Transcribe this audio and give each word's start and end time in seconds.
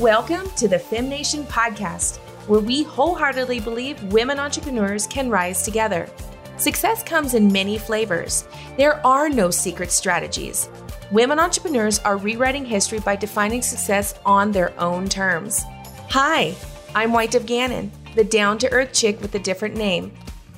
Welcome 0.00 0.50
to 0.56 0.66
the 0.66 0.76
FemNation 0.76 1.44
podcast, 1.44 2.16
where 2.48 2.58
we 2.58 2.82
wholeheartedly 2.82 3.60
believe 3.60 4.02
women 4.12 4.40
entrepreneurs 4.40 5.06
can 5.06 5.30
rise 5.30 5.62
together. 5.62 6.10
Success 6.56 7.04
comes 7.04 7.34
in 7.34 7.52
many 7.52 7.78
flavors. 7.78 8.44
There 8.76 9.06
are 9.06 9.28
no 9.28 9.52
secret 9.52 9.92
strategies. 9.92 10.68
Women 11.12 11.38
entrepreneurs 11.38 12.00
are 12.00 12.16
rewriting 12.16 12.64
history 12.64 12.98
by 12.98 13.14
defining 13.14 13.62
success 13.62 14.18
on 14.26 14.50
their 14.50 14.76
own 14.80 15.08
terms. 15.08 15.62
Hi, 16.10 16.56
I'm 16.96 17.12
White 17.12 17.30
Dove 17.30 17.46
Gannon, 17.46 17.92
the 18.16 18.24
down 18.24 18.58
to 18.58 18.72
earth 18.72 18.92
chick 18.92 19.20
with 19.20 19.36
a 19.36 19.38
different 19.38 19.76
name. 19.76 20.12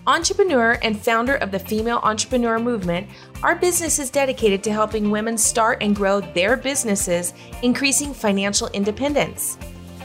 Entrepreneur 0.08 0.78
and 0.82 1.00
founder 1.00 1.34
of 1.34 1.50
the 1.50 1.58
Female 1.58 1.98
Entrepreneur 2.04 2.60
Movement, 2.60 3.08
our 3.42 3.56
business 3.56 3.98
is 3.98 4.08
dedicated 4.08 4.62
to 4.62 4.72
helping 4.72 5.10
women 5.10 5.36
start 5.36 5.78
and 5.82 5.96
grow 5.96 6.20
their 6.20 6.56
businesses, 6.56 7.34
increasing 7.62 8.14
financial 8.14 8.68
independence. 8.68 9.58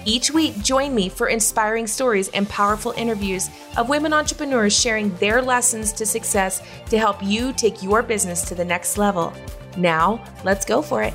Each 0.03 0.31
week, 0.31 0.57
join 0.63 0.95
me 0.95 1.07
for 1.07 1.27
inspiring 1.27 1.85
stories 1.85 2.29
and 2.29 2.49
powerful 2.49 2.93
interviews 2.97 3.51
of 3.77 3.89
women 3.89 4.11
entrepreneurs 4.11 4.73
sharing 4.73 5.15
their 5.17 5.39
lessons 5.39 5.93
to 5.93 6.05
success 6.07 6.63
to 6.89 6.97
help 6.97 7.21
you 7.21 7.53
take 7.53 7.83
your 7.83 8.01
business 8.01 8.41
to 8.45 8.55
the 8.55 8.65
next 8.65 8.97
level. 8.97 9.31
Now, 9.77 10.23
let's 10.43 10.65
go 10.65 10.81
for 10.81 11.03
it. 11.03 11.13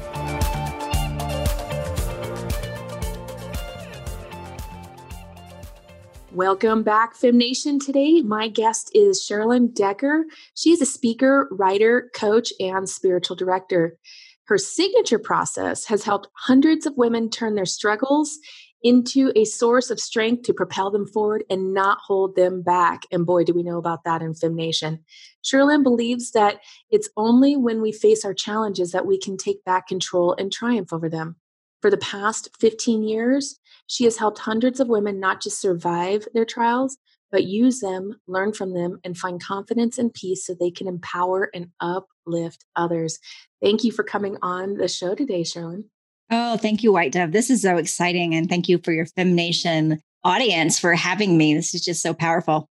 Welcome 6.37 6.83
back, 6.83 7.15
FemNation. 7.15 7.83
Today, 7.83 8.21
my 8.21 8.49
guest 8.49 8.91
is 8.95 9.27
Sherilyn 9.27 9.75
Decker. 9.75 10.27
She 10.55 10.71
is 10.71 10.83
a 10.83 10.85
speaker, 10.85 11.49
writer, 11.51 12.11
coach, 12.15 12.53
and 12.61 12.87
spiritual 12.87 13.37
director. 13.37 13.97
Her 14.45 14.59
signature 14.59 15.19
process 15.19 15.87
has 15.87 16.05
helped 16.05 16.29
hundreds 16.35 16.85
of 16.85 16.99
women 16.99 17.31
turn 17.31 17.55
their 17.55 17.65
struggles 17.65 18.39
into 18.83 19.33
a 19.35 19.47
source 19.47 19.89
of 19.89 19.99
strength 19.99 20.43
to 20.43 20.53
propel 20.53 20.91
them 20.91 21.07
forward 21.07 21.43
and 21.49 21.73
not 21.73 22.01
hold 22.07 22.37
them 22.37 22.61
back. 22.61 23.05
And 23.11 23.25
boy, 23.25 23.45
do 23.45 23.55
we 23.55 23.63
know 23.63 23.79
about 23.79 24.05
that 24.05 24.21
in 24.21 24.35
FemNation. 24.35 24.99
Sherilyn 25.43 25.83
believes 25.83 26.33
that 26.33 26.61
it's 26.91 27.09
only 27.17 27.57
when 27.57 27.81
we 27.81 27.93
face 27.93 28.27
our 28.27 28.35
challenges 28.35 28.93
that 28.93 29.07
we 29.07 29.19
can 29.19 29.39
take 29.39 29.65
back 29.65 29.87
control 29.87 30.35
and 30.39 30.53
triumph 30.53 30.93
over 30.93 31.09
them. 31.09 31.37
For 31.83 31.91
the 31.91 31.99
past 31.99 32.49
15 32.59 33.03
years, 33.03 33.59
she 33.87 34.05
has 34.05 34.17
helped 34.17 34.39
hundreds 34.39 34.81
of 34.81 34.89
women 34.89 35.21
not 35.21 35.41
just 35.41 35.61
survive 35.61 36.27
their 36.35 36.45
trials, 36.45 36.97
but 37.31 37.45
use 37.45 37.81
them, 37.81 38.19
learn 38.27 38.53
from 38.53 38.73
them, 38.73 38.99
and 39.05 39.17
find 39.17 39.43
confidence 39.43 39.99
and 39.99 40.13
peace 40.13 40.47
so 40.47 40.55
they 40.55 40.71
can 40.71 40.89
empower 40.89 41.51
and 41.55 41.71
uplift 41.81 42.65
others. 42.77 43.19
Thank 43.63 43.85
you 43.85 43.93
for 43.93 44.05
coming 44.05 44.37
on 44.43 44.75
the 44.75 44.89
show 44.89 45.15
today, 45.15 45.43
Sherilyn. 45.43 45.85
Oh, 46.31 46.57
thank 46.57 46.83
you, 46.83 46.93
White 46.93 47.13
Dove. 47.13 47.33
This 47.33 47.51
is 47.51 47.63
so 47.63 47.77
exciting. 47.77 48.35
And 48.35 48.49
thank 48.49 48.69
you 48.69 48.79
for 48.79 48.93
your 48.93 49.07
FemNation 49.07 50.01
audience 50.25 50.79
for 50.79 50.95
having 50.95 51.39
me. 51.39 51.55
This 51.55 51.75
is 51.75 51.85
just 51.85 52.03
so 52.03 52.15
powerful. 52.15 52.69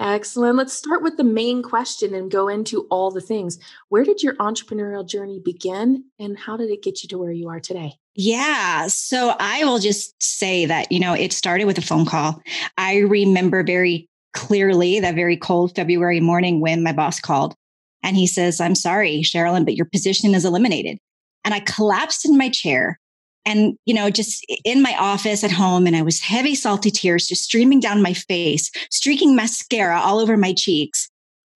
Excellent. 0.00 0.56
Let's 0.56 0.72
start 0.72 1.02
with 1.02 1.18
the 1.18 1.24
main 1.24 1.62
question 1.62 2.14
and 2.14 2.30
go 2.30 2.48
into 2.48 2.86
all 2.90 3.10
the 3.10 3.20
things. 3.20 3.58
Where 3.90 4.02
did 4.02 4.22
your 4.22 4.34
entrepreneurial 4.36 5.06
journey 5.06 5.40
begin 5.44 6.04
and 6.18 6.38
how 6.38 6.56
did 6.56 6.70
it 6.70 6.82
get 6.82 7.02
you 7.02 7.08
to 7.10 7.18
where 7.18 7.30
you 7.30 7.50
are 7.50 7.60
today? 7.60 7.92
Yeah. 8.14 8.86
So 8.86 9.34
I 9.38 9.62
will 9.64 9.78
just 9.78 10.20
say 10.22 10.64
that, 10.64 10.90
you 10.90 11.00
know, 11.00 11.12
it 11.12 11.34
started 11.34 11.66
with 11.66 11.76
a 11.76 11.82
phone 11.82 12.06
call. 12.06 12.42
I 12.78 13.00
remember 13.00 13.62
very 13.62 14.08
clearly 14.32 15.00
that 15.00 15.14
very 15.14 15.36
cold 15.36 15.76
February 15.76 16.20
morning 16.20 16.60
when 16.60 16.82
my 16.82 16.92
boss 16.92 17.20
called 17.20 17.54
and 18.02 18.16
he 18.16 18.26
says, 18.26 18.58
I'm 18.58 18.74
sorry, 18.74 19.20
Sherilyn, 19.20 19.66
but 19.66 19.76
your 19.76 19.86
position 19.86 20.34
is 20.34 20.46
eliminated. 20.46 20.98
And 21.44 21.52
I 21.52 21.60
collapsed 21.60 22.24
in 22.24 22.38
my 22.38 22.48
chair 22.48 22.98
and 23.44 23.74
you 23.86 23.94
know 23.94 24.10
just 24.10 24.44
in 24.64 24.82
my 24.82 24.94
office 24.98 25.42
at 25.44 25.50
home 25.50 25.86
and 25.86 25.96
i 25.96 26.02
was 26.02 26.20
heavy 26.20 26.54
salty 26.54 26.90
tears 26.90 27.26
just 27.26 27.44
streaming 27.44 27.80
down 27.80 28.02
my 28.02 28.12
face 28.12 28.70
streaking 28.90 29.34
mascara 29.34 29.98
all 30.00 30.18
over 30.18 30.36
my 30.36 30.52
cheeks. 30.52 31.08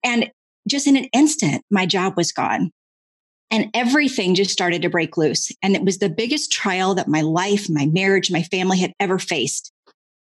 And 0.03 0.31
just 0.67 0.87
in 0.87 0.97
an 0.97 1.05
instant 1.13 1.63
my 1.69 1.85
job 1.85 2.15
was 2.15 2.31
gone. 2.31 2.71
And 3.51 3.69
everything 3.73 4.35
just 4.35 4.51
started 4.51 4.81
to 4.81 4.89
break 4.89 5.17
loose. 5.17 5.51
And 5.61 5.75
it 5.75 5.83
was 5.83 5.99
the 5.99 6.09
biggest 6.09 6.51
trial 6.51 6.95
that 6.95 7.07
my 7.07 7.21
life 7.21 7.67
my 7.69 7.85
marriage 7.87 8.31
my 8.31 8.43
family 8.43 8.79
had 8.79 8.93
ever 8.99 9.19
faced 9.19 9.71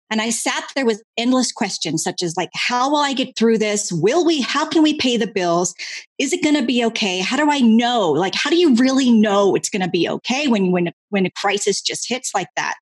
and 0.10 0.22
I 0.22 0.30
sat 0.30 0.64
there 0.76 0.86
with 0.86 1.04
endless 1.18 1.52
questions, 1.52 2.04
such 2.04 2.24
as 2.24 2.38
like, 2.38 2.50
how 2.54 2.90
will 2.90 3.00
I 3.00 3.14
get 3.14 3.36
through 3.36 3.58
this? 3.58 3.92
Will 3.92 4.26
we, 4.26 4.42
how 4.42 4.66
can 4.66 4.82
we 4.82 4.98
pay 4.98 5.18
the 5.18 5.28
bills? 5.28 5.74
Is 6.18 6.32
it 6.32 6.44
going 6.44 6.56
to 6.56 6.66
be 6.66 6.84
okay? 6.86 7.20
How 7.20 7.36
do 7.36 7.52
I 7.52 7.60
know? 7.60 8.12
Like, 8.12 8.34
how 8.34 8.50
do 8.50 8.56
you 8.56 8.76
really 8.76 9.12
know 9.12 9.54
it's 9.56 9.70
going 9.70 9.82
to 9.82 9.90
be 9.90 10.08
okay 10.08 10.48
when, 10.48 10.72
when, 10.72 10.92
when 11.10 11.26
a 11.26 11.32
crisis 11.32 11.82
just 11.82 12.08
hits 12.08 12.32
like 12.34 12.48
that? 12.56 12.76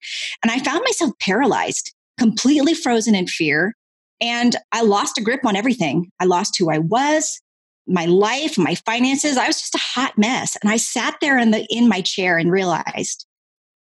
And 0.43 0.51
I 0.51 0.59
found 0.59 0.83
myself 0.85 1.13
paralyzed, 1.19 1.93
completely 2.19 2.75
frozen 2.75 3.15
in 3.15 3.27
fear. 3.27 3.73
And 4.21 4.55
I 4.71 4.81
lost 4.81 5.17
a 5.17 5.23
grip 5.23 5.45
on 5.45 5.55
everything. 5.55 6.11
I 6.19 6.25
lost 6.25 6.55
who 6.57 6.69
I 6.69 6.77
was, 6.77 7.41
my 7.87 8.05
life, 8.05 8.57
my 8.57 8.75
finances. 8.75 9.37
I 9.37 9.47
was 9.47 9.59
just 9.59 9.75
a 9.75 9.79
hot 9.79 10.17
mess. 10.17 10.57
And 10.61 10.71
I 10.71 10.77
sat 10.77 11.15
there 11.21 11.39
in 11.39 11.51
the, 11.51 11.65
in 11.71 11.89
my 11.89 12.01
chair 12.01 12.37
and 12.37 12.51
realized 12.51 13.25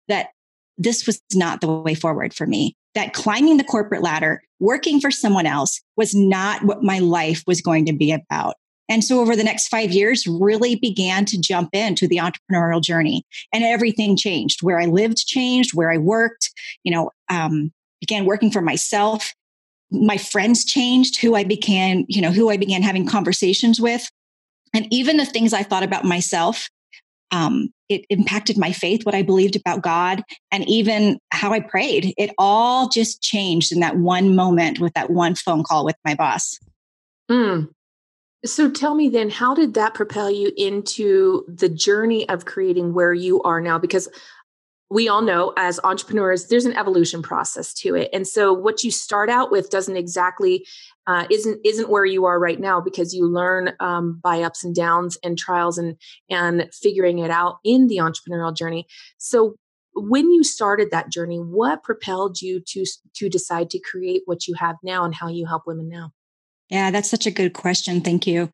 that 0.08 0.30
this 0.76 1.06
was 1.06 1.20
not 1.34 1.60
the 1.60 1.70
way 1.70 1.94
forward 1.94 2.34
for 2.34 2.46
me 2.46 2.76
that 2.98 3.14
climbing 3.14 3.56
the 3.56 3.64
corporate 3.64 4.02
ladder, 4.02 4.42
working 4.58 5.00
for 5.00 5.10
someone 5.10 5.46
else 5.46 5.80
was 5.96 6.14
not 6.14 6.64
what 6.64 6.82
my 6.82 6.98
life 6.98 7.44
was 7.46 7.60
going 7.60 7.86
to 7.86 7.92
be 7.92 8.12
about. 8.12 8.56
And 8.88 9.04
so 9.04 9.20
over 9.20 9.36
the 9.36 9.44
next 9.44 9.68
five 9.68 9.92
years, 9.92 10.26
really 10.26 10.74
began 10.74 11.24
to 11.26 11.40
jump 11.40 11.70
into 11.74 12.08
the 12.08 12.16
entrepreneurial 12.16 12.82
journey 12.82 13.22
and 13.52 13.62
everything 13.62 14.16
changed. 14.16 14.62
Where 14.62 14.80
I 14.80 14.86
lived 14.86 15.18
changed, 15.18 15.74
where 15.74 15.92
I 15.92 15.98
worked, 15.98 16.50
you 16.82 16.92
know, 16.92 17.10
um, 17.28 17.70
began 18.00 18.24
working 18.24 18.50
for 18.50 18.62
myself. 18.62 19.32
My 19.90 20.16
friends 20.16 20.64
changed, 20.64 21.20
who 21.20 21.34
I 21.34 21.44
began, 21.44 22.04
you 22.08 22.20
know, 22.20 22.32
who 22.32 22.50
I 22.50 22.56
began 22.56 22.82
having 22.82 23.06
conversations 23.06 23.80
with. 23.80 24.08
And 24.74 24.86
even 24.90 25.18
the 25.18 25.26
things 25.26 25.52
I 25.52 25.62
thought 25.62 25.82
about 25.82 26.04
myself 26.04 26.68
um, 27.30 27.72
it 27.88 28.04
impacted 28.10 28.58
my 28.58 28.72
faith, 28.72 29.04
what 29.04 29.14
I 29.14 29.22
believed 29.22 29.56
about 29.56 29.82
God, 29.82 30.22
and 30.50 30.68
even 30.68 31.18
how 31.30 31.52
I 31.52 31.60
prayed. 31.60 32.14
It 32.16 32.30
all 32.38 32.88
just 32.88 33.22
changed 33.22 33.72
in 33.72 33.80
that 33.80 33.96
one 33.96 34.34
moment 34.34 34.78
with 34.78 34.94
that 34.94 35.10
one 35.10 35.34
phone 35.34 35.62
call 35.62 35.84
with 35.84 35.96
my 36.04 36.14
boss. 36.14 36.58
Mm. 37.30 37.68
So 38.44 38.70
tell 38.70 38.94
me 38.94 39.08
then, 39.08 39.30
how 39.30 39.54
did 39.54 39.74
that 39.74 39.94
propel 39.94 40.30
you 40.30 40.52
into 40.56 41.44
the 41.48 41.68
journey 41.68 42.28
of 42.28 42.44
creating 42.44 42.94
where 42.94 43.12
you 43.12 43.42
are 43.42 43.60
now? 43.60 43.78
Because 43.78 44.08
we 44.90 45.08
all 45.08 45.20
know 45.22 45.52
as 45.56 45.78
entrepreneurs 45.84 46.46
there's 46.46 46.64
an 46.64 46.76
evolution 46.76 47.22
process 47.22 47.74
to 47.74 47.94
it. 47.94 48.08
And 48.12 48.26
so 48.26 48.52
what 48.52 48.82
you 48.82 48.90
start 48.90 49.28
out 49.28 49.50
with 49.50 49.70
doesn't 49.70 49.96
exactly 49.96 50.66
uh, 51.06 51.26
isn't 51.30 51.60
isn't 51.64 51.90
where 51.90 52.04
you 52.04 52.24
are 52.24 52.38
right 52.38 52.60
now 52.60 52.80
because 52.80 53.14
you 53.14 53.26
learn 53.26 53.72
um, 53.80 54.20
by 54.22 54.42
ups 54.42 54.64
and 54.64 54.74
downs 54.74 55.18
and 55.22 55.38
trials 55.38 55.78
and 55.78 55.96
and 56.30 56.68
figuring 56.72 57.18
it 57.18 57.30
out 57.30 57.58
in 57.64 57.88
the 57.88 57.98
entrepreneurial 57.98 58.54
journey. 58.54 58.86
So 59.18 59.56
when 59.94 60.30
you 60.30 60.44
started 60.44 60.90
that 60.90 61.10
journey 61.10 61.38
what 61.38 61.82
propelled 61.82 62.40
you 62.40 62.60
to 62.68 62.84
to 63.14 63.28
decide 63.28 63.70
to 63.70 63.78
create 63.78 64.22
what 64.26 64.46
you 64.46 64.54
have 64.54 64.76
now 64.82 65.04
and 65.04 65.14
how 65.14 65.28
you 65.28 65.46
help 65.46 65.64
women 65.66 65.88
now? 65.88 66.12
Yeah 66.70 66.90
that's 66.90 67.10
such 67.10 67.26
a 67.26 67.30
good 67.30 67.52
question. 67.52 68.00
Thank 68.00 68.26
you. 68.26 68.50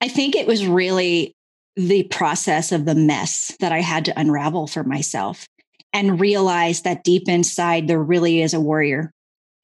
I 0.00 0.08
think 0.08 0.36
it 0.36 0.46
was 0.46 0.66
really 0.66 1.34
the 1.76 2.02
process 2.04 2.70
of 2.72 2.84
the 2.84 2.94
mess 2.94 3.56
that 3.60 3.72
I 3.72 3.80
had 3.80 4.04
to 4.04 4.20
unravel 4.20 4.66
for 4.66 4.84
myself 4.84 5.46
and 5.92 6.20
realize 6.20 6.82
that 6.82 7.04
deep 7.04 7.28
inside 7.28 7.88
there 7.88 8.02
really 8.02 8.42
is 8.42 8.54
a 8.54 8.60
warrior. 8.60 9.12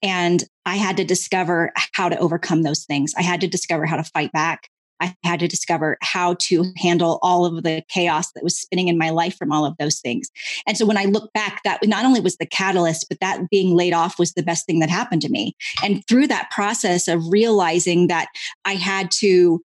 And 0.02 0.44
I 0.64 0.76
had 0.76 0.96
to 0.98 1.04
discover 1.04 1.72
how 1.92 2.08
to 2.08 2.18
overcome 2.18 2.62
those 2.62 2.84
things. 2.84 3.14
I 3.16 3.22
had 3.22 3.40
to 3.40 3.48
discover 3.48 3.86
how 3.86 3.96
to 3.96 4.04
fight 4.04 4.32
back. 4.32 4.68
I 5.00 5.14
had 5.22 5.40
to 5.40 5.48
discover 5.48 5.96
how 6.02 6.34
to 6.40 6.64
handle 6.76 7.18
all 7.22 7.44
of 7.44 7.62
the 7.62 7.82
chaos 7.88 8.32
that 8.32 8.42
was 8.42 8.58
spinning 8.58 8.88
in 8.88 8.98
my 8.98 9.10
life 9.10 9.36
from 9.36 9.52
all 9.52 9.64
of 9.64 9.76
those 9.78 10.00
things. 10.00 10.28
And 10.66 10.76
so 10.76 10.84
when 10.84 10.98
I 10.98 11.04
look 11.04 11.32
back, 11.32 11.60
that 11.64 11.80
not 11.86 12.04
only 12.04 12.20
was 12.20 12.36
the 12.36 12.46
catalyst, 12.46 13.06
but 13.08 13.20
that 13.20 13.48
being 13.50 13.76
laid 13.76 13.92
off 13.92 14.18
was 14.18 14.32
the 14.32 14.42
best 14.42 14.66
thing 14.66 14.80
that 14.80 14.90
happened 14.90 15.22
to 15.22 15.28
me. 15.28 15.54
And 15.82 16.02
through 16.08 16.26
that 16.28 16.50
process 16.50 17.06
of 17.06 17.22
realizing 17.28 18.08
that 18.08 18.28
I 18.64 18.74
had 18.74 19.10
to 19.18 19.62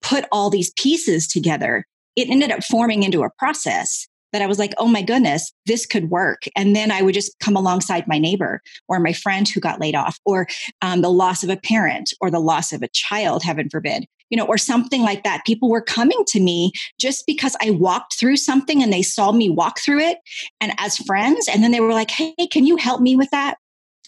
put 0.00 0.24
all 0.32 0.48
these 0.48 0.72
pieces 0.72 1.28
together, 1.28 1.84
it 2.16 2.30
ended 2.30 2.50
up 2.50 2.64
forming 2.64 3.02
into 3.02 3.22
a 3.22 3.30
process 3.38 4.08
that 4.32 4.42
I 4.42 4.46
was 4.46 4.58
like, 4.58 4.74
oh 4.78 4.88
my 4.88 5.02
goodness, 5.02 5.52
this 5.66 5.86
could 5.86 6.10
work. 6.10 6.42
And 6.56 6.74
then 6.74 6.90
I 6.90 7.02
would 7.02 7.14
just 7.14 7.38
come 7.40 7.56
alongside 7.56 8.06
my 8.06 8.18
neighbor 8.18 8.62
or 8.88 9.00
my 9.00 9.12
friend 9.12 9.48
who 9.48 9.60
got 9.60 9.80
laid 9.80 9.94
off 9.94 10.18
or 10.24 10.46
um, 10.82 11.00
the 11.00 11.10
loss 11.10 11.42
of 11.42 11.50
a 11.50 11.56
parent 11.56 12.12
or 12.20 12.30
the 12.30 12.40
loss 12.40 12.72
of 12.72 12.82
a 12.82 12.88
child, 12.88 13.42
heaven 13.42 13.68
forbid, 13.70 14.06
you 14.30 14.36
know, 14.36 14.44
or 14.44 14.58
something 14.58 15.02
like 15.02 15.24
that. 15.24 15.44
People 15.46 15.70
were 15.70 15.80
coming 15.80 16.22
to 16.28 16.40
me 16.40 16.72
just 17.00 17.24
because 17.26 17.56
I 17.62 17.70
walked 17.70 18.18
through 18.18 18.36
something 18.36 18.82
and 18.82 18.92
they 18.92 19.02
saw 19.02 19.32
me 19.32 19.50
walk 19.50 19.80
through 19.80 20.00
it 20.00 20.18
and 20.60 20.72
as 20.78 20.98
friends. 20.98 21.48
And 21.48 21.62
then 21.62 21.70
they 21.70 21.80
were 21.80 21.92
like, 21.92 22.10
hey, 22.10 22.34
can 22.50 22.66
you 22.66 22.76
help 22.76 23.00
me 23.00 23.16
with 23.16 23.30
that? 23.30 23.56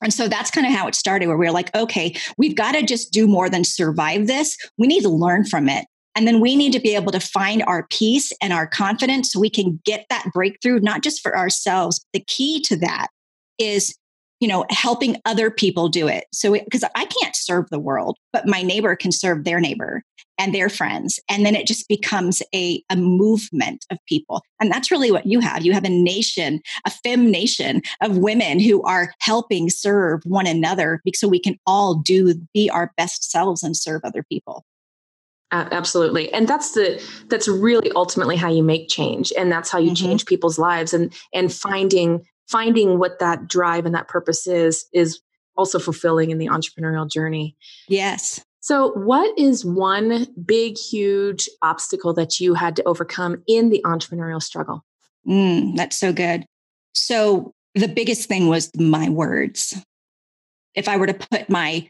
And 0.02 0.14
so 0.14 0.28
that's 0.28 0.50
kind 0.50 0.66
of 0.66 0.72
how 0.72 0.88
it 0.88 0.94
started, 0.94 1.26
where 1.26 1.36
we 1.36 1.44
were 1.46 1.52
like, 1.52 1.74
okay, 1.74 2.14
we've 2.38 2.56
got 2.56 2.72
to 2.72 2.82
just 2.82 3.12
do 3.12 3.26
more 3.26 3.50
than 3.50 3.64
survive 3.64 4.26
this. 4.26 4.56
We 4.78 4.86
need 4.86 5.02
to 5.02 5.10
learn 5.10 5.44
from 5.44 5.68
it 5.68 5.86
And 6.16 6.26
then 6.26 6.40
we 6.40 6.56
need 6.56 6.72
to 6.72 6.80
be 6.80 6.94
able 6.94 7.12
to 7.12 7.20
find 7.20 7.62
our 7.66 7.86
peace 7.90 8.32
and 8.42 8.52
our 8.52 8.66
confidence 8.66 9.32
so 9.32 9.40
we 9.40 9.50
can 9.50 9.80
get 9.84 10.06
that 10.10 10.26
breakthrough, 10.32 10.80
not 10.80 11.02
just 11.02 11.20
for 11.22 11.36
ourselves. 11.36 12.04
The 12.12 12.24
key 12.26 12.60
to 12.62 12.76
that 12.78 13.08
is, 13.58 13.96
you 14.40 14.48
know, 14.48 14.64
helping 14.70 15.16
other 15.24 15.50
people 15.50 15.88
do 15.88 16.08
it. 16.08 16.24
So, 16.32 16.52
because 16.52 16.84
I 16.94 17.04
can't 17.04 17.36
serve 17.36 17.66
the 17.70 17.78
world, 17.78 18.16
but 18.32 18.46
my 18.46 18.62
neighbor 18.62 18.96
can 18.96 19.12
serve 19.12 19.44
their 19.44 19.60
neighbor 19.60 20.02
and 20.40 20.54
their 20.54 20.70
friends. 20.70 21.20
And 21.28 21.44
then 21.44 21.54
it 21.54 21.66
just 21.66 21.86
becomes 21.86 22.42
a, 22.54 22.82
a 22.88 22.96
movement 22.96 23.84
of 23.90 23.98
people. 24.08 24.42
And 24.58 24.70
that's 24.70 24.90
really 24.90 25.12
what 25.12 25.26
you 25.26 25.38
have. 25.40 25.66
You 25.66 25.74
have 25.74 25.84
a 25.84 25.90
nation, 25.90 26.62
a 26.86 26.90
fem 26.90 27.30
nation 27.30 27.82
of 28.00 28.16
women 28.16 28.58
who 28.58 28.82
are 28.82 29.12
helping 29.20 29.68
serve 29.68 30.22
one 30.24 30.46
another 30.46 31.02
so 31.14 31.28
we 31.28 31.40
can 31.40 31.58
all 31.66 31.94
do, 31.94 32.34
be 32.54 32.70
our 32.70 32.90
best 32.96 33.30
selves 33.30 33.62
and 33.62 33.76
serve 33.76 34.00
other 34.02 34.24
people. 34.30 34.64
Absolutely. 35.52 36.32
And 36.32 36.46
that's 36.46 36.72
the 36.72 37.02
that's 37.28 37.48
really 37.48 37.90
ultimately 37.92 38.36
how 38.36 38.50
you 38.50 38.62
make 38.62 38.88
change 38.88 39.32
and 39.36 39.50
that's 39.50 39.70
how 39.70 39.78
you 39.78 39.90
mm-hmm. 39.90 40.06
change 40.06 40.26
people's 40.26 40.58
lives 40.58 40.94
and 40.94 41.12
and 41.34 41.52
finding 41.52 42.24
finding 42.46 42.98
what 42.98 43.18
that 43.18 43.48
drive 43.48 43.86
and 43.86 43.94
that 43.94 44.08
purpose 44.08 44.46
is 44.46 44.86
is 44.92 45.20
also 45.56 45.78
fulfilling 45.78 46.30
in 46.30 46.38
the 46.38 46.46
entrepreneurial 46.46 47.10
journey. 47.10 47.56
Yes. 47.88 48.40
So 48.60 48.92
what 48.92 49.36
is 49.38 49.64
one 49.64 50.26
big 50.44 50.76
huge 50.76 51.48
obstacle 51.62 52.12
that 52.14 52.40
you 52.40 52.54
had 52.54 52.76
to 52.76 52.84
overcome 52.84 53.42
in 53.46 53.70
the 53.70 53.82
entrepreneurial 53.84 54.42
struggle? 54.42 54.84
Mm, 55.26 55.76
that's 55.76 55.96
so 55.96 56.12
good. 56.12 56.44
So 56.94 57.52
the 57.74 57.88
biggest 57.88 58.28
thing 58.28 58.48
was 58.48 58.70
my 58.76 59.08
words. 59.08 59.82
If 60.74 60.88
i 60.88 60.96
were 60.96 61.06
to 61.06 61.14
put 61.14 61.48
my 61.48 61.88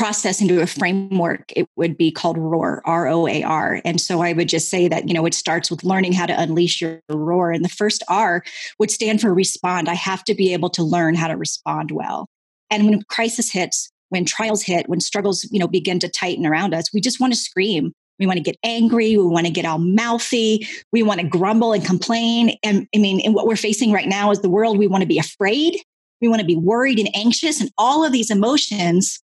process 0.00 0.40
into 0.40 0.62
a 0.62 0.66
framework, 0.66 1.52
it 1.54 1.68
would 1.76 1.94
be 1.94 2.10
called 2.10 2.38
ROAR, 2.38 2.80
R 2.86 3.06
O 3.08 3.28
A 3.28 3.42
R. 3.42 3.82
And 3.84 4.00
so 4.00 4.22
I 4.22 4.32
would 4.32 4.48
just 4.48 4.70
say 4.70 4.88
that, 4.88 5.06
you 5.06 5.12
know, 5.12 5.26
it 5.26 5.34
starts 5.34 5.70
with 5.70 5.84
learning 5.84 6.14
how 6.14 6.24
to 6.24 6.40
unleash 6.40 6.80
your 6.80 7.02
roar. 7.10 7.50
And 7.50 7.62
the 7.62 7.68
first 7.68 8.02
R 8.08 8.42
would 8.78 8.90
stand 8.90 9.20
for 9.20 9.34
respond. 9.34 9.90
I 9.90 9.94
have 9.94 10.24
to 10.24 10.34
be 10.34 10.54
able 10.54 10.70
to 10.70 10.82
learn 10.82 11.16
how 11.16 11.28
to 11.28 11.36
respond 11.36 11.90
well. 11.90 12.28
And 12.70 12.86
when 12.86 13.02
crisis 13.10 13.52
hits, 13.52 13.90
when 14.08 14.24
trials 14.24 14.62
hit, 14.62 14.88
when 14.88 15.00
struggles, 15.00 15.46
you 15.52 15.58
know, 15.58 15.68
begin 15.68 15.98
to 15.98 16.08
tighten 16.08 16.46
around 16.46 16.72
us, 16.72 16.94
we 16.94 17.02
just 17.02 17.20
want 17.20 17.34
to 17.34 17.38
scream. 17.38 17.92
We 18.18 18.26
want 18.26 18.38
to 18.38 18.42
get 18.42 18.56
angry. 18.64 19.18
We 19.18 19.26
want 19.26 19.48
to 19.48 19.52
get 19.52 19.66
all 19.66 19.76
mouthy. 19.76 20.66
We 20.92 21.02
want 21.02 21.20
to 21.20 21.26
grumble 21.26 21.74
and 21.74 21.84
complain. 21.84 22.56
And 22.62 22.88
I 22.94 22.98
mean, 22.98 23.20
and 23.20 23.34
what 23.34 23.46
we're 23.46 23.54
facing 23.54 23.92
right 23.92 24.08
now 24.08 24.30
is 24.30 24.40
the 24.40 24.48
world. 24.48 24.78
We 24.78 24.86
want 24.86 25.02
to 25.02 25.06
be 25.06 25.18
afraid. 25.18 25.76
We 26.22 26.28
want 26.28 26.40
to 26.40 26.46
be 26.46 26.56
worried 26.56 26.98
and 26.98 27.14
anxious. 27.14 27.60
And 27.60 27.70
all 27.76 28.02
of 28.02 28.12
these 28.12 28.30
emotions 28.30 29.20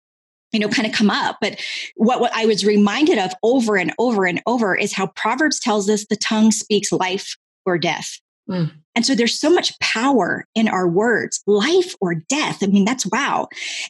you 0.52 0.60
know 0.60 0.70
kind 0.70 0.88
of 0.88 0.94
come 0.94 1.10
up. 1.10 1.38
But 1.42 1.62
what, 1.96 2.20
what 2.20 2.34
i 2.36 2.46
was 2.46 2.66
reminded 2.66 3.18
of 3.18 3.34
over 3.44 3.78
and 3.78 3.94
over 3.98 4.26
and 4.26 4.42
over 4.46 4.76
is 4.76 4.94
how 4.94 5.08
proverbs 5.08 5.60
tells 5.60 5.90
us 5.90 6.06
the 6.06 6.16
tongue 6.16 6.52
speaks 6.52 6.92
life 6.92 7.36
or 7.66 7.78
death. 7.78 8.20
Mm. 8.48 8.72
and 8.94 9.04
so 9.04 9.16
there's 9.16 9.40
so 9.40 9.50
much 9.50 9.74
power 9.80 10.46
in 10.54 10.68
our 10.68 10.88
words 10.88 11.42
life 11.48 11.96
or 12.00 12.14
death. 12.14 12.62
I 12.62 12.68
mean 12.68 12.86
that's 12.86 13.08
wow. 13.08 13.48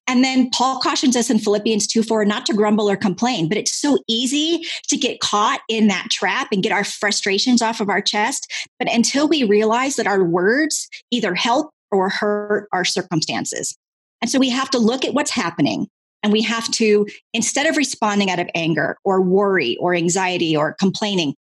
And 0.08 0.24
then 0.24 0.50
paul 0.52 0.80
cautions 0.80 1.18
us 1.18 1.30
in 1.30 1.40
philippians 1.40 1.88
2 1.88 2.04
4 2.04 2.24
not 2.24 2.46
to 2.46 2.54
grumble 2.54 2.90
or 2.90 2.96
complain 2.96 3.50
but 3.50 3.58
it's 3.58 3.74
so 3.74 3.98
easy 4.08 4.66
to 4.88 4.96
get 4.96 5.20
caught 5.20 5.60
in 5.68 5.88
that 5.88 6.08
trap 6.10 6.48
and 6.54 6.64
get 6.64 6.72
our 6.72 6.86
frustrations 6.86 7.62
off 7.62 7.82
of 7.82 7.90
our 7.90 8.02
chest. 8.02 8.50
But 8.80 8.90
until 8.94 9.28
we 9.28 9.44
realize 9.44 9.98
that 9.98 10.08
our 10.08 10.24
words 10.24 10.88
either 11.12 11.36
help 11.36 11.72
or 11.92 12.10
hurt 12.10 12.70
our 12.72 12.86
circumstances. 12.86 13.78
And 14.22 14.30
so 14.30 14.40
we 14.40 14.50
have 14.50 14.70
to 14.72 14.80
look 14.80 15.06
at 15.06 15.14
what's 15.14 15.32
happening 15.32 15.88
and 16.26 16.34
we 16.34 16.42
have 16.42 16.68
to, 16.72 17.06
instead 17.34 17.68
of 17.68 17.78
responding 17.78 18.32
out 18.32 18.40
of 18.40 18.50
anger 18.56 18.98
or 19.04 19.22
worry 19.22 19.78
or 19.80 19.94
anxiety 19.94 20.58
or 20.58 20.74
complaining, 20.80 21.36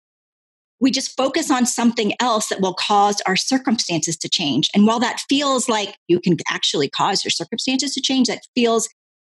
we 0.79 0.89
just 0.89 1.15
focus 1.15 1.51
on 1.51 1.67
something 1.67 2.13
else 2.19 2.47
that 2.47 2.61
will 2.61 2.73
cause 2.73 3.21
our 3.27 3.35
circumstances 3.35 4.17
to 4.17 4.27
change. 4.27 4.71
And 4.73 4.87
while 4.87 4.99
that 4.99 5.21
feels 5.29 5.69
like 5.69 5.95
you 6.07 6.19
can 6.19 6.35
actually 6.49 6.89
cause 6.89 7.23
your 7.23 7.29
circumstances 7.29 7.93
to 7.93 8.01
change, 8.01 8.27
that 8.27 8.41
feels 8.55 8.89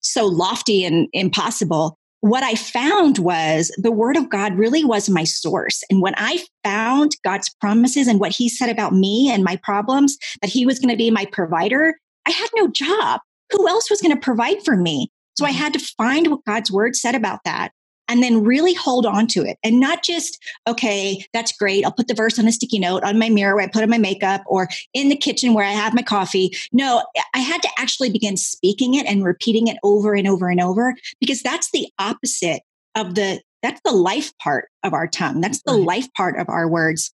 so 0.02 0.28
lofty 0.28 0.86
and 0.86 1.08
impossible. 1.12 1.98
What 2.20 2.44
I 2.44 2.54
found 2.54 3.18
was 3.18 3.76
the 3.80 3.92
word 3.92 4.18
of 4.18 4.30
God 4.30 4.56
really 4.56 4.86
was 4.86 5.10
my 5.10 5.24
source. 5.24 5.82
And 5.90 6.04
when 6.04 6.14
I 6.18 6.46
found 6.64 7.14
God's 7.24 7.50
promises 7.60 8.08
and 8.08 8.20
what 8.20 8.32
he 8.32 8.48
said 8.48 8.70
about 8.70 8.94
me 8.94 9.32
and 9.34 9.44
my 9.44 9.56
problems, 9.64 10.20
that 10.44 10.52
he 10.52 10.68
was 10.68 10.78
going 10.78 10.92
to 10.92 10.98
be 10.98 11.10
my 11.10 11.26
provider, 11.32 11.96
I 12.28 12.30
had 12.30 12.50
no 12.56 12.68
job. 12.68 13.22
Who 13.54 13.68
else 13.68 13.90
was 13.90 14.02
going 14.02 14.14
to 14.14 14.22
provide 14.22 14.64
for 14.64 14.78
me? 14.78 15.10
So 15.36 15.46
I 15.46 15.50
mm-hmm. 15.50 15.60
had 15.60 15.74
to 15.74 15.80
find 15.80 16.28
what 16.28 16.46
God's 16.46 16.72
word 16.72 16.96
said 16.96 17.16
about 17.16 17.40
that 17.46 17.72
and 18.12 18.22
then 18.22 18.44
really 18.44 18.74
hold 18.74 19.06
on 19.06 19.26
to 19.26 19.42
it 19.42 19.58
and 19.64 19.80
not 19.80 20.04
just, 20.04 20.38
okay, 20.68 21.24
that's 21.34 21.54
great. 21.54 21.86
I'll 21.86 21.94
put 21.94 22.10
the 22.10 22.14
verse 22.14 22.38
on 22.38 22.46
a 22.46 22.52
sticky 22.52 22.78
note 22.78 23.04
on 23.06 23.18
my 23.18 23.30
mirror 23.30 23.56
where 23.56 23.64
I 23.64 23.70
put 23.70 23.84
on 23.84 23.90
my 23.90 23.98
makeup 23.98 24.44
or 24.48 24.68
in 24.94 25.08
the 25.08 25.16
kitchen 25.16 25.54
where 25.54 25.66
I 25.66 25.72
have 25.72 25.94
my 25.94 26.02
coffee. 26.02 26.52
No, 26.74 27.04
I 27.34 27.40
had 27.40 27.62
to 27.62 27.70
actually 27.78 28.10
begin 28.10 28.36
speaking 28.36 28.96
it 28.96 29.06
and 29.06 29.24
repeating 29.24 29.68
it 29.68 29.78
over 29.82 30.14
and 30.14 30.28
over 30.28 30.50
and 30.50 30.60
over 30.60 30.94
because 31.22 31.42
that's 31.42 31.72
the 31.72 31.88
opposite 32.00 32.64
of 32.96 33.16
the, 33.16 33.42
that's 33.64 33.80
the 33.86 33.94
life 33.94 34.38
part 34.40 34.68
of 34.84 34.94
our 34.94 35.08
tongue. 35.08 35.40
That's 35.40 35.62
the 35.62 35.74
right. 35.74 35.88
life 35.88 36.14
part 36.14 36.38
of 36.38 36.50
our 36.50 36.68
words. 36.68 37.14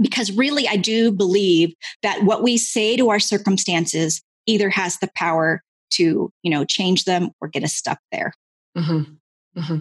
Because 0.00 0.32
really, 0.32 0.66
I 0.66 0.76
do 0.76 1.12
believe 1.12 1.74
that 2.02 2.24
what 2.24 2.42
we 2.42 2.56
say 2.56 2.96
to 2.96 3.10
our 3.10 3.20
circumstances 3.20 4.22
either 4.46 4.70
has 4.70 4.96
the 4.96 5.10
power 5.14 5.62
to 5.90 6.32
you 6.42 6.50
know 6.50 6.64
change 6.64 7.04
them 7.04 7.30
or 7.40 7.48
get 7.48 7.64
us 7.64 7.74
stuck 7.74 7.98
there 8.12 8.32
mm-hmm. 8.76 9.12
Mm-hmm. 9.60 9.78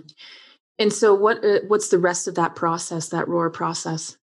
and 0.77 0.93
so 0.93 1.13
what 1.13 1.43
uh, 1.43 1.59
what's 1.67 1.89
the 1.89 1.99
rest 1.99 2.27
of 2.27 2.35
that 2.35 2.55
process 2.55 3.09
that 3.09 3.27
roar 3.27 3.49
process 3.49 4.17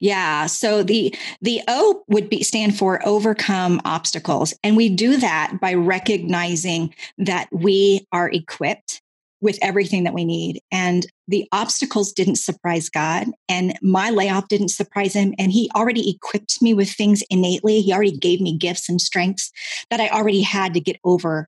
yeah 0.00 0.46
so 0.46 0.82
the 0.82 1.14
the 1.40 1.62
o 1.68 2.02
would 2.08 2.28
be 2.28 2.42
stand 2.42 2.76
for 2.76 3.06
overcome 3.06 3.80
obstacles 3.84 4.54
and 4.62 4.76
we 4.76 4.88
do 4.88 5.16
that 5.16 5.58
by 5.60 5.74
recognizing 5.74 6.94
that 7.18 7.48
we 7.52 8.06
are 8.12 8.30
equipped 8.30 9.02
with 9.44 9.58
everything 9.60 10.04
that 10.04 10.14
we 10.14 10.24
need. 10.24 10.60
And 10.72 11.06
the 11.28 11.46
obstacles 11.52 12.12
didn't 12.12 12.36
surprise 12.36 12.88
God, 12.88 13.28
and 13.48 13.78
my 13.82 14.10
layoff 14.10 14.48
didn't 14.48 14.70
surprise 14.70 15.12
him. 15.12 15.34
And 15.38 15.52
he 15.52 15.70
already 15.76 16.10
equipped 16.10 16.60
me 16.62 16.72
with 16.72 16.90
things 16.90 17.22
innately. 17.30 17.82
He 17.82 17.92
already 17.92 18.16
gave 18.16 18.40
me 18.40 18.56
gifts 18.56 18.88
and 18.88 19.00
strengths 19.00 19.52
that 19.90 20.00
I 20.00 20.08
already 20.08 20.40
had 20.40 20.72
to 20.74 20.80
get 20.80 20.96
over 21.04 21.46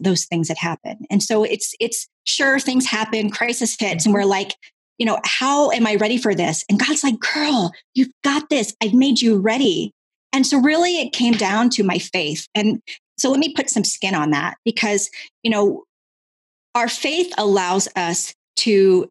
those 0.00 0.24
things 0.24 0.48
that 0.48 0.58
happen. 0.58 1.06
And 1.08 1.22
so 1.22 1.44
it's 1.44 1.72
it's 1.78 2.08
sure 2.24 2.58
things 2.58 2.84
happen, 2.84 3.30
crisis 3.30 3.76
hits, 3.78 4.04
and 4.04 4.12
we're 4.12 4.24
like, 4.24 4.56
you 4.98 5.06
know, 5.06 5.20
how 5.24 5.70
am 5.70 5.86
I 5.86 5.94
ready 5.94 6.18
for 6.18 6.34
this? 6.34 6.64
And 6.68 6.80
God's 6.80 7.04
like, 7.04 7.20
girl, 7.20 7.72
you've 7.94 8.10
got 8.24 8.50
this. 8.50 8.74
I've 8.82 8.94
made 8.94 9.20
you 9.20 9.38
ready. 9.38 9.92
And 10.32 10.44
so 10.44 10.58
really 10.58 11.00
it 11.00 11.12
came 11.12 11.34
down 11.34 11.70
to 11.70 11.84
my 11.84 11.98
faith. 11.98 12.48
And 12.54 12.80
so 13.18 13.30
let 13.30 13.38
me 13.38 13.54
put 13.54 13.70
some 13.70 13.84
skin 13.84 14.14
on 14.14 14.30
that 14.30 14.56
because, 14.64 15.08
you 15.42 15.50
know, 15.50 15.84
our 16.76 16.88
faith 16.88 17.32
allows 17.38 17.88
us 17.96 18.34
to 18.56 19.08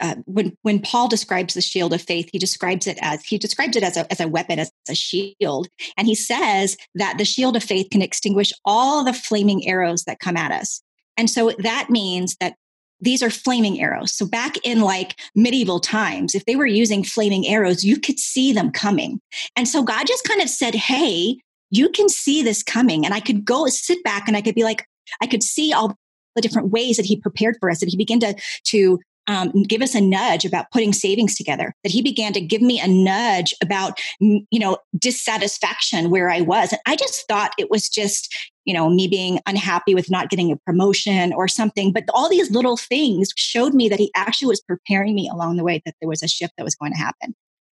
uh, 0.00 0.14
when 0.26 0.56
when 0.62 0.78
Paul 0.78 1.08
describes 1.08 1.54
the 1.54 1.60
shield 1.60 1.92
of 1.92 2.00
faith, 2.00 2.28
he 2.30 2.38
describes 2.38 2.86
it 2.86 2.98
as 3.00 3.24
he 3.24 3.36
describes 3.36 3.76
it 3.76 3.82
as 3.82 3.96
a 3.96 4.10
as 4.12 4.20
a 4.20 4.28
weapon, 4.28 4.60
as 4.60 4.70
a 4.88 4.94
shield, 4.94 5.68
and 5.96 6.06
he 6.06 6.14
says 6.14 6.76
that 6.94 7.18
the 7.18 7.24
shield 7.24 7.56
of 7.56 7.64
faith 7.64 7.88
can 7.90 8.02
extinguish 8.02 8.52
all 8.64 9.02
the 9.02 9.12
flaming 9.12 9.66
arrows 9.66 10.04
that 10.04 10.20
come 10.20 10.36
at 10.36 10.52
us. 10.52 10.82
And 11.16 11.28
so 11.28 11.50
that 11.58 11.88
means 11.90 12.36
that 12.40 12.54
these 13.00 13.22
are 13.22 13.30
flaming 13.30 13.80
arrows. 13.80 14.12
So 14.12 14.26
back 14.26 14.56
in 14.62 14.82
like 14.82 15.18
medieval 15.34 15.80
times, 15.80 16.34
if 16.34 16.44
they 16.44 16.56
were 16.56 16.66
using 16.66 17.02
flaming 17.02 17.48
arrows, 17.48 17.82
you 17.82 17.98
could 17.98 18.20
see 18.20 18.52
them 18.52 18.70
coming. 18.70 19.20
And 19.56 19.66
so 19.66 19.82
God 19.82 20.06
just 20.06 20.24
kind 20.24 20.42
of 20.42 20.48
said, 20.48 20.76
"Hey, 20.76 21.38
you 21.70 21.88
can 21.88 22.08
see 22.08 22.42
this 22.42 22.62
coming," 22.62 23.04
and 23.04 23.14
I 23.14 23.20
could 23.20 23.44
go 23.44 23.66
sit 23.66 24.04
back 24.04 24.28
and 24.28 24.36
I 24.36 24.42
could 24.42 24.54
be 24.54 24.64
like, 24.64 24.86
I 25.20 25.26
could 25.26 25.42
see 25.42 25.72
all 25.72 25.96
the 26.38 26.48
different 26.48 26.70
ways 26.70 26.96
that 26.96 27.06
he 27.06 27.16
prepared 27.16 27.56
for 27.60 27.68
us, 27.70 27.80
that 27.80 27.88
he 27.88 27.96
began 27.96 28.20
to, 28.20 28.34
to 28.64 28.98
um, 29.28 29.62
give 29.64 29.82
us 29.82 29.94
a 29.94 30.00
nudge 30.00 30.44
about 30.44 30.70
putting 30.72 30.92
savings 30.92 31.36
together, 31.36 31.74
that 31.84 31.92
he 31.92 32.00
began 32.00 32.32
to 32.32 32.40
give 32.40 32.62
me 32.62 32.80
a 32.80 32.88
nudge 32.88 33.52
about, 33.62 34.00
you 34.20 34.58
know, 34.58 34.78
dissatisfaction 34.98 36.10
where 36.10 36.30
I 36.30 36.40
was. 36.40 36.72
And 36.72 36.80
I 36.86 36.96
just 36.96 37.28
thought 37.28 37.52
it 37.58 37.70
was 37.70 37.88
just, 37.88 38.34
you 38.64 38.72
know, 38.72 38.88
me 38.88 39.06
being 39.06 39.38
unhappy 39.46 39.94
with 39.94 40.10
not 40.10 40.30
getting 40.30 40.50
a 40.50 40.56
promotion 40.56 41.34
or 41.34 41.46
something. 41.46 41.92
But 41.92 42.04
all 42.14 42.30
these 42.30 42.50
little 42.50 42.78
things 42.78 43.28
showed 43.36 43.74
me 43.74 43.88
that 43.90 43.98
he 43.98 44.10
actually 44.16 44.48
was 44.48 44.62
preparing 44.62 45.14
me 45.14 45.28
along 45.28 45.56
the 45.56 45.64
way 45.64 45.82
that 45.84 45.94
there 46.00 46.08
was 46.08 46.22
a 46.22 46.28
shift 46.28 46.54
that 46.56 46.64
was 46.64 46.74
going 46.74 46.92
to 46.92 46.98
happen. 46.98 47.34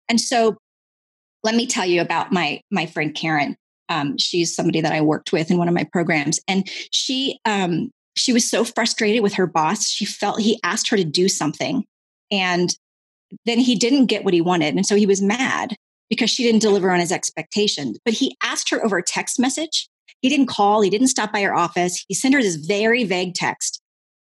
And 0.09 0.21
so 0.21 0.59
let 1.43 1.55
me 1.55 1.67
tell 1.67 1.87
you 1.87 2.01
about 2.01 2.33
my 2.33 2.61
my 2.71 2.87
friend 2.87 3.15
Karen. 3.15 3.57
Um, 3.91 4.19
she's 4.19 4.55
somebody 4.55 4.83
that 4.83 4.93
I 4.93 5.01
worked 5.01 5.33
with 5.33 5.51
in 5.51 5.57
one 5.57 5.67
of 5.69 5.73
my 5.73 5.85
programs, 5.85 6.39
and 6.47 6.69
she 6.91 7.41
um, 7.47 7.91
she 8.19 8.33
was 8.33 8.49
so 8.49 8.65
frustrated 8.65 9.23
with 9.23 9.35
her 9.35 9.47
boss. 9.47 9.89
She 9.89 10.05
felt 10.05 10.41
he 10.41 10.61
asked 10.63 10.89
her 10.89 10.97
to 10.97 11.05
do 11.05 11.29
something 11.29 11.85
and 12.31 12.75
then 13.45 13.59
he 13.59 13.75
didn't 13.75 14.07
get 14.07 14.25
what 14.25 14.35
he 14.35 14.41
wanted. 14.41 14.75
And 14.75 14.87
so 14.87 14.97
he 14.97 15.07
was 15.07 15.23
mad 15.23 15.77
because 16.09 16.31
she 16.31 16.43
didn't 16.43 16.63
deliver 16.63 16.91
on 16.91 17.01
his 17.01 17.13
expectations. 17.13 17.99
But 18.05 18.15
he 18.15 18.37
asked 18.43 18.71
her 18.71 18.85
over 18.85 18.99
a 18.99 19.03
text 19.03 19.39
message. 19.39 19.89
He 20.21 20.29
didn't 20.29 20.47
call, 20.47 20.81
he 20.81 20.91
didn't 20.91 21.09
stop 21.09 21.33
by 21.33 21.43
her 21.43 21.55
office. 21.55 22.05
He 22.09 22.15
sent 22.15 22.35
her 22.35 22.43
this 22.43 22.57
very 22.57 23.05
vague 23.05 23.35
text, 23.35 23.81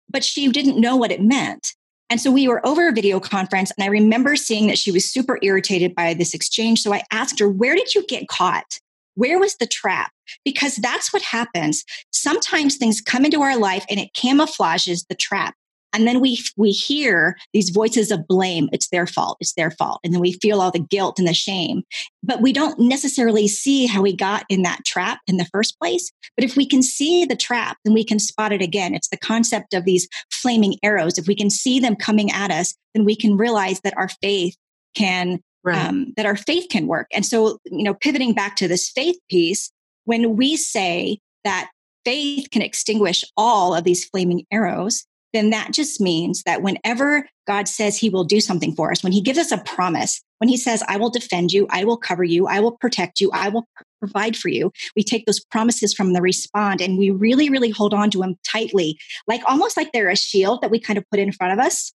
but 0.10 0.24
she 0.24 0.48
didn't 0.50 0.80
know 0.80 0.96
what 0.96 1.12
it 1.12 1.22
meant. 1.22 1.74
And 2.10 2.20
so 2.20 2.30
we 2.30 2.48
were 2.48 2.66
over 2.68 2.90
a 2.90 2.92
video 2.92 3.22
conference, 3.22 3.72
and 3.72 3.86
I 3.86 3.88
remember 3.88 4.36
seeing 4.36 4.68
that 4.68 4.78
she 4.78 4.92
was 4.92 5.10
super 5.10 5.40
irritated 5.42 5.96
by 5.96 6.14
this 6.14 6.34
exchange. 6.34 6.82
So 6.82 6.94
I 6.94 7.04
asked 7.10 7.40
her, 7.40 7.48
Where 7.48 7.74
did 7.74 7.96
you 7.96 8.06
get 8.06 8.28
caught? 8.28 8.80
Where 9.16 9.40
was 9.40 9.56
the 9.58 9.68
trap? 9.68 10.12
Because 10.46 10.76
that's 10.78 11.12
what 11.12 11.22
happens. 11.22 11.84
Sometimes 12.12 12.78
things 12.78 13.02
come 13.02 13.26
into 13.26 13.42
our 13.42 13.58
life 13.58 13.86
and 13.90 14.00
it 14.00 14.14
camouflages 14.14 15.06
the 15.08 15.16
trap. 15.16 15.56
And 15.94 16.08
then 16.08 16.22
we, 16.22 16.40
we 16.56 16.72
hear 16.72 17.38
these 17.54 17.70
voices 17.70 18.12
of 18.12 18.28
blame. 18.28 18.70
It's 18.72 18.90
their 18.90 19.06
fault. 19.06 19.38
It's 19.42 19.54
their 19.54 19.72
fault. 19.72 20.00
And 20.04 20.14
then 20.14 20.22
we 20.22 20.34
feel 20.34 20.62
all 20.62 20.72
the 20.72 20.80
guilt 20.80 21.20
and 21.20 21.28
the 21.28 21.34
shame, 21.34 21.84
but 22.24 22.42
we 22.42 22.54
don't 22.54 22.80
necessarily 22.80 23.48
see 23.48 23.88
how 23.88 24.02
we 24.02 24.16
got 24.16 24.46
in 24.48 24.62
that 24.62 24.86
trap 24.86 25.20
in 25.28 25.38
the 25.38 25.48
first 25.52 25.78
place. 25.80 26.12
But 26.38 26.46
if 26.46 26.56
we 26.56 26.66
can 26.66 26.82
see 26.82 27.26
the 27.26 27.36
trap, 27.36 27.78
then 27.84 27.94
we 27.94 28.06
can 28.06 28.20
spot 28.20 28.54
it 28.54 28.62
again. 28.62 28.94
It's 28.94 29.10
the 29.10 29.18
concept 29.18 29.74
of 29.74 29.84
these 29.86 30.08
flaming 30.32 30.78
arrows. 30.82 31.18
If 31.18 31.28
we 31.28 31.36
can 31.36 31.50
see 31.50 31.80
them 31.80 31.96
coming 31.96 32.32
at 32.32 32.52
us, 32.52 32.74
then 32.94 33.04
we 33.04 33.16
can 33.16 33.36
realize 33.36 33.82
that 33.82 33.98
our 33.98 34.10
faith 34.22 34.56
can, 34.96 35.40
right. 35.64 35.78
um, 35.78 36.14
that 36.18 36.26
our 36.26 36.36
faith 36.36 36.68
can 36.70 36.88
work. 36.88 37.08
And 37.14 37.26
so, 37.26 37.60
you 37.66 37.84
know, 37.84 37.94
pivoting 37.94 38.34
back 38.34 38.56
to 38.58 38.68
this 38.68 38.90
faith 38.90 39.18
piece, 39.30 39.72
when 40.06 40.36
we 40.36 40.56
say 40.56 41.20
that 41.44 41.70
faith 42.06 42.50
can 42.52 42.62
extinguish 42.62 43.24
all 43.38 43.76
of 43.76 43.84
these 43.84 44.06
flaming 44.06 44.46
arrows, 44.52 45.06
then 45.34 45.50
that 45.52 45.72
just 45.72 46.02
means 46.02 46.44
that 46.44 46.62
whenever 46.62 47.28
God 47.48 47.68
says 47.68 47.98
he 47.98 48.10
will 48.10 48.24
do 48.24 48.42
something 48.42 48.76
for 48.76 48.92
us, 48.92 49.04
when 49.04 49.14
he 49.14 49.22
gives 49.22 49.40
us 49.40 49.52
a 49.52 49.58
promise, 49.60 50.22
when 50.40 50.50
he 50.50 50.58
says, 50.58 50.84
I 50.88 50.98
will 50.98 51.10
defend 51.10 51.54
you, 51.54 51.68
I 51.70 51.84
will 51.84 51.98
cover 51.98 52.24
you, 52.24 52.48
I 52.48 52.60
will 52.60 52.74
protect 52.74 53.22
you, 53.22 53.32
I 53.34 53.50
will 53.50 53.68
provide 54.00 54.36
for 54.36 54.50
you, 54.50 54.72
we 54.96 55.04
take 55.04 55.26
those 55.26 55.40
promises 55.40 55.94
from 55.94 56.14
the 56.14 56.22
respond 56.22 56.82
and 56.82 56.98
we 56.98 57.12
really, 57.12 57.50
really 57.50 57.70
hold 57.70 57.94
on 57.94 58.10
to 58.12 58.20
them 58.20 58.36
tightly, 58.46 58.98
like 59.28 59.42
almost 59.48 59.78
like 59.78 59.92
they're 59.92 60.10
a 60.10 60.16
shield 60.18 60.62
that 60.62 60.72
we 60.72 60.80
kind 60.80 60.98
of 60.98 61.06
put 61.10 61.20
in 61.20 61.32
front 61.32 61.54
of 61.54 61.66
us. 61.66 61.94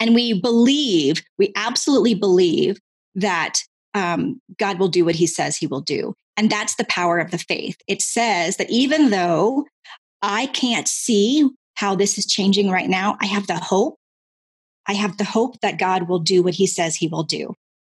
And 0.00 0.14
we 0.14 0.40
believe, 0.40 1.22
we 1.38 1.52
absolutely 1.56 2.14
believe 2.14 2.78
that 3.14 3.62
um, 3.94 4.40
God 4.58 4.78
will 4.78 4.88
do 4.88 5.04
what 5.04 5.16
he 5.16 5.26
says 5.26 5.56
he 5.56 5.66
will 5.66 5.80
do. 5.80 6.14
And 6.36 6.50
that's 6.50 6.76
the 6.76 6.84
power 6.84 7.18
of 7.18 7.30
the 7.30 7.38
faith. 7.38 7.76
It 7.88 8.00
says 8.00 8.56
that 8.58 8.70
even 8.70 9.10
though 9.10 9.66
I 10.22 10.46
can't 10.46 10.86
see 10.86 11.48
how 11.74 11.94
this 11.94 12.18
is 12.18 12.26
changing 12.26 12.70
right 12.70 12.88
now, 12.88 13.16
I 13.20 13.26
have 13.26 13.46
the 13.46 13.56
hope. 13.56 13.96
I 14.86 14.94
have 14.94 15.16
the 15.16 15.24
hope 15.24 15.60
that 15.60 15.78
God 15.78 16.08
will 16.08 16.20
do 16.20 16.42
what 16.42 16.54
he 16.54 16.66
says 16.66 16.96
he 16.96 17.08
will 17.08 17.24
do. 17.24 17.54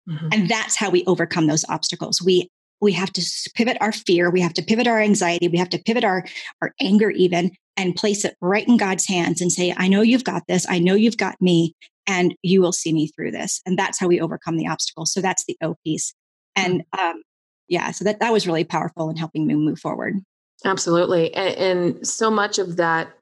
Mm-hmm. 0.09 0.29
And 0.33 0.49
that's 0.49 0.77
how 0.77 0.91
we 0.91 1.05
overcome 1.07 1.47
those 1.47 1.65
obstacles. 1.69 2.21
We 2.21 2.49
we 2.81 2.93
have 2.93 3.13
to 3.13 3.25
pivot 3.55 3.77
our 3.81 3.93
fear, 3.93 4.29
we 4.29 4.41
have 4.41 4.55
to 4.55 4.63
pivot 4.63 4.89
our 4.89 5.01
anxiety, 5.01 5.47
we 5.47 5.59
have 5.59 5.71
to 5.71 5.79
pivot 5.79 6.03
our 6.03 6.25
our 6.61 6.75
anger 6.81 7.11
even 7.11 7.53
and 7.77 7.95
place 7.95 8.25
it 8.25 8.37
right 8.41 8.67
in 8.67 8.77
God's 8.77 9.07
hands 9.07 9.41
and 9.41 9.53
say, 9.53 9.73
I 9.77 9.89
know 9.89 10.03
you've 10.03 10.25
got 10.25 10.43
this. 10.49 10.67
I 10.69 10.79
know 10.79 10.95
you've 10.95 11.17
got 11.17 11.41
me 11.41 11.75
and 12.07 12.35
you 12.43 12.61
will 12.61 12.73
see 12.73 12.93
me 12.93 13.09
through 13.09 13.31
this. 13.31 13.61
And 13.67 13.79
that's 13.79 13.99
how 13.99 14.09
we 14.09 14.21
overcome 14.21 14.57
the 14.57 14.69
obstacles. 14.69 15.13
So 15.13 15.21
that's 15.21 15.45
the 15.45 15.57
O 15.63 15.77
piece. 15.85 16.15
And 16.57 16.83
um, 16.99 17.23
yeah, 17.69 17.91
so 17.91 18.05
that, 18.05 18.21
that 18.21 18.33
was 18.33 18.47
really 18.47 18.65
powerful 18.65 19.09
in 19.09 19.17
helping 19.17 19.47
me 19.47 19.55
move 19.55 19.79
forward. 19.79 20.17
Absolutely. 20.65 21.33
And, 21.35 21.57
and 21.57 22.07
so 22.07 22.31
much 22.31 22.59
of 22.59 22.77
that 22.77 23.13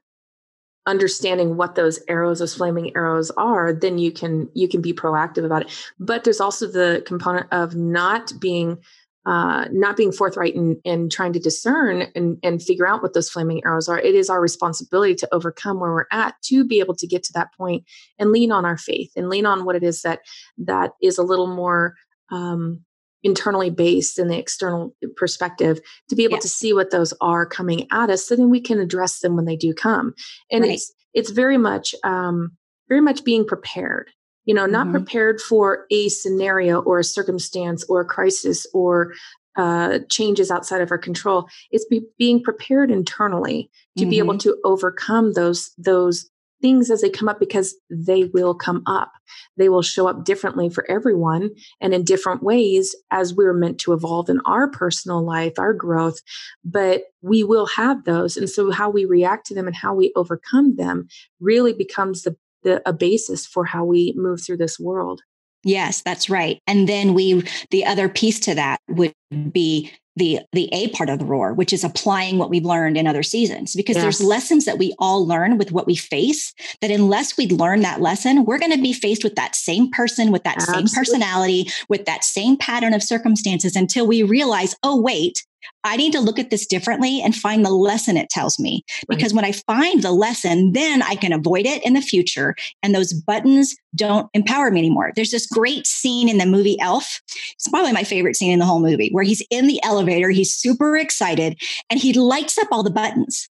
understanding 0.87 1.56
what 1.56 1.75
those 1.75 2.00
arrows 2.08 2.38
those 2.38 2.54
flaming 2.54 2.96
arrows 2.96 3.30
are 3.32 3.70
then 3.72 3.99
you 3.99 4.10
can 4.10 4.49
you 4.54 4.66
can 4.66 4.80
be 4.80 4.94
proactive 4.94 5.44
about 5.44 5.62
it 5.62 5.87
but 5.99 6.25
there's 6.25 6.40
also 6.40 6.66
the 6.66 7.02
component 7.06 7.46
of 7.52 7.76
not 7.76 8.32
being 8.40 8.78
uh, 9.26 9.66
not 9.70 9.96
being 9.96 10.12
forthright 10.12 10.54
in, 10.54 10.80
in 10.84 11.10
trying 11.10 11.32
to 11.32 11.38
discern 11.38 12.06
and, 12.14 12.38
and 12.42 12.62
figure 12.62 12.88
out 12.88 13.02
what 13.02 13.12
those 13.12 13.28
flaming 13.28 13.62
arrows 13.66 13.88
are 13.88 13.98
it 13.98 14.14
is 14.14 14.30
our 14.30 14.40
responsibility 14.40 15.14
to 15.14 15.28
overcome 15.32 15.78
where 15.78 15.92
we're 15.92 16.06
at 16.10 16.34
to 16.42 16.64
be 16.64 16.80
able 16.80 16.94
to 16.94 17.06
get 17.06 17.22
to 17.22 17.32
that 17.34 17.52
point 17.56 17.84
and 18.18 18.32
lean 18.32 18.50
on 18.50 18.64
our 18.64 18.78
faith 18.78 19.10
and 19.16 19.28
lean 19.28 19.44
on 19.44 19.64
what 19.64 19.76
it 19.76 19.82
is 19.82 20.02
that 20.02 20.20
that 20.56 20.92
is 21.02 21.18
a 21.18 21.22
little 21.22 21.54
more 21.54 21.94
um, 22.30 22.80
internally 23.22 23.70
based 23.70 24.18
in 24.18 24.28
the 24.28 24.38
external 24.38 24.94
perspective 25.16 25.80
to 26.08 26.16
be 26.16 26.24
able 26.24 26.38
to 26.38 26.48
see 26.48 26.72
what 26.72 26.90
those 26.90 27.12
are 27.20 27.44
coming 27.44 27.86
at 27.92 28.10
us 28.10 28.26
so 28.26 28.36
then 28.36 28.50
we 28.50 28.60
can 28.60 28.78
address 28.78 29.20
them 29.20 29.36
when 29.36 29.44
they 29.44 29.56
do 29.56 29.74
come. 29.74 30.14
And 30.50 30.62
right. 30.62 30.72
it's 30.72 30.92
it's 31.12 31.30
very 31.30 31.58
much 31.58 31.94
um 32.04 32.52
very 32.88 33.00
much 33.00 33.24
being 33.24 33.44
prepared 33.44 34.10
you 34.44 34.54
know 34.54 34.66
not 34.66 34.87
mm-hmm. 34.87 34.97
prepared 34.97 35.40
for 35.40 35.87
a 35.90 36.09
scenario 36.09 36.82
or 36.82 36.99
a 36.99 37.04
circumstance 37.04 37.85
or 37.88 38.00
a 38.00 38.04
crisis 38.04 38.66
or 38.73 39.12
uh, 39.56 39.99
changes 40.09 40.50
outside 40.50 40.80
of 40.80 40.90
our 40.90 40.99
control 40.99 41.49
it's 41.70 41.85
be, 41.87 42.02
being 42.18 42.42
prepared 42.42 42.90
internally 42.90 43.70
to 43.97 44.04
mm-hmm. 44.04 44.11
be 44.11 44.18
able 44.18 44.35
mm-hmm. 44.35 44.50
to 44.50 44.56
overcome 44.64 45.32
those 45.32 45.73
those 45.76 46.30
things 46.61 46.90
as 46.90 47.00
they 47.00 47.11
come 47.11 47.28
up 47.28 47.40
because 47.40 47.75
they 47.88 48.25
will 48.25 48.54
come 48.54 48.82
up. 48.87 49.12
They 49.56 49.68
will 49.68 49.82
show 49.82 50.06
up 50.06 50.25
differently 50.25 50.68
for 50.68 50.88
everyone 50.90 51.50
and 51.80 51.94
in 51.94 52.04
different 52.04 52.42
ways 52.42 52.94
as 53.11 53.35
we're 53.35 53.54
meant 53.54 53.78
to 53.80 53.92
evolve 53.92 54.28
in 54.28 54.40
our 54.47 54.68
personal 54.68 55.25
life, 55.25 55.59
our 55.59 55.73
growth. 55.73 56.18
But 56.64 57.04
we 57.23 57.44
will 57.44 57.66
have 57.66 58.04
those. 58.04 58.37
And 58.37 58.49
so 58.49 58.70
how 58.70 58.90
we 58.90 59.04
react 59.04 59.47
to 59.47 59.54
them 59.54 59.66
and 59.66 59.76
how 59.76 59.94
we 59.94 60.12
overcome 60.16 60.76
them 60.76 61.09
really 61.40 61.73
becomes 61.73 62.23
the, 62.23 62.37
the 62.62 62.83
a 62.88 62.93
basis 62.93 63.47
for 63.47 63.64
how 63.64 63.85
we 63.85 64.14
move 64.17 64.40
through 64.45 64.59
this 64.59 64.79
world. 64.79 65.23
Yes, 65.62 66.02
that's 66.02 66.31
right. 66.31 66.61
And 66.67 66.88
then 66.88 67.12
we, 67.12 67.45
the 67.71 67.85
other 67.85 68.09
piece 68.09 68.40
to 68.40 68.55
that 68.55 68.81
would 68.88 69.12
be 69.52 69.93
the 70.17 70.40
the 70.52 70.69
a 70.73 70.88
part 70.88 71.09
of 71.09 71.21
the 71.21 71.25
roar 71.25 71.55
which 71.55 71.73
is 71.73 71.85
applying 71.85 72.37
what 72.37 72.50
we've 72.50 72.64
learned 72.64 72.97
in 72.97 73.07
other 73.07 73.23
seasons 73.23 73.76
because 73.76 73.95
yes. 73.95 74.02
there's 74.02 74.21
lessons 74.21 74.64
that 74.64 74.76
we 74.76 74.93
all 74.99 75.25
learn 75.25 75.57
with 75.57 75.71
what 75.71 75.87
we 75.87 75.95
face 75.95 76.52
that 76.81 76.90
unless 76.90 77.37
we 77.37 77.47
learn 77.49 77.81
that 77.81 78.00
lesson 78.00 78.45
we're 78.45 78.59
going 78.59 78.73
to 78.73 78.83
be 78.83 78.93
faced 78.93 79.23
with 79.23 79.37
that 79.37 79.55
same 79.55 79.88
person 79.93 80.33
with 80.33 80.43
that 80.43 80.57
Absolutely. 80.57 80.87
same 80.87 80.95
personality 80.99 81.71
with 81.88 82.05
that 82.07 82.25
same 82.25 82.57
pattern 82.57 82.93
of 82.93 83.05
circumstances 83.05 83.76
until 83.76 84.05
we 84.07 84.25
realize 84.25 84.75
oh 84.83 85.00
wait 85.00 85.47
I 85.85 85.97
need 85.97 86.12
to 86.12 86.21
look 86.21 86.38
at 86.38 86.50
this 86.50 86.67
differently 86.67 87.21
and 87.23 87.35
find 87.35 87.64
the 87.64 87.71
lesson 87.71 88.17
it 88.17 88.31
tells 88.31 88.59
me. 88.59 88.85
Because 89.09 89.33
right. 89.33 89.43
when 89.43 89.45
I 89.45 89.52
find 89.52 90.02
the 90.02 90.12
lesson, 90.12 90.73
then 90.73 91.02
I 91.02 91.14
can 91.14 91.33
avoid 91.33 91.67
it 91.67 91.85
in 91.85 91.95
the 91.95 92.02
future. 92.02 92.55
And 92.83 92.95
those 92.95 93.12
buttons 93.12 93.75
don't 93.95 94.29
empower 94.35 94.71
me 94.71 94.81
anymore. 94.81 95.12
There's 95.14 95.31
this 95.31 95.47
great 95.47 95.87
scene 95.87 96.29
in 96.29 96.38
the 96.38 96.47
movie 96.47 96.79
Elf. 96.81 97.21
It's 97.55 97.69
probably 97.69 97.93
my 97.93 98.05
favorite 98.05 98.37
scene 98.37 98.52
in 98.52 98.59
the 98.59 98.64
whole 98.64 98.81
movie 98.81 99.11
where 99.12 99.25
he's 99.25 99.43
in 99.50 99.67
the 99.67 99.83
elevator, 99.83 100.31
he's 100.31 100.52
super 100.52 100.97
excited, 100.97 101.61
and 101.88 102.00
he 102.00 102.12
lights 102.12 102.59
up 102.59 102.69
all 102.71 102.83
the 102.83 102.90
buttons. 102.90 103.49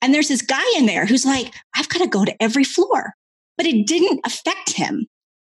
And 0.00 0.12
there's 0.12 0.28
this 0.28 0.42
guy 0.42 0.64
in 0.76 0.86
there 0.86 1.06
who's 1.06 1.24
like, 1.24 1.54
I've 1.76 1.88
got 1.88 1.98
to 1.98 2.08
go 2.08 2.24
to 2.24 2.42
every 2.42 2.64
floor. 2.64 3.14
But 3.56 3.66
it 3.66 3.86
didn't 3.86 4.20
affect 4.24 4.72
him 4.72 5.06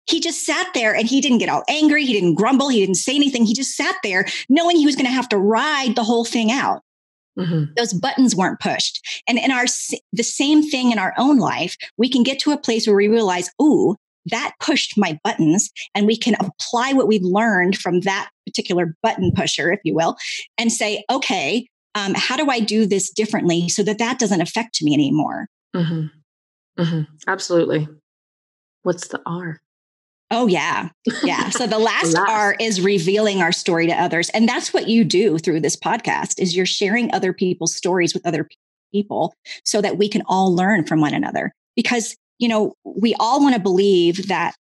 he 0.07 0.21
just 0.21 0.45
sat 0.45 0.69
there 0.75 0.95
and 0.95 1.07
he 1.07 1.21
didn't 1.21 1.39
get 1.39 1.49
all 1.49 1.65
angry. 1.69 2.05
He 2.05 2.13
didn't 2.13 2.35
grumble. 2.35 2.69
He 2.69 2.81
didn't 2.81 2.97
say 2.97 3.15
anything. 3.15 3.45
He 3.45 3.55
just 3.55 3.77
sat 3.77 3.97
there 4.03 4.27
knowing 4.49 4.77
he 4.77 4.87
was 4.87 4.97
going 4.97 5.07
to 5.07 5.13
have 5.13 5.29
to 5.31 5.39
ride 5.39 5.95
the 5.95 6.05
whole 6.05 6.25
thing 6.25 6.51
out. 6.51 6.83
Mm-hmm. 7.39 7.73
Those 7.77 7.93
buttons 7.93 8.35
weren't 8.35 8.61
pushed. 8.61 9.01
And 9.29 9.39
in 9.39 9.51
our, 9.51 9.65
the 10.13 10.23
same 10.23 10.63
thing 10.63 10.91
in 10.91 10.99
our 10.99 11.15
own 11.17 11.39
life, 11.39 11.77
we 11.97 12.09
can 12.09 12.23
get 12.23 12.39
to 12.41 12.51
a 12.51 12.59
place 12.59 12.87
where 12.87 12.97
we 12.97 13.09
realize, 13.09 13.51
ooh, 13.63 13.97
that 14.27 14.53
pushed 14.61 14.99
my 14.99 15.19
buttons 15.25 15.71
and 15.95 16.07
we 16.07 16.17
can 16.17 16.35
apply 16.35 16.93
what 16.93 17.09
we've 17.09 17.23
learned 17.23 17.79
from 17.79 18.01
that 18.01 18.31
particular 18.47 18.95
button 19.03 19.33
pusher, 19.35 19.73
if 19.73 19.81
you 19.85 19.95
will, 19.95 20.17
and 20.59 20.73
say, 20.73 21.05
okay, 21.11 21.67
um, 21.95 22.15
how 22.15 22.37
do 22.37 22.51
I 22.51 22.61
do 22.61 22.87
this 22.87 23.11
differently 23.11 23.69
so 23.69 23.83
that 23.83 23.99
that 23.99 24.19
doesn't 24.19 24.41
affect 24.41 24.83
me 24.83 24.93
anymore? 24.93 25.47
Mm-hmm. 25.75 26.83
Mm-hmm. 26.83 27.03
Absolutely. 27.27 27.89
What's 28.83 29.09
the 29.09 29.21
R? 29.25 29.61
Oh, 30.31 30.47
yeah. 30.47 30.91
Yeah. 31.23 31.51
So 31.51 31.67
the 31.67 31.79
last, 31.81 32.15
last 32.15 32.31
R 32.31 32.57
is 32.61 32.81
revealing 32.81 33.43
our 33.43 33.53
story 33.53 33.87
to 33.87 33.95
others. 33.95 34.31
And 34.31 34.49
that's 34.49 34.73
what 34.73 34.89
you 34.89 35.05
do 35.05 35.39
through 35.39 35.61
this 35.61 35.77
podcast 35.77 36.41
is 36.41 36.57
you're 36.57 36.67
sharing 36.67 37.13
other 37.13 37.33
people's 37.33 37.75
stories 37.75 38.15
with 38.15 38.27
other 38.27 38.49
people 38.93 39.35
so 39.65 39.81
that 39.81 39.99
we 39.99 40.09
can 40.09 40.23
all 40.27 40.55
learn 40.55 40.85
from 40.85 41.01
one 41.01 41.15
another. 41.15 41.53
Because, 41.77 42.17
you 42.39 42.49
know, 42.49 42.75
we 42.85 43.15
all 43.19 43.41
want 43.41 43.55
to 43.55 43.61
believe 43.61 44.29
that 44.29 44.55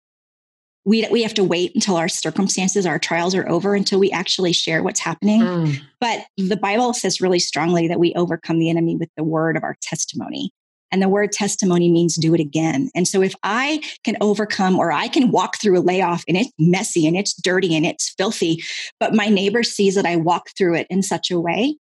we, 0.86 1.06
we 1.12 1.22
have 1.22 1.34
to 1.36 1.44
wait 1.44 1.76
until 1.76 1.98
our 1.98 2.08
circumstances, 2.08 2.86
our 2.86 2.98
trials 2.98 3.36
are 3.36 3.48
over 3.48 3.76
until 3.76 4.00
we 4.00 4.12
actually 4.12 4.54
share 4.54 4.82
what's 4.82 5.00
happening. 5.00 5.42
Mm. 5.42 5.80
But 6.00 6.26
the 6.38 6.58
Bible 6.58 6.94
says 6.94 7.22
really 7.22 7.40
strongly 7.40 7.88
that 7.88 8.00
we 8.00 8.14
overcome 8.16 8.58
the 8.60 8.70
enemy 8.70 8.96
with 8.96 9.10
the 9.16 9.24
word 9.24 9.56
of 9.56 9.64
our 9.64 9.76
testimony. 9.82 10.52
And 10.92 11.02
the 11.02 11.10
word 11.10 11.32
testimony 11.32 11.90
means 11.90 12.16
do 12.16 12.34
it 12.34 12.40
again. 12.40 12.90
And 12.96 13.08
so 13.08 13.22
if 13.22 13.36
I 13.44 13.82
can 14.04 14.18
overcome 14.22 14.78
or 14.78 14.92
I 14.92 15.08
can 15.08 15.32
walk 15.32 15.60
through 15.60 15.80
a 15.80 15.82
layoff 15.82 16.24
and 16.28 16.38
it's 16.38 16.52
messy 16.58 17.08
and 17.08 17.16
it's 17.16 17.34
dirty 17.34 17.76
and 17.76 17.86
it's 17.86 18.10
filthy, 18.18 18.64
but 19.00 19.14
my 19.14 19.28
neighbor 19.28 19.64
sees 19.64 19.96
that 19.96 20.06
I 20.06 20.16
walk 20.16 20.50
through 20.58 20.76
it 20.76 20.88
in 20.90 21.04
such 21.04 21.32
a 21.32 21.40
way 21.40 21.78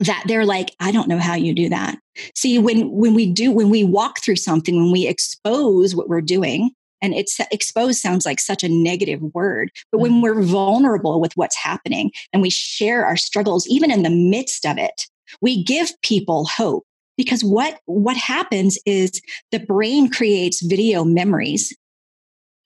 that 0.00 0.24
they're 0.26 0.46
like, 0.46 0.74
I 0.80 0.92
don't 0.92 1.08
know 1.08 1.18
how 1.18 1.34
you 1.34 1.54
do 1.54 1.68
that. 1.68 1.98
See, 2.34 2.58
when, 2.58 2.90
when 2.90 3.14
we 3.14 3.30
do, 3.30 3.52
when 3.52 3.68
we 3.68 3.84
walk 3.84 4.20
through 4.20 4.36
something, 4.36 4.76
when 4.76 4.90
we 4.90 5.06
expose 5.06 5.94
what 5.94 6.08
we're 6.08 6.22
doing, 6.22 6.70
and 7.02 7.14
it's 7.14 7.38
exposed 7.50 8.00
sounds 8.00 8.26
like 8.26 8.40
such 8.40 8.62
a 8.62 8.68
negative 8.68 9.20
word, 9.34 9.70
but 9.90 9.98
when 9.98 10.12
mm-hmm. 10.12 10.22
we're 10.22 10.42
vulnerable 10.42 11.20
with 11.20 11.32
what's 11.34 11.56
happening 11.56 12.10
and 12.32 12.42
we 12.42 12.50
share 12.50 13.06
our 13.06 13.16
struggles, 13.16 13.66
even 13.68 13.90
in 13.90 14.02
the 14.02 14.10
midst 14.10 14.66
of 14.66 14.78
it, 14.78 15.06
we 15.40 15.62
give 15.62 15.92
people 16.02 16.46
hope 16.46 16.84
because 17.20 17.44
what 17.44 17.78
what 17.84 18.16
happens 18.16 18.78
is 18.86 19.20
the 19.52 19.58
brain 19.58 20.10
creates 20.10 20.62
video 20.62 21.04
memories. 21.04 21.76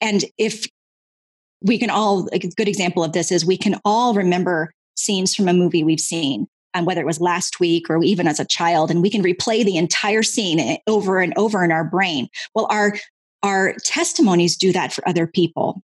And 0.00 0.24
if 0.38 0.64
we 1.60 1.76
can 1.76 1.90
all 1.90 2.28
a 2.32 2.38
good 2.38 2.68
example 2.68 3.02
of 3.02 3.14
this 3.14 3.32
is 3.32 3.44
we 3.44 3.56
can 3.56 3.80
all 3.84 4.14
remember 4.14 4.72
scenes 4.94 5.34
from 5.34 5.48
a 5.48 5.52
movie 5.52 5.82
we've 5.82 5.98
seen 5.98 6.46
um, 6.74 6.84
whether 6.84 7.00
it 7.00 7.06
was 7.06 7.20
last 7.20 7.58
week 7.58 7.90
or 7.90 8.00
even 8.04 8.28
as 8.28 8.38
a 8.38 8.44
child 8.44 8.92
and 8.92 9.02
we 9.02 9.10
can 9.10 9.24
replay 9.24 9.64
the 9.64 9.76
entire 9.76 10.22
scene 10.22 10.60
eh, 10.60 10.76
over 10.86 11.18
and 11.18 11.32
over 11.36 11.64
in 11.64 11.72
our 11.72 11.82
brain. 11.82 12.28
Well 12.54 12.68
our 12.70 12.94
our 13.42 13.74
testimonies 13.84 14.56
do 14.56 14.72
that 14.72 14.92
for 14.92 15.06
other 15.08 15.26
people 15.26 15.82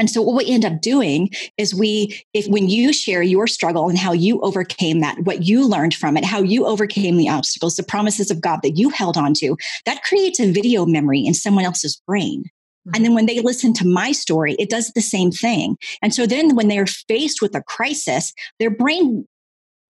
and 0.00 0.08
so 0.08 0.22
what 0.22 0.34
we 0.34 0.50
end 0.50 0.64
up 0.64 0.80
doing 0.80 1.28
is 1.58 1.74
we, 1.74 2.24
if 2.32 2.48
when 2.48 2.70
you 2.70 2.90
share 2.90 3.22
your 3.22 3.46
struggle 3.46 3.90
and 3.90 3.98
how 3.98 4.12
you 4.12 4.40
overcame 4.40 5.00
that, 5.00 5.18
what 5.24 5.44
you 5.44 5.68
learned 5.68 5.94
from 5.94 6.16
it, 6.16 6.24
how 6.24 6.40
you 6.40 6.64
overcame 6.64 7.18
the 7.18 7.28
obstacles, 7.28 7.76
the 7.76 7.82
promises 7.82 8.30
of 8.30 8.40
God 8.40 8.60
that 8.62 8.78
you 8.78 8.88
held 8.88 9.18
on 9.18 9.34
to, 9.34 9.58
that 9.84 10.02
creates 10.02 10.40
a 10.40 10.50
video 10.50 10.86
memory 10.86 11.20
in 11.20 11.34
someone 11.34 11.66
else's 11.66 12.00
brain. 12.06 12.44
And 12.86 12.94
mm-hmm. 12.94 13.02
then 13.02 13.14
when 13.14 13.26
they 13.26 13.40
listen 13.40 13.74
to 13.74 13.86
my 13.86 14.12
story, 14.12 14.56
it 14.58 14.70
does 14.70 14.90
the 14.94 15.02
same 15.02 15.30
thing. 15.30 15.76
And 16.00 16.14
so 16.14 16.26
then 16.26 16.56
when 16.56 16.68
they're 16.68 16.86
faced 16.86 17.42
with 17.42 17.54
a 17.54 17.62
crisis, 17.62 18.32
their 18.58 18.70
brain 18.70 19.26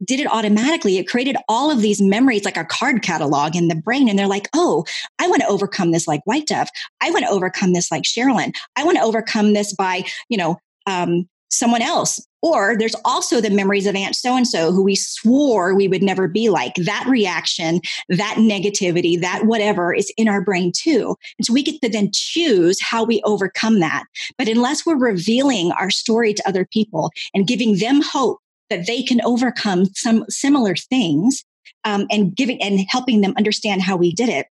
did 0.05 0.21
it 0.21 0.31
automatically. 0.31 0.99
It 0.99 1.09
created 1.09 1.37
all 1.49 1.71
of 1.71 1.81
these 1.81 2.01
memories 2.01 2.45
like 2.45 2.57
a 2.57 2.65
card 2.65 3.03
catalog 3.03 3.57
in 3.57 3.69
the 3.69 3.75
brain. 3.75 4.09
And 4.09 4.19
they're 4.19 4.27
like, 4.27 4.49
oh, 4.55 4.85
I 5.19 5.29
want 5.29 5.43
to 5.43 5.49
overcome 5.49 5.91
this 5.91 6.09
like 6.09 6.23
White 6.25 6.47
Dove. 6.47 6.69
I 7.01 7.11
want 7.11 7.25
to 7.25 7.31
overcome 7.31 7.73
this 7.73 7.91
like 7.91 8.05
Sherilyn. 8.05 8.55
I 8.77 8.85
want 8.85 8.99
to 8.99 9.05
overcome 9.05 9.53
this 9.53 9.75
by, 9.75 10.05
you 10.29 10.39
know, 10.39 10.59
um, 10.87 11.29
someone 11.51 11.83
else. 11.83 12.25
Or 12.43 12.75
there's 12.79 12.95
also 13.05 13.41
the 13.41 13.51
memories 13.51 13.87
of 13.87 13.95
Aunt 13.95 14.17
so 14.17 14.35
and 14.35 14.49
so 14.49 14.73
who 14.73 14.83
we 14.83 14.95
swore 14.95 15.75
we 15.75 15.89
would 15.89 16.03
never 16.03 16.27
be 16.27 16.49
like. 16.49 16.75
That 16.77 17.05
reaction, 17.07 17.81
that 18.09 18.37
negativity, 18.39 19.21
that 19.21 19.45
whatever 19.45 19.93
is 19.93 20.11
in 20.17 20.27
our 20.27 20.43
brain 20.43 20.73
too. 20.75 21.17
And 21.39 21.45
so 21.45 21.53
we 21.53 21.63
get 21.63 21.83
to 21.83 21.91
then 21.91 22.11
choose 22.15 22.81
how 22.81 23.05
we 23.05 23.21
overcome 23.25 23.81
that. 23.81 24.05
But 24.39 24.49
unless 24.49 24.87
we're 24.87 24.97
revealing 24.97 25.73
our 25.73 25.91
story 25.91 26.33
to 26.33 26.49
other 26.49 26.65
people 26.65 27.11
and 27.35 27.47
giving 27.47 27.77
them 27.77 28.01
hope 28.01 28.39
that 28.71 28.87
they 28.87 29.03
can 29.03 29.21
overcome 29.23 29.87
some 29.95 30.25
similar 30.29 30.75
things 30.75 31.45
um, 31.85 32.07
and 32.11 32.35
giving 32.35 32.63
and 32.63 32.81
helping 32.89 33.21
them 33.21 33.35
understand 33.37 33.83
how 33.83 33.97
we 33.97 34.13
did 34.13 34.29
it 34.29 34.47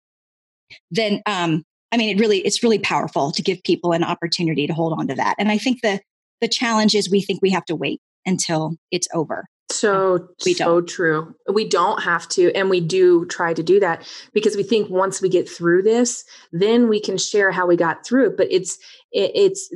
then 0.91 1.21
um, 1.25 1.63
i 1.91 1.97
mean 1.97 2.15
it 2.15 2.19
really 2.19 2.39
it's 2.39 2.63
really 2.63 2.79
powerful 2.79 3.31
to 3.31 3.41
give 3.41 3.63
people 3.63 3.91
an 3.91 4.03
opportunity 4.03 4.67
to 4.67 4.73
hold 4.73 4.93
on 4.93 5.07
to 5.07 5.15
that. 5.15 5.35
And 5.39 5.49
i 5.49 5.57
think 5.57 5.81
the 5.81 5.99
the 6.41 6.47
challenge 6.47 6.95
is 6.95 7.09
we 7.09 7.21
think 7.21 7.41
we 7.41 7.49
have 7.51 7.65
to 7.65 7.75
wait 7.75 8.01
until 8.25 8.75
it's 8.91 9.07
over. 9.13 9.45
So 9.71 10.27
we 10.45 10.53
so 10.53 10.81
true. 10.81 11.35
We 11.51 11.67
don't 11.67 12.01
have 12.01 12.27
to 12.29 12.51
and 12.53 12.69
we 12.69 12.81
do 12.81 13.25
try 13.25 13.53
to 13.53 13.61
do 13.61 13.79
that 13.79 14.07
because 14.33 14.55
we 14.55 14.63
think 14.63 14.89
once 14.89 15.21
we 15.21 15.29
get 15.29 15.47
through 15.49 15.83
this 15.83 16.23
then 16.51 16.89
we 16.89 16.99
can 16.99 17.17
share 17.17 17.51
how 17.51 17.67
we 17.67 17.75
got 17.75 18.05
through 18.05 18.27
it 18.27 18.37
but 18.37 18.47
it's 18.51 18.77
it, 19.11 19.31
it's 19.35 19.73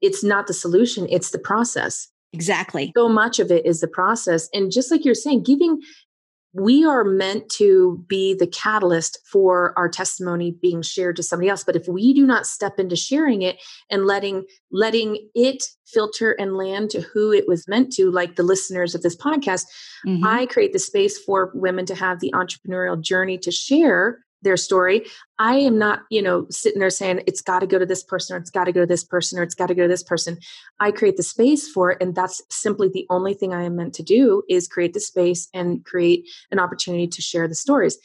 it's 0.00 0.24
not 0.24 0.46
the 0.46 0.54
solution 0.54 1.06
it's 1.10 1.30
the 1.30 1.38
process 1.38 2.08
Exactly. 2.34 2.92
So 2.96 3.08
much 3.08 3.38
of 3.38 3.50
it 3.50 3.64
is 3.64 3.80
the 3.80 3.88
process. 3.88 4.48
And 4.52 4.72
just 4.72 4.90
like 4.90 5.04
you're 5.04 5.14
saying, 5.14 5.44
giving, 5.44 5.80
we 6.52 6.84
are 6.84 7.04
meant 7.04 7.48
to 7.48 8.04
be 8.08 8.34
the 8.34 8.46
catalyst 8.46 9.18
for 9.30 9.72
our 9.76 9.88
testimony 9.88 10.56
being 10.62 10.82
shared 10.82 11.16
to 11.16 11.22
somebody 11.22 11.48
else. 11.48 11.64
But 11.64 11.76
if 11.76 11.88
we 11.88 12.14
do 12.14 12.24
not 12.24 12.46
step 12.46 12.78
into 12.78 12.96
sharing 12.96 13.42
it 13.42 13.60
and 13.90 14.06
letting 14.06 14.44
letting 14.70 15.28
it 15.34 15.62
filter 15.86 16.32
and 16.32 16.56
land 16.56 16.90
to 16.90 17.00
who 17.00 17.32
it 17.32 17.48
was 17.48 17.66
meant 17.68 17.92
to, 17.94 18.10
like 18.10 18.36
the 18.36 18.42
listeners 18.44 18.94
of 18.94 19.02
this 19.02 19.16
podcast, 19.16 19.64
mm-hmm. 20.06 20.24
I 20.24 20.46
create 20.46 20.72
the 20.72 20.78
space 20.78 21.18
for 21.18 21.50
women 21.54 21.86
to 21.86 21.94
have 21.94 22.20
the 22.20 22.32
entrepreneurial 22.34 23.00
journey 23.00 23.38
to 23.38 23.50
share 23.50 24.20
their 24.44 24.56
story. 24.56 25.04
I 25.38 25.56
am 25.56 25.78
not, 25.78 26.02
you 26.10 26.22
know, 26.22 26.46
sitting 26.50 26.78
there 26.78 26.90
saying 26.90 27.22
it's 27.26 27.42
got 27.42 27.60
to 27.60 27.66
go 27.66 27.78
to 27.78 27.86
this 27.86 28.04
person 28.04 28.36
or 28.36 28.38
it's 28.38 28.50
got 28.50 28.64
to 28.64 28.72
go 28.72 28.80
to 28.80 28.86
this 28.86 29.02
person 29.02 29.38
or 29.38 29.42
it's 29.42 29.54
got 29.54 29.66
to 29.66 29.74
go 29.74 29.82
to 29.82 29.88
this 29.88 30.02
person. 30.02 30.38
I 30.78 30.92
create 30.92 31.16
the 31.16 31.22
space 31.22 31.68
for 31.68 31.90
it. 31.90 31.98
And 32.00 32.14
that's 32.14 32.40
simply 32.50 32.88
the 32.88 33.06
only 33.10 33.34
thing 33.34 33.52
I 33.52 33.64
am 33.64 33.76
meant 33.76 33.94
to 33.94 34.02
do 34.02 34.42
is 34.48 34.68
create 34.68 34.94
the 34.94 35.00
space 35.00 35.48
and 35.52 35.84
create 35.84 36.28
an 36.50 36.58
opportunity 36.58 37.08
to 37.08 37.22
share 37.22 37.48
the 37.48 37.54
stories. 37.54 37.98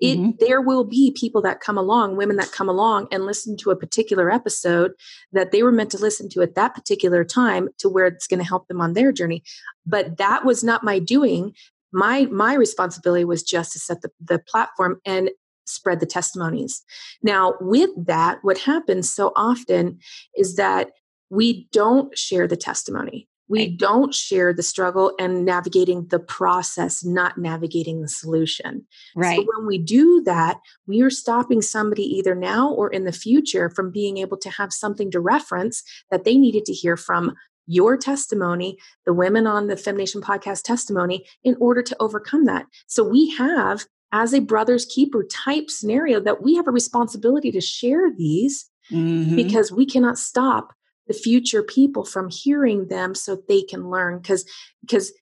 It, 0.00 0.18
mm-hmm. 0.18 0.30
there 0.40 0.60
will 0.60 0.82
be 0.82 1.16
people 1.16 1.42
that 1.42 1.60
come 1.60 1.78
along, 1.78 2.16
women 2.16 2.34
that 2.36 2.50
come 2.50 2.68
along 2.68 3.06
and 3.12 3.24
listen 3.24 3.56
to 3.58 3.70
a 3.70 3.76
particular 3.76 4.32
episode 4.32 4.94
that 5.32 5.52
they 5.52 5.62
were 5.62 5.70
meant 5.70 5.90
to 5.92 5.98
listen 5.98 6.28
to 6.30 6.42
at 6.42 6.56
that 6.56 6.74
particular 6.74 7.22
time 7.22 7.68
to 7.78 7.88
where 7.88 8.06
it's 8.06 8.26
going 8.26 8.40
to 8.40 8.44
help 8.44 8.66
them 8.66 8.80
on 8.80 8.94
their 8.94 9.12
journey. 9.12 9.44
But 9.86 10.16
that 10.16 10.44
was 10.44 10.64
not 10.64 10.82
my 10.82 10.98
doing 10.98 11.54
my 11.92 12.26
my 12.30 12.54
responsibility 12.54 13.24
was 13.24 13.42
just 13.42 13.72
to 13.72 13.78
set 13.78 14.00
the, 14.02 14.10
the 14.20 14.38
platform 14.38 15.00
and 15.04 15.30
spread 15.64 16.00
the 16.00 16.06
testimonies. 16.06 16.82
Now, 17.22 17.54
with 17.60 17.90
that, 17.96 18.38
what 18.42 18.58
happens 18.58 19.12
so 19.12 19.32
often 19.36 19.98
is 20.36 20.56
that 20.56 20.90
we 21.30 21.68
don't 21.72 22.16
share 22.16 22.46
the 22.46 22.56
testimony. 22.56 23.28
We 23.48 23.68
don't 23.68 24.14
share 24.14 24.54
the 24.54 24.62
struggle 24.62 25.12
and 25.18 25.44
navigating 25.44 26.06
the 26.06 26.18
process, 26.18 27.04
not 27.04 27.36
navigating 27.36 28.00
the 28.00 28.08
solution. 28.08 28.86
Right. 29.14 29.36
So 29.36 29.46
when 29.56 29.66
we 29.66 29.76
do 29.76 30.22
that, 30.22 30.58
we 30.86 31.02
are 31.02 31.10
stopping 31.10 31.60
somebody 31.60 32.02
either 32.02 32.34
now 32.34 32.72
or 32.72 32.88
in 32.88 33.04
the 33.04 33.12
future 33.12 33.68
from 33.68 33.90
being 33.90 34.16
able 34.16 34.38
to 34.38 34.48
have 34.48 34.72
something 34.72 35.10
to 35.10 35.20
reference 35.20 35.82
that 36.10 36.24
they 36.24 36.38
needed 36.38 36.64
to 36.64 36.72
hear 36.72 36.96
from 36.96 37.34
your 37.66 37.98
testimony, 37.98 38.78
the 39.04 39.12
women 39.12 39.46
on 39.46 39.66
the 39.66 39.74
FemNation 39.74 40.22
podcast 40.22 40.62
testimony, 40.62 41.26
in 41.44 41.54
order 41.60 41.82
to 41.82 41.96
overcome 42.00 42.46
that. 42.46 42.64
So 42.86 43.04
we 43.04 43.30
have 43.36 43.84
as 44.12 44.34
a 44.34 44.40
brother's 44.40 44.84
keeper 44.84 45.24
type 45.24 45.70
scenario 45.70 46.20
that 46.20 46.42
we 46.42 46.54
have 46.54 46.68
a 46.68 46.72
responsibility 46.72 47.50
to 47.50 47.60
share 47.60 48.10
these 48.10 48.70
mm-hmm. 48.90 49.34
because 49.34 49.72
we 49.72 49.86
cannot 49.86 50.18
stop 50.18 50.74
the 51.08 51.14
future 51.14 51.62
people 51.62 52.04
from 52.04 52.28
hearing 52.30 52.88
them 52.88 53.14
so 53.14 53.38
they 53.48 53.62
can 53.62 53.90
learn 53.90 54.18
because 54.18 54.44
because 54.82 55.12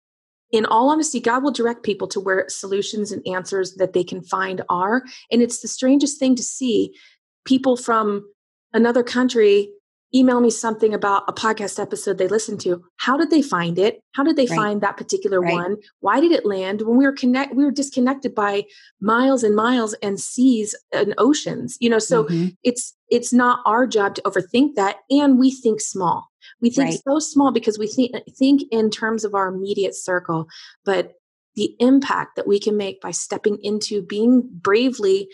in 0.53 0.67
all 0.67 0.91
honesty 0.91 1.21
god 1.21 1.43
will 1.43 1.53
direct 1.53 1.83
people 1.83 2.07
to 2.07 2.21
where 2.21 2.45
solutions 2.49 3.13
and 3.13 3.27
answers 3.27 3.75
that 3.77 3.93
they 3.93 4.05
can 4.05 4.23
find 4.23 4.63
are 4.69 5.03
and 5.31 5.41
it's 5.41 5.61
the 5.61 5.69
strangest 5.69 6.19
thing 6.19 6.35
to 6.35 6.43
see 6.43 6.95
people 7.47 7.77
from 7.77 8.29
another 8.73 9.03
country 9.03 9.71
email 10.15 10.41
me 10.41 10.51
something 10.51 10.93
about 10.93 11.23
a 11.29 11.33
podcast 11.33 11.81
episode 11.81 12.19
they 12.19 12.29
listened 12.29 12.61
to 12.61 12.83
how 12.97 13.17
did 13.17 13.31
they 13.31 13.43
find 13.43 13.79
it 13.79 14.01
how 14.15 14.25
did 14.25 14.37
they 14.37 14.47
right. 14.47 14.57
find 14.57 14.81
that 14.81 14.97
particular 14.97 15.41
right. 15.41 15.53
one 15.53 15.77
why 16.01 16.21
did 16.21 16.33
it 16.33 16.45
land 16.45 16.83
when 16.83 16.97
we 16.97 17.05
were 17.05 17.13
connect 17.13 17.55
we 17.55 17.65
were 17.65 17.71
disconnected 17.71 18.35
by 18.35 18.65
miles 19.01 19.43
and 19.43 19.55
miles 19.55 19.95
and 20.03 20.19
seas 20.19 20.75
and 20.93 21.15
oceans 21.19 21.77
you 21.81 21.89
know 21.89 21.99
so 21.99 22.25
mm-hmm. 22.25 22.49
it's 22.65 22.97
it's 23.09 23.33
not 23.33 23.61
our 23.67 23.87
job 23.87 24.15
to 24.15 24.23
overthink 24.23 24.75
that 24.75 24.97
and 25.11 25.39
we 25.39 25.51
think 25.51 25.81
small 25.81 26.29
we 26.61 26.71
think 26.71 26.91
right. 26.91 27.01
so 27.07 27.19
small 27.19 27.53
because 27.53 27.79
we 27.79 27.87
think 27.87 28.13
think 28.39 28.63
in 28.71 28.91
terms 28.91 29.25
of 29.25 29.35
our 29.35 29.49
immediate 29.49 29.95
circle 29.95 30.47
but 30.85 31.13
the 31.57 31.75
impact 31.81 32.37
that 32.37 32.47
we 32.47 32.59
can 32.59 32.77
make 32.77 33.01
by 33.01 33.11
stepping 33.11 33.59
into 33.63 34.03
being 34.03 34.49
bravely 34.53 35.29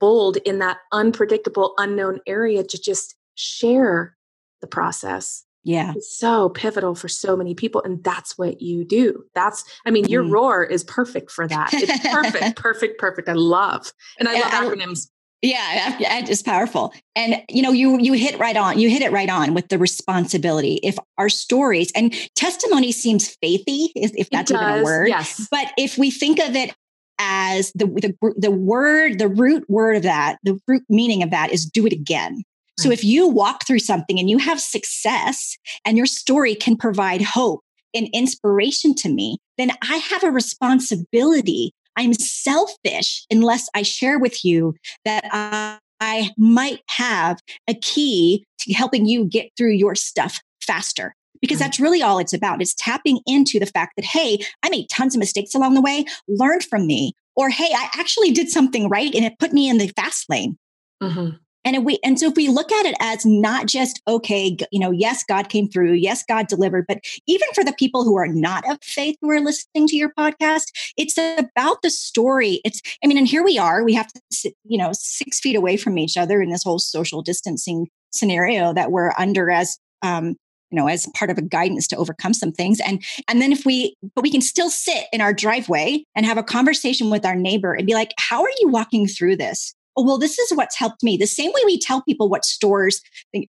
bold 0.00 0.36
in 0.38 0.58
that 0.58 0.78
unpredictable 0.92 1.74
unknown 1.78 2.20
area 2.26 2.62
to 2.62 2.80
just 2.80 3.16
share 3.38 4.16
the 4.60 4.66
process 4.66 5.44
yeah. 5.68 5.92
it's 5.94 6.16
so 6.16 6.48
pivotal 6.48 6.94
for 6.94 7.08
so 7.08 7.36
many 7.36 7.54
people 7.54 7.82
and 7.82 8.02
that's 8.02 8.38
what 8.38 8.62
you 8.62 8.84
do. 8.84 9.24
That's 9.34 9.64
i 9.86 9.90
mean 9.90 10.06
your 10.06 10.24
mm. 10.24 10.32
roar 10.32 10.64
is 10.64 10.82
perfect 10.84 11.30
for 11.30 11.46
that. 11.46 11.70
It's 11.72 12.08
perfect 12.08 12.56
perfect 12.56 12.98
perfect. 12.98 13.28
I 13.28 13.34
love 13.34 13.92
and 14.18 14.28
i 14.28 14.34
love 14.34 14.52
I, 14.52 14.64
acronyms. 14.64 15.08
Yeah 15.42 15.96
it's 16.00 16.42
powerful. 16.42 16.94
And 17.14 17.42
you 17.50 17.62
know 17.62 17.72
you 17.72 17.98
you 18.00 18.14
hit 18.14 18.38
right 18.38 18.56
on 18.56 18.78
you 18.78 18.88
hit 18.88 19.02
it 19.02 19.12
right 19.12 19.28
on 19.28 19.52
with 19.52 19.68
the 19.68 19.78
responsibility. 19.78 20.80
If 20.82 20.96
our 21.18 21.28
stories 21.28 21.92
and 21.94 22.14
testimony 22.34 22.90
seems 22.92 23.36
faithy 23.44 23.88
if 23.94 24.30
that's 24.30 24.50
even 24.50 24.64
a 24.64 24.82
word 24.82 25.08
yes. 25.08 25.48
but 25.50 25.70
if 25.76 25.98
we 25.98 26.10
think 26.10 26.38
of 26.40 26.56
it 26.56 26.74
as 27.18 27.72
the, 27.72 27.86
the 27.86 28.34
the 28.38 28.50
word 28.50 29.18
the 29.18 29.28
root 29.28 29.68
word 29.68 29.96
of 29.96 30.02
that 30.04 30.38
the 30.44 30.58
root 30.68 30.84
meaning 30.88 31.22
of 31.22 31.30
that 31.30 31.52
is 31.52 31.66
do 31.66 31.84
it 31.84 31.92
again 31.92 32.42
so 32.78 32.90
if 32.90 33.02
you 33.02 33.26
walk 33.26 33.66
through 33.66 33.80
something 33.80 34.18
and 34.18 34.30
you 34.30 34.38
have 34.38 34.60
success 34.60 35.56
and 35.84 35.96
your 35.96 36.06
story 36.06 36.54
can 36.54 36.76
provide 36.76 37.20
hope 37.20 37.60
and 37.94 38.08
inspiration 38.12 38.94
to 38.96 39.08
me, 39.08 39.38
then 39.56 39.72
I 39.82 39.96
have 39.96 40.22
a 40.22 40.30
responsibility. 40.30 41.72
I'm 41.96 42.14
selfish 42.14 43.26
unless 43.30 43.68
I 43.74 43.82
share 43.82 44.18
with 44.18 44.44
you 44.44 44.74
that 45.04 45.24
I, 45.32 45.78
I 46.00 46.30
might 46.38 46.80
have 46.90 47.40
a 47.66 47.74
key 47.74 48.44
to 48.60 48.72
helping 48.72 49.06
you 49.06 49.24
get 49.24 49.50
through 49.56 49.72
your 49.72 49.96
stuff 49.96 50.38
faster 50.60 51.14
because 51.40 51.58
that's 51.58 51.80
really 51.80 52.02
all 52.02 52.18
it's 52.18 52.32
about 52.32 52.62
is 52.62 52.74
tapping 52.74 53.20
into 53.26 53.58
the 53.58 53.66
fact 53.66 53.94
that 53.96 54.04
hey 54.04 54.38
i 54.64 54.68
made 54.68 54.88
tons 54.90 55.14
of 55.14 55.20
mistakes 55.20 55.54
along 55.54 55.74
the 55.74 55.80
way 55.80 56.04
learned 56.26 56.64
from 56.64 56.84
me 56.84 57.12
or 57.36 57.48
hey 57.48 57.70
i 57.74 57.88
actually 57.94 58.32
did 58.32 58.50
something 58.50 58.88
right 58.88 59.14
and 59.14 59.24
it 59.24 59.38
put 59.38 59.52
me 59.52 59.68
in 59.68 59.78
the 59.78 59.88
fast 59.96 60.28
lane 60.28 60.58
mm-hmm. 61.00 61.36
And 61.74 61.84
we 61.84 61.98
and 62.02 62.18
so 62.18 62.28
if 62.28 62.36
we 62.36 62.48
look 62.48 62.72
at 62.72 62.86
it 62.86 62.94
as 63.00 63.26
not 63.26 63.66
just 63.66 64.00
okay, 64.08 64.56
you 64.72 64.80
know, 64.80 64.90
yes, 64.90 65.22
God 65.24 65.48
came 65.50 65.68
through, 65.68 65.92
yes, 65.92 66.24
God 66.26 66.46
delivered, 66.46 66.86
but 66.88 67.00
even 67.26 67.46
for 67.54 67.62
the 67.62 67.74
people 67.74 68.04
who 68.04 68.16
are 68.16 68.26
not 68.26 68.68
of 68.70 68.78
faith 68.82 69.16
who 69.20 69.30
are 69.30 69.40
listening 69.40 69.86
to 69.88 69.96
your 69.96 70.12
podcast, 70.18 70.66
it's 70.96 71.18
about 71.18 71.82
the 71.82 71.90
story. 71.90 72.60
It's 72.64 72.80
I 73.04 73.06
mean, 73.06 73.18
and 73.18 73.28
here 73.28 73.44
we 73.44 73.58
are, 73.58 73.84
we 73.84 73.94
have 73.94 74.08
to 74.08 74.20
sit, 74.32 74.54
you 74.64 74.78
know, 74.78 74.90
six 74.94 75.40
feet 75.40 75.56
away 75.56 75.76
from 75.76 75.98
each 75.98 76.16
other 76.16 76.40
in 76.40 76.50
this 76.50 76.64
whole 76.64 76.78
social 76.78 77.20
distancing 77.22 77.88
scenario 78.12 78.72
that 78.72 78.90
we're 78.90 79.12
under 79.18 79.50
as 79.50 79.78
um, 80.00 80.36
you 80.70 80.76
know 80.76 80.88
as 80.88 81.06
part 81.14 81.30
of 81.30 81.38
a 81.38 81.42
guidance 81.42 81.86
to 81.88 81.96
overcome 81.96 82.34
some 82.34 82.52
things 82.52 82.78
and 82.80 83.02
and 83.28 83.40
then 83.40 83.52
if 83.52 83.64
we 83.64 83.94
but 84.14 84.22
we 84.22 84.30
can 84.30 84.40
still 84.40 84.70
sit 84.70 85.04
in 85.12 85.20
our 85.20 85.32
driveway 85.32 86.04
and 86.14 86.26
have 86.26 86.38
a 86.38 86.42
conversation 86.42 87.10
with 87.10 87.24
our 87.24 87.36
neighbor 87.36 87.74
and 87.74 87.86
be 87.86 87.94
like 87.94 88.12
how 88.18 88.42
are 88.42 88.50
you 88.60 88.68
walking 88.68 89.06
through 89.06 89.36
this 89.36 89.74
oh, 89.98 90.04
well, 90.04 90.18
this 90.18 90.38
is 90.38 90.56
what's 90.56 90.78
helped 90.78 91.02
me. 91.02 91.16
The 91.16 91.26
same 91.26 91.50
way 91.52 91.60
we 91.64 91.78
tell 91.78 92.02
people 92.02 92.28
what 92.28 92.44
stores 92.44 93.02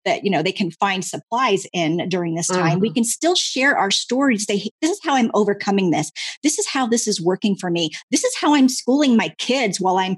that, 0.04 0.24
you 0.24 0.30
know, 0.30 0.42
they 0.42 0.52
can 0.52 0.70
find 0.72 1.04
supplies 1.04 1.66
in 1.72 2.08
during 2.08 2.34
this 2.34 2.48
time, 2.48 2.72
mm-hmm. 2.72 2.80
we 2.80 2.92
can 2.92 3.04
still 3.04 3.34
share 3.34 3.76
our 3.76 3.90
stories. 3.90 4.44
Say, 4.44 4.68
this 4.82 4.90
is 4.90 5.00
how 5.02 5.14
I'm 5.14 5.30
overcoming 5.32 5.90
this. 5.90 6.12
This 6.42 6.58
is 6.58 6.68
how 6.68 6.86
this 6.86 7.08
is 7.08 7.20
working 7.20 7.56
for 7.56 7.70
me. 7.70 7.90
This 8.10 8.24
is 8.24 8.36
how 8.36 8.54
I'm 8.54 8.68
schooling 8.68 9.16
my 9.16 9.30
kids 9.38 9.80
while 9.80 9.96
I'm 9.96 10.16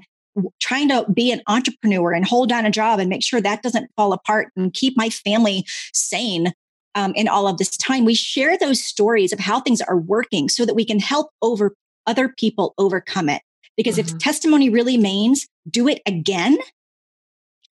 trying 0.59 0.89
to 0.89 1.05
be 1.11 1.31
an 1.31 1.41
entrepreneur 1.47 2.11
and 2.11 2.25
hold 2.25 2.49
down 2.49 2.65
a 2.65 2.71
job 2.71 2.99
and 2.99 3.09
make 3.09 3.23
sure 3.23 3.41
that 3.41 3.63
doesn't 3.63 3.89
fall 3.95 4.13
apart 4.13 4.51
and 4.55 4.73
keep 4.73 4.95
my 4.97 5.09
family 5.09 5.65
sane 5.93 6.51
um, 6.93 7.13
in 7.15 7.27
all 7.27 7.47
of 7.47 7.57
this 7.57 7.75
time. 7.77 8.05
We 8.05 8.15
share 8.15 8.57
those 8.57 8.83
stories 8.83 9.31
of 9.31 9.39
how 9.39 9.61
things 9.61 9.81
are 9.81 9.97
working 9.97 10.49
so 10.49 10.65
that 10.65 10.75
we 10.75 10.85
can 10.85 10.99
help 10.99 11.31
over 11.41 11.73
other 12.05 12.29
people 12.29 12.73
overcome 12.77 13.29
it. 13.29 13.41
Because 13.77 13.97
mm-hmm. 13.97 14.15
if 14.15 14.21
testimony 14.21 14.69
really 14.69 14.97
means 14.97 15.47
do 15.69 15.87
it 15.87 16.01
again, 16.05 16.57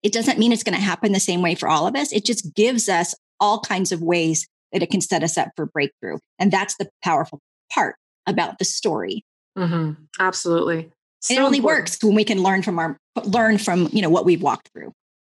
it 0.04 0.12
doesn't 0.12 0.38
mean 0.38 0.52
it's 0.52 0.63
going 0.63 0.76
to 0.76 0.82
happen 0.82 1.13
the 1.13 1.20
same 1.20 1.42
way 1.42 1.56
for 1.56 1.70
all 1.70 1.88
of 1.88 1.96
us. 1.96 2.12
It 2.12 2.26
just 2.26 2.54
gives 2.54 2.89
us 2.89 3.16
all 3.39 3.62
kinds 3.62 3.92
of 3.92 4.02
ways 4.02 4.48
that 4.72 4.84
it 4.84 4.92
can 4.92 5.02
set 5.02 5.24
us 5.24 5.38
up 5.38 5.50
for 5.56 5.66
breakthrough. 5.66 6.18
And 6.39 6.52
that's 6.52 6.76
the 6.76 6.89
powerful 7.04 7.39
part 7.72 7.96
about 8.28 8.60
the 8.60 8.66
story. 8.66 9.24
Mm-hmm. 9.58 10.04
Absolutely. 10.20 10.92
So 11.22 11.34
it 11.34 11.39
only 11.39 11.60
important. 11.60 11.84
works 11.84 12.04
when 12.04 12.16
we 12.16 12.26
can 12.26 12.44
learn 12.44 12.63
from 12.63 12.80
our 12.80 12.98
learn 13.24 13.58
from 13.58 13.88
you 13.94 14.02
know 14.02 14.10
what 14.10 14.26
we've 14.26 14.42
walked 14.42 14.72
through. 14.74 14.92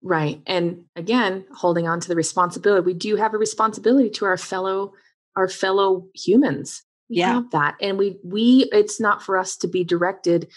Right. 0.02 0.40
And 0.46 0.84
again, 0.96 1.44
holding 1.52 1.88
on 1.88 2.00
to 2.00 2.08
the 2.08 2.16
responsibility. 2.16 2.84
We 2.84 2.94
do 2.94 3.16
have 3.16 3.34
a 3.34 3.38
responsibility 3.38 4.10
to 4.10 4.24
our 4.24 4.38
fellow 4.38 4.94
our 5.36 5.48
fellow 5.48 6.06
humans 6.14 6.82
we 7.08 7.16
yeah. 7.18 7.34
have 7.34 7.50
that 7.50 7.76
and 7.80 7.98
we 7.98 8.18
we 8.24 8.68
it's 8.72 9.00
not 9.00 9.22
for 9.22 9.36
us 9.36 9.56
to 9.56 9.68
be 9.68 9.84
directed 9.84 10.48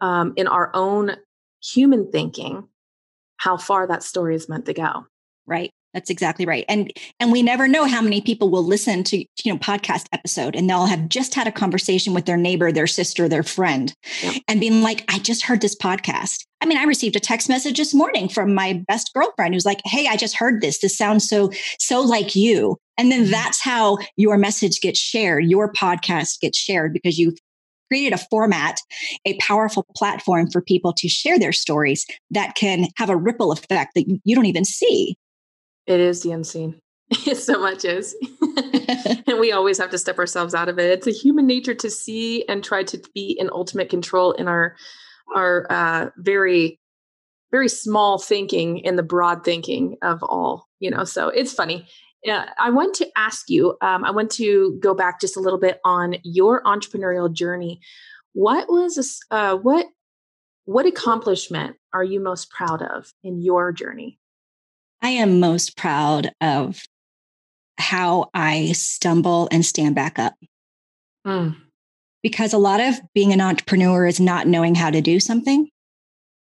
um, 0.00 0.32
in 0.36 0.46
our 0.46 0.70
own 0.74 1.16
human 1.62 2.10
thinking 2.10 2.68
how 3.38 3.56
far 3.56 3.86
that 3.86 4.02
story 4.02 4.34
is 4.34 4.48
meant 4.48 4.66
to 4.66 4.74
go. 4.74 5.06
Right. 5.46 5.70
That's 5.94 6.10
exactly 6.10 6.44
right 6.44 6.66
and 6.68 6.92
and 7.20 7.32
we 7.32 7.42
never 7.42 7.66
know 7.66 7.86
how 7.86 8.02
many 8.02 8.20
people 8.20 8.50
will 8.50 8.62
listen 8.62 9.02
to 9.04 9.16
you 9.16 9.26
know 9.46 9.56
podcast 9.56 10.04
episode 10.12 10.54
and 10.54 10.68
they'll 10.68 10.84
have 10.84 11.08
just 11.08 11.34
had 11.34 11.46
a 11.46 11.52
conversation 11.52 12.12
with 12.12 12.26
their 12.26 12.36
neighbor 12.36 12.70
their 12.70 12.86
sister 12.86 13.30
their 13.30 13.42
friend 13.42 13.94
yeah. 14.22 14.32
and 14.46 14.60
being 14.60 14.82
like 14.82 15.04
i 15.08 15.18
just 15.18 15.44
heard 15.44 15.62
this 15.62 15.74
podcast. 15.74 16.44
I 16.60 16.66
mean 16.66 16.76
i 16.76 16.82
received 16.82 17.16
a 17.16 17.20
text 17.20 17.48
message 17.48 17.78
this 17.78 17.94
morning 17.94 18.28
from 18.28 18.52
my 18.52 18.84
best 18.86 19.10
girlfriend 19.14 19.54
who's 19.54 19.64
like 19.64 19.80
hey 19.86 20.06
i 20.06 20.18
just 20.18 20.36
heard 20.36 20.60
this. 20.60 20.80
This 20.80 20.98
sounds 20.98 21.26
so 21.26 21.50
so 21.78 22.02
like 22.02 22.36
you 22.36 22.76
and 22.98 23.10
then 23.10 23.22
mm-hmm. 23.22 23.30
that's 23.30 23.62
how 23.62 23.98
your 24.16 24.36
message 24.38 24.80
gets 24.80 24.98
shared 24.98 25.44
your 25.44 25.72
podcast 25.72 26.40
gets 26.40 26.58
shared 26.58 26.92
because 26.92 27.18
you've 27.18 27.38
created 27.88 28.12
a 28.12 28.18
format, 28.30 28.80
a 29.24 29.36
powerful 29.38 29.86
platform 29.96 30.50
for 30.50 30.60
people 30.60 30.92
to 30.94 31.08
share 31.08 31.38
their 31.38 31.52
stories 31.52 32.06
that 32.30 32.54
can 32.54 32.86
have 32.96 33.10
a 33.10 33.16
ripple 33.16 33.52
effect 33.52 33.94
that 33.94 34.04
you 34.24 34.34
don't 34.34 34.46
even 34.46 34.64
see. 34.64 35.16
It 35.86 36.00
is 36.00 36.22
the 36.22 36.32
unseen. 36.32 36.80
It 37.24 37.36
so 37.36 37.60
much 37.60 37.84
is. 37.84 38.16
and 39.28 39.38
we 39.38 39.52
always 39.52 39.78
have 39.78 39.90
to 39.90 39.98
step 39.98 40.18
ourselves 40.18 40.54
out 40.56 40.68
of 40.68 40.80
it. 40.80 40.90
It's 40.90 41.06
a 41.06 41.12
human 41.12 41.46
nature 41.46 41.74
to 41.74 41.88
see 41.88 42.44
and 42.48 42.64
try 42.64 42.82
to 42.82 43.00
be 43.14 43.36
in 43.38 43.48
ultimate 43.52 43.88
control 43.88 44.32
in 44.32 44.48
our 44.48 44.74
our 45.34 45.66
uh, 45.70 46.10
very 46.16 46.80
very 47.52 47.68
small 47.68 48.18
thinking 48.18 48.78
in 48.78 48.96
the 48.96 49.04
broad 49.04 49.44
thinking 49.44 49.96
of 50.02 50.20
all 50.22 50.66
you 50.80 50.90
know 50.90 51.04
so 51.04 51.28
it's 51.28 51.52
funny 51.52 51.86
yeah, 52.26 52.50
I 52.58 52.70
want 52.70 52.92
to 52.96 53.08
ask 53.16 53.48
you. 53.48 53.76
Um, 53.80 54.04
I 54.04 54.10
want 54.10 54.32
to 54.32 54.76
go 54.80 54.94
back 54.94 55.20
just 55.20 55.36
a 55.36 55.40
little 55.40 55.60
bit 55.60 55.78
on 55.84 56.16
your 56.24 56.60
entrepreneurial 56.64 57.32
journey. 57.32 57.80
What 58.32 58.68
was 58.68 59.22
a, 59.30 59.34
uh, 59.34 59.56
what 59.56 59.86
what 60.64 60.86
accomplishment 60.86 61.76
are 61.92 62.02
you 62.02 62.18
most 62.18 62.50
proud 62.50 62.82
of 62.82 63.12
in 63.22 63.40
your 63.40 63.70
journey? 63.70 64.18
I 65.00 65.10
am 65.10 65.38
most 65.38 65.76
proud 65.76 66.32
of 66.40 66.82
how 67.78 68.30
I 68.34 68.72
stumble 68.72 69.46
and 69.52 69.64
stand 69.64 69.94
back 69.94 70.18
up. 70.18 70.34
Mm. 71.24 71.54
Because 72.24 72.52
a 72.52 72.58
lot 72.58 72.80
of 72.80 72.98
being 73.14 73.32
an 73.32 73.40
entrepreneur 73.40 74.04
is 74.04 74.18
not 74.18 74.48
knowing 74.48 74.74
how 74.74 74.90
to 74.90 75.00
do 75.00 75.20
something. 75.20 75.68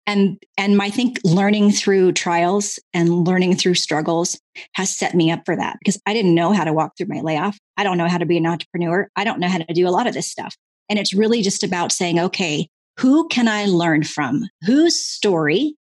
And 0.06 0.42
and 0.58 0.80
I 0.82 0.90
think 0.90 1.18
learning 1.24 1.72
through 1.72 2.12
trials 2.12 2.78
and 2.92 3.26
learning 3.26 3.56
through 3.56 3.74
struggles 3.74 4.38
has 4.74 4.94
set 4.94 5.14
me 5.14 5.30
up 5.30 5.42
for 5.46 5.56
that 5.56 5.78
because 5.80 6.00
I 6.06 6.12
didn't 6.12 6.34
know 6.34 6.52
how 6.52 6.64
to 6.64 6.72
walk 6.72 6.92
through 6.96 7.08
my 7.08 7.20
layoff. 7.20 7.58
I 7.76 7.84
don't 7.84 7.98
know 7.98 8.08
how 8.08 8.18
to 8.18 8.26
be 8.26 8.36
an 8.36 8.46
entrepreneur. 8.46 9.08
I 9.16 9.24
don't 9.24 9.40
know 9.40 9.48
how 9.48 9.58
to 9.58 9.74
do 9.74 9.88
a 9.88 9.90
lot 9.90 10.06
of 10.06 10.14
this 10.14 10.30
stuff. 10.30 10.54
And 10.90 10.98
it's 10.98 11.14
really 11.14 11.40
just 11.40 11.64
about 11.64 11.92
saying, 11.92 12.20
okay, 12.20 12.68
who 12.98 13.26
can 13.28 13.48
I 13.48 13.64
learn 13.64 14.04
from? 14.04 14.44
Whose 14.66 15.00
story 15.00 15.74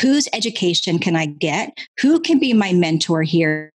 whose 0.00 0.28
education 0.32 0.98
can 0.98 1.16
I 1.16 1.26
get? 1.26 1.78
Who 2.00 2.20
can 2.20 2.38
be 2.38 2.52
my 2.52 2.72
mentor 2.72 3.22
here? 3.22 3.72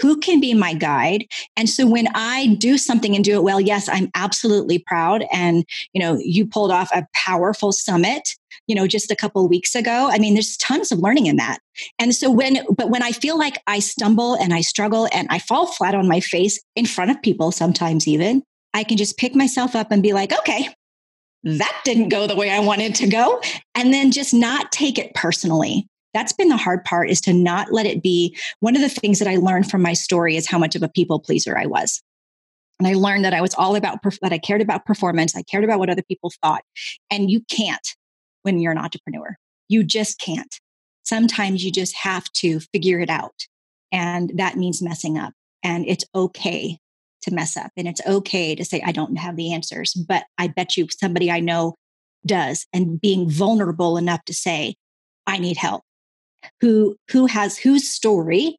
Who 0.00 0.18
can 0.18 0.40
be 0.40 0.54
my 0.54 0.74
guide? 0.74 1.26
And 1.56 1.68
so 1.68 1.86
when 1.86 2.08
I 2.14 2.56
do 2.58 2.78
something 2.78 3.14
and 3.14 3.24
do 3.24 3.34
it 3.34 3.42
well, 3.42 3.60
yes, 3.60 3.88
I'm 3.88 4.10
absolutely 4.14 4.78
proud. 4.78 5.24
And, 5.32 5.64
you 5.92 6.00
know, 6.00 6.18
you 6.22 6.46
pulled 6.46 6.70
off 6.70 6.90
a 6.92 7.06
powerful 7.14 7.72
summit, 7.72 8.34
you 8.66 8.74
know, 8.74 8.86
just 8.86 9.10
a 9.10 9.16
couple 9.16 9.46
weeks 9.48 9.74
ago. 9.74 10.08
I 10.10 10.18
mean, 10.18 10.34
there's 10.34 10.56
tons 10.56 10.90
of 10.90 11.00
learning 11.00 11.26
in 11.26 11.36
that. 11.36 11.58
And 11.98 12.14
so 12.14 12.30
when, 12.30 12.64
but 12.74 12.90
when 12.90 13.02
I 13.02 13.12
feel 13.12 13.38
like 13.38 13.58
I 13.66 13.80
stumble 13.80 14.34
and 14.34 14.54
I 14.54 14.62
struggle 14.62 15.08
and 15.12 15.28
I 15.30 15.38
fall 15.38 15.66
flat 15.66 15.94
on 15.94 16.08
my 16.08 16.20
face 16.20 16.60
in 16.74 16.86
front 16.86 17.10
of 17.10 17.22
people, 17.22 17.52
sometimes 17.52 18.08
even, 18.08 18.42
I 18.72 18.84
can 18.84 18.96
just 18.96 19.18
pick 19.18 19.34
myself 19.34 19.74
up 19.74 19.90
and 19.90 20.02
be 20.02 20.12
like, 20.12 20.32
okay, 20.32 20.68
that 21.42 21.80
didn't 21.84 22.10
go 22.10 22.26
the 22.26 22.36
way 22.36 22.50
I 22.50 22.60
wanted 22.60 22.94
to 22.96 23.06
go. 23.08 23.40
And 23.74 23.92
then 23.92 24.10
just 24.10 24.32
not 24.34 24.72
take 24.72 24.98
it 24.98 25.14
personally. 25.14 25.86
That's 26.12 26.32
been 26.32 26.48
the 26.48 26.56
hard 26.56 26.84
part 26.84 27.10
is 27.10 27.20
to 27.22 27.32
not 27.32 27.72
let 27.72 27.86
it 27.86 28.02
be. 28.02 28.36
One 28.60 28.74
of 28.74 28.82
the 28.82 28.88
things 28.88 29.18
that 29.18 29.28
I 29.28 29.36
learned 29.36 29.70
from 29.70 29.82
my 29.82 29.92
story 29.92 30.36
is 30.36 30.48
how 30.48 30.58
much 30.58 30.74
of 30.74 30.82
a 30.82 30.88
people 30.88 31.20
pleaser 31.20 31.56
I 31.56 31.66
was. 31.66 32.02
And 32.78 32.88
I 32.88 32.94
learned 32.94 33.24
that 33.24 33.34
I 33.34 33.42
was 33.42 33.54
all 33.54 33.76
about, 33.76 33.98
that 34.22 34.32
I 34.32 34.38
cared 34.38 34.62
about 34.62 34.86
performance. 34.86 35.36
I 35.36 35.42
cared 35.42 35.64
about 35.64 35.78
what 35.78 35.90
other 35.90 36.02
people 36.02 36.32
thought. 36.42 36.62
And 37.10 37.30
you 37.30 37.42
can't 37.50 37.86
when 38.42 38.58
you're 38.58 38.72
an 38.72 38.78
entrepreneur. 38.78 39.36
You 39.68 39.84
just 39.84 40.18
can't. 40.18 40.58
Sometimes 41.04 41.62
you 41.64 41.70
just 41.70 41.94
have 41.96 42.24
to 42.34 42.60
figure 42.60 43.00
it 43.00 43.10
out. 43.10 43.46
And 43.92 44.32
that 44.36 44.56
means 44.56 44.80
messing 44.80 45.18
up. 45.18 45.34
And 45.62 45.86
it's 45.86 46.04
okay 46.14 46.78
to 47.22 47.34
mess 47.34 47.56
up 47.56 47.70
and 47.76 47.86
it's 47.86 48.00
okay 48.06 48.54
to 48.54 48.64
say 48.64 48.82
i 48.84 48.92
don't 48.92 49.16
have 49.16 49.36
the 49.36 49.52
answers 49.52 49.92
but 49.92 50.24
i 50.38 50.46
bet 50.48 50.76
you 50.76 50.86
somebody 50.90 51.30
i 51.30 51.40
know 51.40 51.74
does 52.24 52.66
and 52.72 53.00
being 53.00 53.28
vulnerable 53.28 53.96
enough 53.96 54.24
to 54.24 54.34
say 54.34 54.74
i 55.26 55.38
need 55.38 55.56
help 55.56 55.82
who 56.60 56.96
who 57.10 57.26
has 57.26 57.58
whose 57.58 57.88
story 57.88 58.56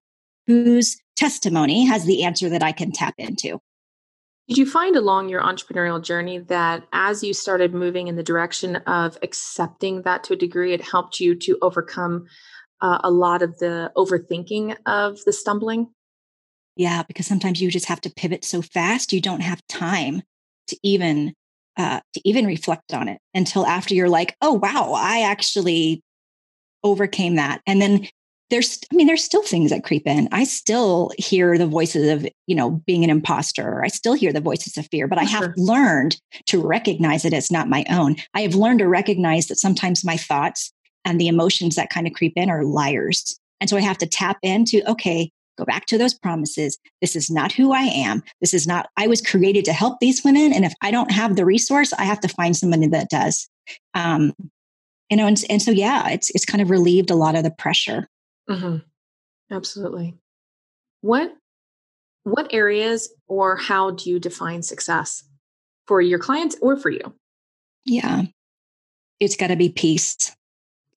whose 0.48 0.98
testimony 1.16 1.86
has 1.86 2.06
the 2.06 2.24
answer 2.24 2.50
that 2.50 2.64
i 2.64 2.72
can 2.72 2.92
tap 2.92 3.14
into. 3.18 3.60
Did 4.48 4.58
you 4.58 4.66
find 4.66 4.96
along 4.96 5.30
your 5.30 5.42
entrepreneurial 5.42 6.04
journey 6.04 6.40
that 6.40 6.84
as 6.92 7.24
you 7.24 7.34
started 7.34 7.74
moving 7.74 8.08
in 8.08 8.16
the 8.18 8.24
direction 8.24 8.76
of 8.76 9.18
accepting 9.24 10.02
that 10.02 10.26
to 10.26 10.34
a 10.34 10.36
degree 10.36 10.74
it 10.74 10.82
helped 10.82 11.20
you 11.20 11.36
to 11.36 11.58
overcome 11.62 12.26
uh, 12.82 13.00
a 13.04 13.12
lot 13.12 13.42
of 13.42 13.58
the 13.60 13.92
overthinking 13.96 14.76
of 14.86 15.20
the 15.26 15.32
stumbling? 15.32 15.88
Yeah, 16.76 17.04
because 17.04 17.28
sometimes 17.28 17.62
you 17.62 17.70
just 17.70 17.86
have 17.86 18.02
to 18.02 18.14
pivot 18.14 18.44
so 18.44 18.62
fast, 18.62 19.14
you 19.14 19.22
don't 19.22 19.42
have 19.42 19.66
time 19.68 20.22
to 20.68 20.78
even 20.84 21.34
uh, 21.78 22.02
to 22.14 22.22
even 22.28 22.46
reflect 22.46 22.94
on 22.94 23.08
it 23.08 23.20
until 23.34 23.66
after 23.66 23.94
you're 23.94 24.10
like, 24.10 24.36
oh 24.42 24.54
wow, 24.54 24.94
I 24.94 25.22
actually 25.22 26.02
overcame 26.84 27.36
that. 27.36 27.62
And 27.66 27.82
then 27.82 28.08
there's, 28.50 28.80
I 28.92 28.96
mean, 28.96 29.08
there's 29.08 29.24
still 29.24 29.44
things 29.44 29.72
that 29.72 29.84
creep 29.84 30.06
in. 30.06 30.28
I 30.32 30.44
still 30.44 31.12
hear 31.18 31.58
the 31.58 31.68
voices 31.68 32.10
of, 32.10 32.28
you 32.48 32.56
know, 32.56 32.72
being 32.86 33.04
an 33.04 33.10
imposter. 33.10 33.82
I 33.84 33.88
still 33.88 34.14
hear 34.14 34.34
the 34.34 34.42
voices 34.42 34.78
of 34.78 34.88
fear, 34.92 35.08
but 35.08 35.18
I 35.18 35.24
have 35.24 35.54
learned 35.56 36.20
to 36.48 36.62
recognize 36.62 37.24
it 37.24 37.34
as 37.34 37.50
not 37.50 37.70
my 37.70 37.86
own. 37.90 38.18
I 38.34 38.42
have 38.42 38.56
learned 38.56 38.80
to 38.80 38.90
recognize 38.90 39.48
that 39.48 39.58
sometimes 39.58 40.04
my 40.04 40.18
thoughts 40.18 40.74
and 41.06 41.20
the 41.20 41.30
emotions 41.30 41.76
that 41.76 41.90
kind 41.90 42.08
of 42.08 42.14
creep 42.14 42.34
in 42.36 42.50
are 42.50 42.66
liars. 42.66 43.40
And 43.62 43.70
so 43.70 43.78
I 43.78 43.82
have 43.82 43.98
to 44.00 44.06
tap 44.06 44.38
into, 44.44 44.82
okay, 44.90 45.32
Go 45.62 45.66
back 45.66 45.86
to 45.88 45.98
those 46.00 46.16
promises. 46.16 46.80
This 47.02 47.16
is 47.16 47.30
not 47.30 47.52
who 47.52 47.72
I 47.72 47.84
am. 47.84 48.24
This 48.40 48.52
is 48.52 48.66
not, 48.66 48.90
I 48.98 49.06
was 49.06 49.22
created 49.22 49.64
to 49.66 49.74
help 49.74 50.00
these 50.00 50.24
women. 50.24 50.54
And 50.54 50.66
if 50.66 50.74
I 50.82 50.90
don't 50.90 51.12
have 51.12 51.36
the 51.36 51.46
resource, 51.46 51.94
I 51.94 52.04
have 52.04 52.20
to 52.22 52.28
find 52.28 52.58
somebody 52.58 52.88
that 52.88 53.10
does. 53.10 53.48
Um, 53.94 54.34
you 55.12 55.18
know, 55.18 55.28
and, 55.28 55.44
and 55.50 55.62
so, 55.62 55.70
yeah, 55.72 56.10
it's, 56.10 56.30
it's 56.32 56.46
kind 56.46 56.62
of 56.62 56.70
relieved 56.70 57.12
a 57.12 57.16
lot 57.16 57.36
of 57.36 57.44
the 57.44 57.52
pressure. 57.52 58.08
Mm-hmm. 58.50 58.78
Absolutely. 59.54 60.16
What, 61.02 61.34
what 62.24 62.54
areas 62.54 63.14
or 63.28 63.58
how 63.58 63.92
do 63.92 64.10
you 64.10 64.20
define 64.20 64.64
success 64.64 65.24
for 65.86 66.02
your 66.02 66.18
clients 66.18 66.56
or 66.62 66.78
for 66.78 66.90
you? 66.90 67.14
Yeah. 67.86 68.24
It's 69.20 69.36
got 69.36 69.48
to 69.48 69.56
be 69.56 69.70
peace. 69.70 70.34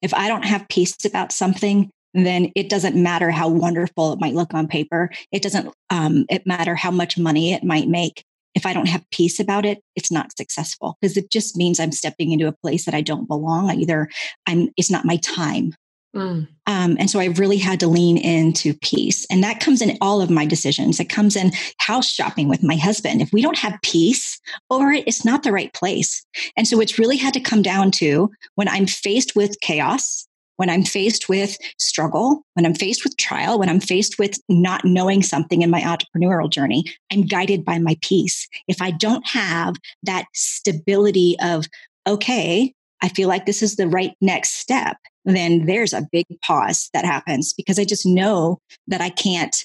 If 0.01 0.15
I 0.15 0.29
don't 0.29 0.45
have 0.45 0.69
peace 0.69 1.05
about 1.05 1.33
something, 1.33 1.91
then 2.13 2.53
it 2.55 2.69
doesn't 2.69 2.95
matter 2.95 3.33
how 3.33 3.49
wonderful 3.49 4.13
it 4.13 4.21
might 4.21 4.35
look 4.35 4.55
on 4.55 4.69
paper. 4.69 5.11
It 5.33 5.43
doesn't 5.43 5.75
um, 5.91 6.27
it 6.31 6.47
matter 6.47 6.77
how 6.77 6.93
much 6.93 7.19
money 7.19 7.53
it 7.53 7.65
might 7.65 7.89
make 7.89 8.25
if 8.55 8.67
I 8.67 8.73
don't 8.73 8.89
have 8.89 9.09
peace 9.11 9.41
about 9.41 9.65
it, 9.65 9.83
it's 9.97 10.11
not 10.11 10.37
successful 10.37 10.97
because 11.01 11.17
it 11.17 11.31
just 11.31 11.57
means 11.57 11.81
I'm 11.81 11.93
stepping 11.93 12.33
into 12.33 12.49
a 12.49 12.53
place 12.53 12.85
that 12.85 12.95
I 12.95 13.01
don't 13.01 13.29
belong. 13.29 13.71
I 13.71 13.75
either 13.75 14.09
I'm 14.47 14.69
it's 14.77 14.91
not 14.91 15.05
my 15.05 15.17
time. 15.17 15.75
Mm. 16.15 16.47
Um, 16.67 16.97
and 16.99 17.11
so 17.11 17.19
I 17.19 17.27
really 17.27 17.57
had 17.57 17.81
to 17.81 17.89
lean 17.89 18.17
into 18.17 18.75
peace. 18.75 19.27
And 19.31 19.43
that 19.43 19.61
comes 19.61 19.83
in 19.83 19.99
all 20.01 20.23
of 20.23 20.31
my 20.31 20.47
decisions. 20.47 21.01
It 21.01 21.09
comes 21.09 21.35
in 21.35 21.51
house 21.79 22.09
shopping 22.09 22.49
with 22.49 22.63
my 22.63 22.77
husband. 22.77 23.21
If 23.21 23.33
we 23.33 23.43
don't 23.43 23.59
have 23.59 23.81
peace 23.83 24.41
over 24.71 24.93
it, 24.93 25.05
it's 25.09 25.25
not 25.25 25.43
the 25.43 25.53
right 25.53 25.73
place. 25.75 26.25
And 26.57 26.69
so 26.69 26.81
it's 26.81 26.99
really 26.99 27.17
had 27.17 27.35
to 27.35 27.41
come 27.41 27.63
down 27.63 27.91
to 27.93 28.31
when 28.55 28.69
I'm 28.69 28.87
faced 28.87 29.35
with 29.35 29.61
chaos, 29.61 30.29
when 30.57 30.71
I'm 30.71 30.85
faced 30.85 31.29
with 31.29 31.57
struggle, 31.79 32.43
when 32.55 32.65
I'm 32.65 32.75
faced 32.75 33.05
with 33.05 33.17
trial, 33.17 33.59
when 33.59 33.69
I'm 33.69 33.81
faced 33.81 34.19
with 34.19 34.39
not 34.49 34.85
knowing 34.85 35.23
something 35.23 35.63
in 35.63 35.71
my 35.71 35.81
entrepreneurial 35.81 36.51
journey, 36.51 36.85
I'm 37.13 37.23
guided 37.23 37.65
by 37.65 37.79
my 37.79 37.97
peace. 38.03 38.49
If 38.69 38.81
I 38.81 38.91
don't 38.91 39.27
have 39.27 39.75
that 40.05 40.27
stability 40.35 41.37
of, 41.43 41.67
okay, 42.07 42.73
I 43.03 43.09
feel 43.09 43.29
like 43.29 43.47
this 43.47 43.63
is 43.63 43.77
the 43.77 43.89
right 43.89 44.13
next 44.21 44.53
step, 44.55 44.97
then 45.25 45.67
there's 45.67 45.93
a 45.93 46.07
big 46.13 46.27
pause 46.43 46.89
that 46.93 47.05
happens 47.05 47.53
because 47.53 47.79
I 47.79 47.85
just 47.85 48.07
know 48.07 48.61
that 48.87 49.01
I 49.01 49.11
can't 49.11 49.65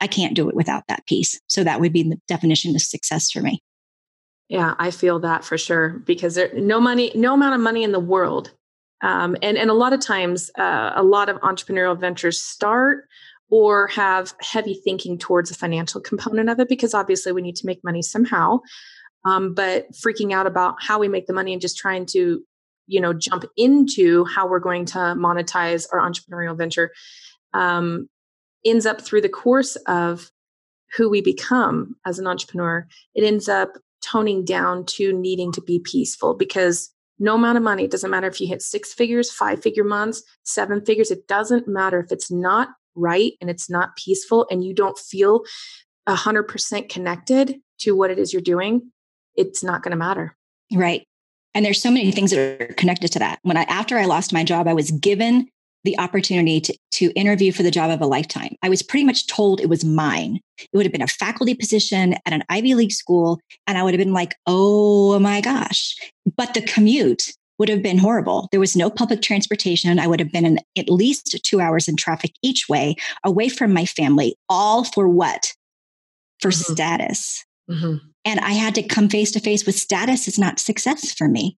I 0.00 0.06
can't 0.06 0.36
do 0.36 0.48
it 0.48 0.54
without 0.54 0.84
that 0.86 1.04
peace. 1.06 1.40
So 1.48 1.64
that 1.64 1.80
would 1.80 1.92
be 1.92 2.04
the 2.04 2.20
definition 2.28 2.72
of 2.76 2.82
success 2.82 3.32
for 3.32 3.40
me. 3.40 3.60
Yeah, 4.48 4.74
I 4.78 4.92
feel 4.92 5.18
that 5.20 5.44
for 5.44 5.58
sure 5.58 6.00
because 6.06 6.36
there 6.36 6.52
no 6.54 6.80
money, 6.80 7.10
no 7.14 7.34
amount 7.34 7.54
of 7.54 7.60
money 7.60 7.82
in 7.82 7.92
the 7.92 8.00
world 8.00 8.52
um, 9.00 9.36
and, 9.42 9.56
and 9.56 9.70
a 9.70 9.74
lot 9.74 9.92
of 9.92 10.00
times, 10.00 10.50
uh, 10.58 10.92
a 10.94 11.02
lot 11.02 11.28
of 11.28 11.40
entrepreneurial 11.40 11.98
ventures 11.98 12.40
start 12.40 13.04
or 13.50 13.86
have 13.88 14.34
heavy 14.40 14.74
thinking 14.74 15.18
towards 15.18 15.50
the 15.50 15.56
financial 15.56 16.00
component 16.00 16.50
of 16.50 16.60
it 16.60 16.68
because 16.68 16.94
obviously 16.94 17.32
we 17.32 17.42
need 17.42 17.56
to 17.56 17.66
make 17.66 17.82
money 17.84 18.02
somehow. 18.02 18.58
Um, 19.24 19.54
but 19.54 19.90
freaking 19.92 20.32
out 20.32 20.46
about 20.46 20.76
how 20.80 20.98
we 20.98 21.08
make 21.08 21.26
the 21.26 21.32
money 21.32 21.52
and 21.52 21.62
just 21.62 21.78
trying 21.78 22.06
to, 22.06 22.42
you 22.86 23.00
know, 23.00 23.12
jump 23.12 23.44
into 23.56 24.24
how 24.24 24.48
we're 24.48 24.58
going 24.58 24.84
to 24.86 24.98
monetize 24.98 25.86
our 25.92 26.00
entrepreneurial 26.00 26.56
venture 26.56 26.92
um, 27.54 28.08
ends 28.64 28.86
up 28.86 29.00
through 29.00 29.22
the 29.22 29.28
course 29.28 29.76
of 29.86 30.30
who 30.96 31.08
we 31.08 31.20
become 31.20 31.96
as 32.06 32.18
an 32.18 32.26
entrepreneur. 32.26 32.86
It 33.14 33.24
ends 33.24 33.48
up 33.48 33.70
toning 34.02 34.44
down 34.44 34.86
to 34.86 35.12
needing 35.12 35.52
to 35.52 35.60
be 35.60 35.80
peaceful 35.80 36.34
because 36.34 36.90
no 37.18 37.34
amount 37.34 37.56
of 37.56 37.64
money, 37.64 37.84
it 37.84 37.90
doesn't 37.90 38.10
matter 38.10 38.28
if 38.28 38.40
you 38.40 38.46
hit 38.46 38.62
six 38.62 38.92
figures, 38.92 39.30
five 39.30 39.62
figure 39.62 39.84
months, 39.84 40.22
seven 40.44 40.84
figures, 40.84 41.10
it 41.10 41.26
doesn't 41.26 41.66
matter 41.68 42.00
if 42.00 42.12
it's 42.12 42.30
not 42.30 42.68
right 42.94 43.32
and 43.40 43.48
it's 43.50 43.70
not 43.70 43.96
peaceful 43.96 44.46
and 44.50 44.64
you 44.64 44.74
don't 44.74 44.98
feel 44.98 45.42
100% 46.08 46.88
connected 46.88 47.56
to 47.80 47.92
what 47.92 48.10
it 48.10 48.18
is 48.18 48.32
you're 48.32 48.42
doing, 48.42 48.90
it's 49.36 49.62
not 49.62 49.82
going 49.82 49.90
to 49.90 49.96
matter. 49.96 50.36
Right. 50.72 51.06
And 51.54 51.64
there's 51.64 51.80
so 51.80 51.90
many 51.90 52.10
things 52.12 52.30
that 52.30 52.38
are 52.38 52.74
connected 52.74 53.12
to 53.12 53.18
that. 53.20 53.38
When 53.42 53.56
I 53.56 53.62
after 53.62 53.98
I 53.98 54.04
lost 54.04 54.32
my 54.32 54.44
job, 54.44 54.68
I 54.68 54.74
was 54.74 54.90
given 54.90 55.48
the 55.84 55.98
opportunity 55.98 56.60
to, 56.60 56.76
to 56.92 57.10
interview 57.12 57.52
for 57.52 57.62
the 57.62 57.70
job 57.70 57.90
of 57.90 58.00
a 58.00 58.06
lifetime. 58.06 58.56
I 58.62 58.68
was 58.68 58.82
pretty 58.82 59.04
much 59.04 59.26
told 59.26 59.60
it 59.60 59.68
was 59.68 59.84
mine. 59.84 60.40
It 60.58 60.76
would 60.76 60.86
have 60.86 60.92
been 60.92 61.02
a 61.02 61.06
faculty 61.06 61.54
position 61.54 62.14
at 62.26 62.32
an 62.32 62.42
Ivy 62.48 62.74
League 62.74 62.92
school. 62.92 63.40
And 63.66 63.78
I 63.78 63.82
would 63.82 63.94
have 63.94 63.98
been 63.98 64.12
like, 64.12 64.34
oh 64.46 65.18
my 65.18 65.40
gosh. 65.40 65.96
But 66.36 66.54
the 66.54 66.62
commute 66.62 67.32
would 67.58 67.68
have 67.68 67.82
been 67.82 67.98
horrible. 67.98 68.48
There 68.50 68.60
was 68.60 68.76
no 68.76 68.90
public 68.90 69.22
transportation. 69.22 69.98
I 69.98 70.06
would 70.06 70.20
have 70.20 70.32
been 70.32 70.46
in 70.46 70.58
at 70.76 70.88
least 70.88 71.38
two 71.44 71.60
hours 71.60 71.88
in 71.88 71.96
traffic 71.96 72.32
each 72.42 72.68
way, 72.68 72.96
away 73.24 73.48
from 73.48 73.72
my 73.72 73.84
family, 73.84 74.36
all 74.48 74.84
for 74.84 75.08
what? 75.08 75.52
For 76.40 76.50
mm-hmm. 76.50 76.72
status. 76.72 77.44
Mm-hmm. 77.68 77.96
And 78.24 78.40
I 78.40 78.52
had 78.52 78.74
to 78.76 78.82
come 78.82 79.08
face 79.08 79.32
to 79.32 79.40
face 79.40 79.66
with 79.66 79.74
status 79.74 80.28
is 80.28 80.38
not 80.38 80.58
success 80.58 81.12
for 81.12 81.28
me 81.28 81.56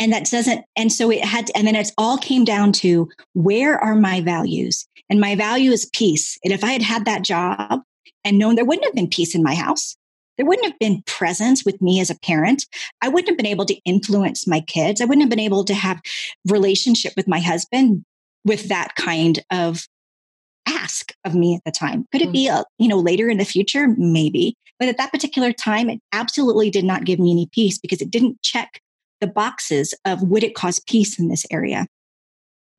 and 0.00 0.12
that 0.12 0.24
doesn't 0.24 0.64
and 0.74 0.90
so 0.90 1.10
it 1.10 1.24
had 1.24 1.46
to, 1.46 1.56
and 1.56 1.66
then 1.66 1.76
it's 1.76 1.92
all 1.96 2.18
came 2.18 2.44
down 2.44 2.72
to 2.72 3.08
where 3.34 3.78
are 3.78 3.94
my 3.94 4.20
values? 4.20 4.88
And 5.08 5.20
my 5.20 5.36
value 5.36 5.70
is 5.70 5.90
peace. 5.92 6.38
And 6.42 6.52
if 6.52 6.64
i 6.64 6.72
had 6.72 6.82
had 6.82 7.04
that 7.04 7.22
job 7.22 7.82
and 8.24 8.38
known 8.38 8.56
there 8.56 8.64
wouldn't 8.64 8.86
have 8.86 8.94
been 8.94 9.08
peace 9.08 9.34
in 9.34 9.42
my 9.42 9.54
house 9.54 9.96
there 10.36 10.46
wouldn't 10.46 10.66
have 10.66 10.78
been 10.78 11.02
presence 11.06 11.64
with 11.64 11.80
me 11.82 12.00
as 12.00 12.08
a 12.10 12.18
parent 12.20 12.66
i 13.02 13.08
wouldn't 13.08 13.28
have 13.28 13.36
been 13.36 13.46
able 13.46 13.66
to 13.66 13.78
influence 13.84 14.46
my 14.48 14.60
kids. 14.60 15.00
I 15.00 15.04
wouldn't 15.04 15.22
have 15.22 15.30
been 15.30 15.38
able 15.38 15.64
to 15.64 15.74
have 15.74 16.00
relationship 16.48 17.12
with 17.16 17.28
my 17.28 17.38
husband 17.38 18.04
with 18.44 18.68
that 18.68 18.94
kind 18.96 19.38
of 19.50 19.86
ask 20.66 21.12
of 21.24 21.34
me 21.34 21.54
at 21.56 21.62
the 21.64 21.70
time. 21.70 22.06
Could 22.12 22.22
it 22.22 22.32
be 22.32 22.48
a, 22.48 22.64
you 22.78 22.88
know 22.88 22.98
later 22.98 23.28
in 23.28 23.38
the 23.38 23.44
future? 23.44 23.88
Maybe. 23.98 24.56
But 24.78 24.88
at 24.88 24.96
that 24.96 25.12
particular 25.12 25.52
time 25.52 25.90
it 25.90 26.00
absolutely 26.12 26.70
did 26.70 26.84
not 26.84 27.04
give 27.04 27.18
me 27.18 27.32
any 27.32 27.48
peace 27.52 27.78
because 27.78 28.00
it 28.00 28.10
didn't 28.10 28.40
check 28.42 28.80
the 29.20 29.26
boxes 29.26 29.94
of 30.04 30.22
would 30.22 30.44
it 30.44 30.54
cause 30.54 30.80
peace 30.80 31.18
in 31.18 31.28
this 31.28 31.44
area? 31.50 31.86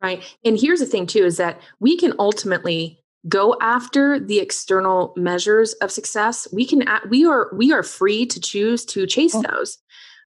Right. 0.02 0.24
And 0.44 0.60
here's 0.60 0.80
the 0.80 0.86
thing, 0.86 1.06
too, 1.06 1.26
is 1.26 1.38
that 1.38 1.62
we 1.80 1.96
can 1.96 2.14
ultimately 2.18 3.02
go 3.30 3.56
after 3.62 4.20
the 4.20 4.40
external 4.40 5.14
measures 5.16 5.74
of 5.74 5.92
success 5.92 6.48
we 6.52 6.66
can 6.66 6.84
we 7.10 7.24
are 7.26 7.52
we 7.56 7.72
are 7.72 7.84
free 7.84 8.26
to 8.26 8.40
choose 8.40 8.84
to 8.84 9.06
chase 9.06 9.36
oh. 9.36 9.44
those 9.44 9.78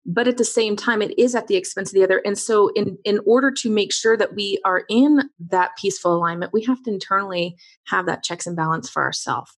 but 0.06 0.28
at 0.28 0.38
the 0.38 0.46
same 0.46 0.76
time 0.76 1.02
it 1.02 1.18
is 1.20 1.36
at 1.36 1.48
the 1.48 1.58
expense 1.58 1.90
of 1.90 1.96
the 1.96 2.04
other 2.04 2.22
and 2.24 2.38
so 2.38 2.70
in 2.70 2.98
in 3.04 3.20
order 3.26 3.52
to 3.52 3.70
make 3.70 3.92
sure 3.92 4.16
that 4.16 4.34
we 4.34 4.60
are 4.64 4.84
in 4.90 5.30
that 5.40 5.72
peaceful 5.78 6.16
alignment 6.16 6.54
we 6.54 6.64
have 6.64 6.82
to 6.84 6.90
internally 6.90 7.58
have 7.86 8.06
that 8.06 8.24
checks 8.24 8.48
and 8.48 8.56
balance 8.56 8.90
for 8.90 9.04
ourselves 9.04 9.52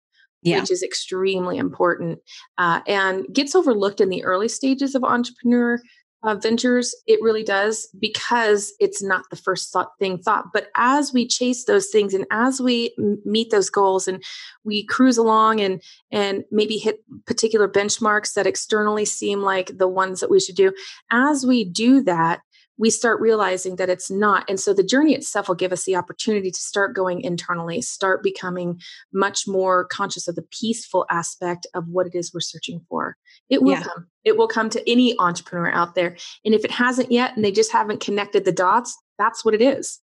yeah. 0.43 0.61
which 0.61 0.71
is 0.71 0.83
extremely 0.83 1.59
important 1.59 2.19
uh, 2.57 2.81
and 2.87 3.27
gets 3.35 3.55
overlooked 3.55 4.01
in 4.01 4.09
the 4.09 4.25
early 4.25 4.49
stages 4.49 4.95
of 4.95 5.05
entrepreneur 5.05 5.79
uh, 6.27 6.35
ventures, 6.35 6.95
it 7.07 7.23
really 7.23 7.45
does 7.45 7.89
because 7.99 8.75
it's 8.81 9.03
not 9.03 9.23
the 9.31 9.37
first 9.37 9.73
thought, 9.73 9.93
thing 10.01 10.19
thought. 10.19 10.53
But 10.53 10.69
as 10.75 11.13
we 11.13 11.27
chase 11.27 11.65
those 11.65 11.87
things 11.87 12.13
and 12.13 12.27
as 12.33 12.61
we 12.61 12.93
m- 12.99 13.23
meet 13.25 13.51
those 13.51 13.71
goals 13.71 14.09
and 14.09 14.23
we 14.65 14.85
cruise 14.85 15.17
along 15.17 15.61
and 15.61 15.81
and 16.11 16.45
maybe 16.51 16.79
hit 16.79 17.05
particular 17.27 17.69
benchmarks 17.69 18.35
that 18.35 18.47
externally 18.47 19.05
seem 19.05 19.43
like 19.43 19.79
the 19.79 19.89
ones 19.89 20.19
that 20.21 20.31
we 20.31 20.41
should 20.41 20.57
do, 20.57 20.73
as 21.13 21.47
we 21.47 21.65
do 21.65 22.03
that, 22.03 22.41
we 22.79 22.91
start 22.91 23.21
realizing 23.21 23.77
that 23.77 23.89
it's 23.89 24.11
not. 24.11 24.45
And 24.49 24.61
so 24.61 24.75
the 24.75 24.83
journey 24.83 25.15
itself 25.15 25.49
will 25.49 25.55
give 25.55 25.73
us 25.73 25.85
the 25.85 25.97
opportunity 25.97 26.51
to 26.51 26.61
start 26.61 26.95
going 26.95 27.23
internally, 27.23 27.81
start 27.81 28.23
becoming 28.23 28.81
much 29.13 29.47
more 29.47 29.87
conscious 29.87 30.29
of 30.29 30.35
the 30.35 30.47
peaceful 30.51 31.07
aspect 31.11 31.67
of 31.75 31.89
what 31.89 32.07
it 32.07 32.15
is 32.15 32.35
we're 32.35 32.41
searching 32.41 32.81
for. 32.89 33.17
It 33.49 33.63
will 33.63 33.73
yeah. 33.73 33.83
come. 33.83 34.07
It 34.25 34.37
will 34.37 34.49
come 34.49 34.69
to 34.71 34.91
any 34.91 35.19
entrepreneur 35.19 35.71
out 35.71 35.95
there. 35.95 36.17
And 36.45 36.55
if 36.55 36.65
it 36.65 36.71
hasn't 36.71 37.13
yet 37.13 37.35
and 37.37 37.45
they 37.45 37.53
just 37.53 37.73
haven't 37.73 38.01
connected 38.01 38.45
the 38.45 38.53
dots, 38.53 38.97
that's 39.19 39.45
what 39.45 39.55
it 39.55 39.63
is. 39.63 40.01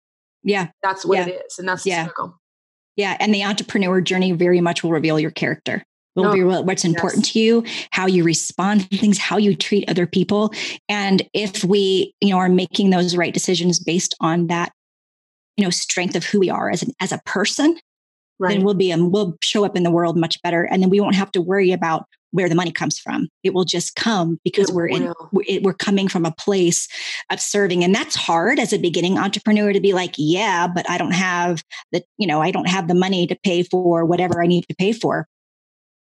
Yeah. 0.42 0.68
That's 0.82 1.04
what 1.04 1.18
yeah. 1.18 1.26
it 1.26 1.44
is. 1.46 1.58
And 1.58 1.68
that's 1.68 1.84
the 1.84 1.90
yeah. 1.90 2.04
struggle. 2.04 2.38
Yeah. 2.96 3.16
And 3.20 3.32
the 3.32 3.44
entrepreneur 3.44 4.00
journey 4.00 4.32
very 4.32 4.60
much 4.60 4.82
will 4.82 4.90
reveal 4.90 5.20
your 5.20 5.30
character 5.30 5.84
will 6.18 6.32
be 6.32 6.42
what's 6.42 6.84
important 6.84 7.26
yes. 7.26 7.32
to 7.32 7.38
you, 7.38 7.64
how 7.90 8.06
you 8.06 8.24
respond 8.24 8.90
to 8.90 8.98
things, 8.98 9.18
how 9.18 9.36
you 9.36 9.54
treat 9.54 9.88
other 9.88 10.06
people. 10.06 10.52
And 10.88 11.28
if 11.32 11.64
we, 11.64 12.14
you 12.20 12.30
know, 12.30 12.38
are 12.38 12.48
making 12.48 12.90
those 12.90 13.16
right 13.16 13.32
decisions 13.32 13.78
based 13.78 14.14
on 14.20 14.48
that, 14.48 14.72
you 15.56 15.64
know, 15.64 15.70
strength 15.70 16.14
of 16.14 16.24
who 16.24 16.40
we 16.40 16.50
are 16.50 16.70
as 16.70 16.82
an 16.82 16.92
as 17.00 17.12
a 17.12 17.20
person, 17.24 17.78
right. 18.38 18.54
then 18.54 18.64
we'll 18.64 18.74
be 18.74 18.92
um, 18.92 19.10
we'll 19.10 19.36
show 19.42 19.64
up 19.64 19.76
in 19.76 19.82
the 19.82 19.90
world 19.90 20.16
much 20.16 20.40
better. 20.42 20.64
And 20.64 20.82
then 20.82 20.90
we 20.90 21.00
won't 21.00 21.14
have 21.14 21.32
to 21.32 21.40
worry 21.40 21.72
about 21.72 22.06
where 22.30 22.48
the 22.48 22.54
money 22.54 22.70
comes 22.70 22.98
from. 22.98 23.28
It 23.42 23.54
will 23.54 23.64
just 23.64 23.94
come 23.94 24.38
because 24.44 24.68
it 24.68 24.74
we're 24.74 24.86
in 24.86 25.12
we're 25.32 25.72
coming 25.72 26.08
from 26.08 26.24
a 26.24 26.32
place 26.32 26.88
of 27.30 27.40
serving 27.40 27.82
and 27.84 27.94
that's 27.94 28.14
hard 28.14 28.58
as 28.58 28.72
a 28.72 28.78
beginning 28.78 29.18
entrepreneur 29.18 29.72
to 29.72 29.80
be 29.80 29.92
like, 29.92 30.14
yeah, 30.18 30.68
but 30.68 30.88
I 30.90 30.98
don't 30.98 31.12
have 31.12 31.62
the, 31.92 32.02
you 32.18 32.26
know, 32.26 32.42
I 32.42 32.50
don't 32.50 32.68
have 32.68 32.88
the 32.88 32.94
money 32.94 33.26
to 33.26 33.38
pay 33.42 33.62
for 33.62 34.04
whatever 34.04 34.42
I 34.42 34.46
need 34.46 34.66
to 34.68 34.74
pay 34.76 34.92
for. 34.92 35.26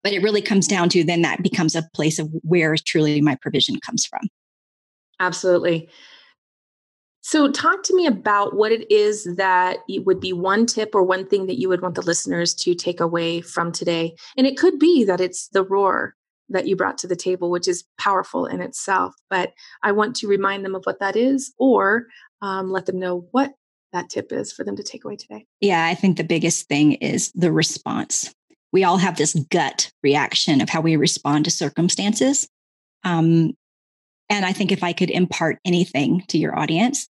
But 0.03 0.13
it 0.13 0.23
really 0.23 0.43
comes 0.43 0.67
down 0.67 0.89
to 0.91 1.05
then 1.05 1.23
that 1.23 1.43
becomes 1.43 1.75
a 1.75 1.89
place 1.95 2.19
of 2.19 2.29
where 2.43 2.75
truly 2.77 3.21
my 3.21 3.37
provision 3.37 3.79
comes 3.81 4.05
from. 4.05 4.29
Absolutely. 5.21 5.89
So, 7.25 7.51
talk 7.51 7.85
to 7.85 7.95
me 7.95 8.07
about 8.07 8.57
what 8.57 8.73
it 8.73 8.91
is 8.91 9.37
that 9.37 9.79
it 9.89 10.05
would 10.05 10.19
be 10.19 10.33
one 10.33 10.67
tip 10.67 10.93
or 10.93 11.05
one 11.05 11.25
thing 11.25 11.47
that 11.47 11.59
you 11.59 11.69
would 11.69 11.81
want 11.81 11.95
the 11.95 12.03
listeners 12.03 12.53
to 12.55 12.75
take 12.75 12.99
away 12.99 13.41
from 13.41 13.71
today. 13.71 14.17
And 14.37 14.45
it 14.45 14.59
could 14.59 14.81
be 14.81 15.05
that 15.05 15.21
it's 15.21 15.47
the 15.49 15.63
roar 15.63 16.17
that 16.49 16.67
you 16.67 16.75
brought 16.75 16.99
to 16.99 17.07
the 17.07 17.17
table, 17.17 17.49
which 17.49 17.69
is 17.69 17.85
powerful 17.97 18.47
in 18.47 18.61
itself. 18.61 19.15
But 19.31 19.53
I 19.85 19.93
want 19.93 20.17
to 20.17 20.27
remind 20.27 20.65
them 20.65 20.75
of 20.75 20.83
what 20.85 20.99
that 20.99 21.15
is, 21.15 21.53
or 21.59 22.07
um, 22.43 22.71
let 22.71 22.87
them 22.87 22.99
know 22.99 23.29
what 23.31 23.53
that 23.93 24.11
tip 24.11 24.33
is 24.33 24.53
for 24.53 24.65
them 24.65 24.75
to 24.77 24.83
take 24.83 25.05
away 25.05 25.17
today. 25.17 25.47
Yeah, 25.61 25.87
I 25.87 25.95
think 25.95 26.17
the 26.17 26.25
biggest 26.25 26.67
thing 26.67 26.95
is 26.95 27.31
the 27.35 27.53
response. 27.53 28.35
We 28.73 28.85
all 28.85 28.97
have 28.97 29.17
this 29.17 29.35
gut 29.51 29.91
reaction 30.03 30.61
of 30.61 30.69
how 30.69 30.81
we 30.81 30.97
respond 30.97 31.45
to 31.45 31.51
circumstances. 31.51 32.49
Um, 33.05 33.53
and 34.31 34.45
I 34.47 34.53
think 34.53 34.73
if 34.73 34.83
I 34.83 34.93
could 34.93 35.11
impart 35.11 35.59
anything 35.65 36.25
to 36.29 36.39
your 36.39 36.59
audience, 36.59 37.09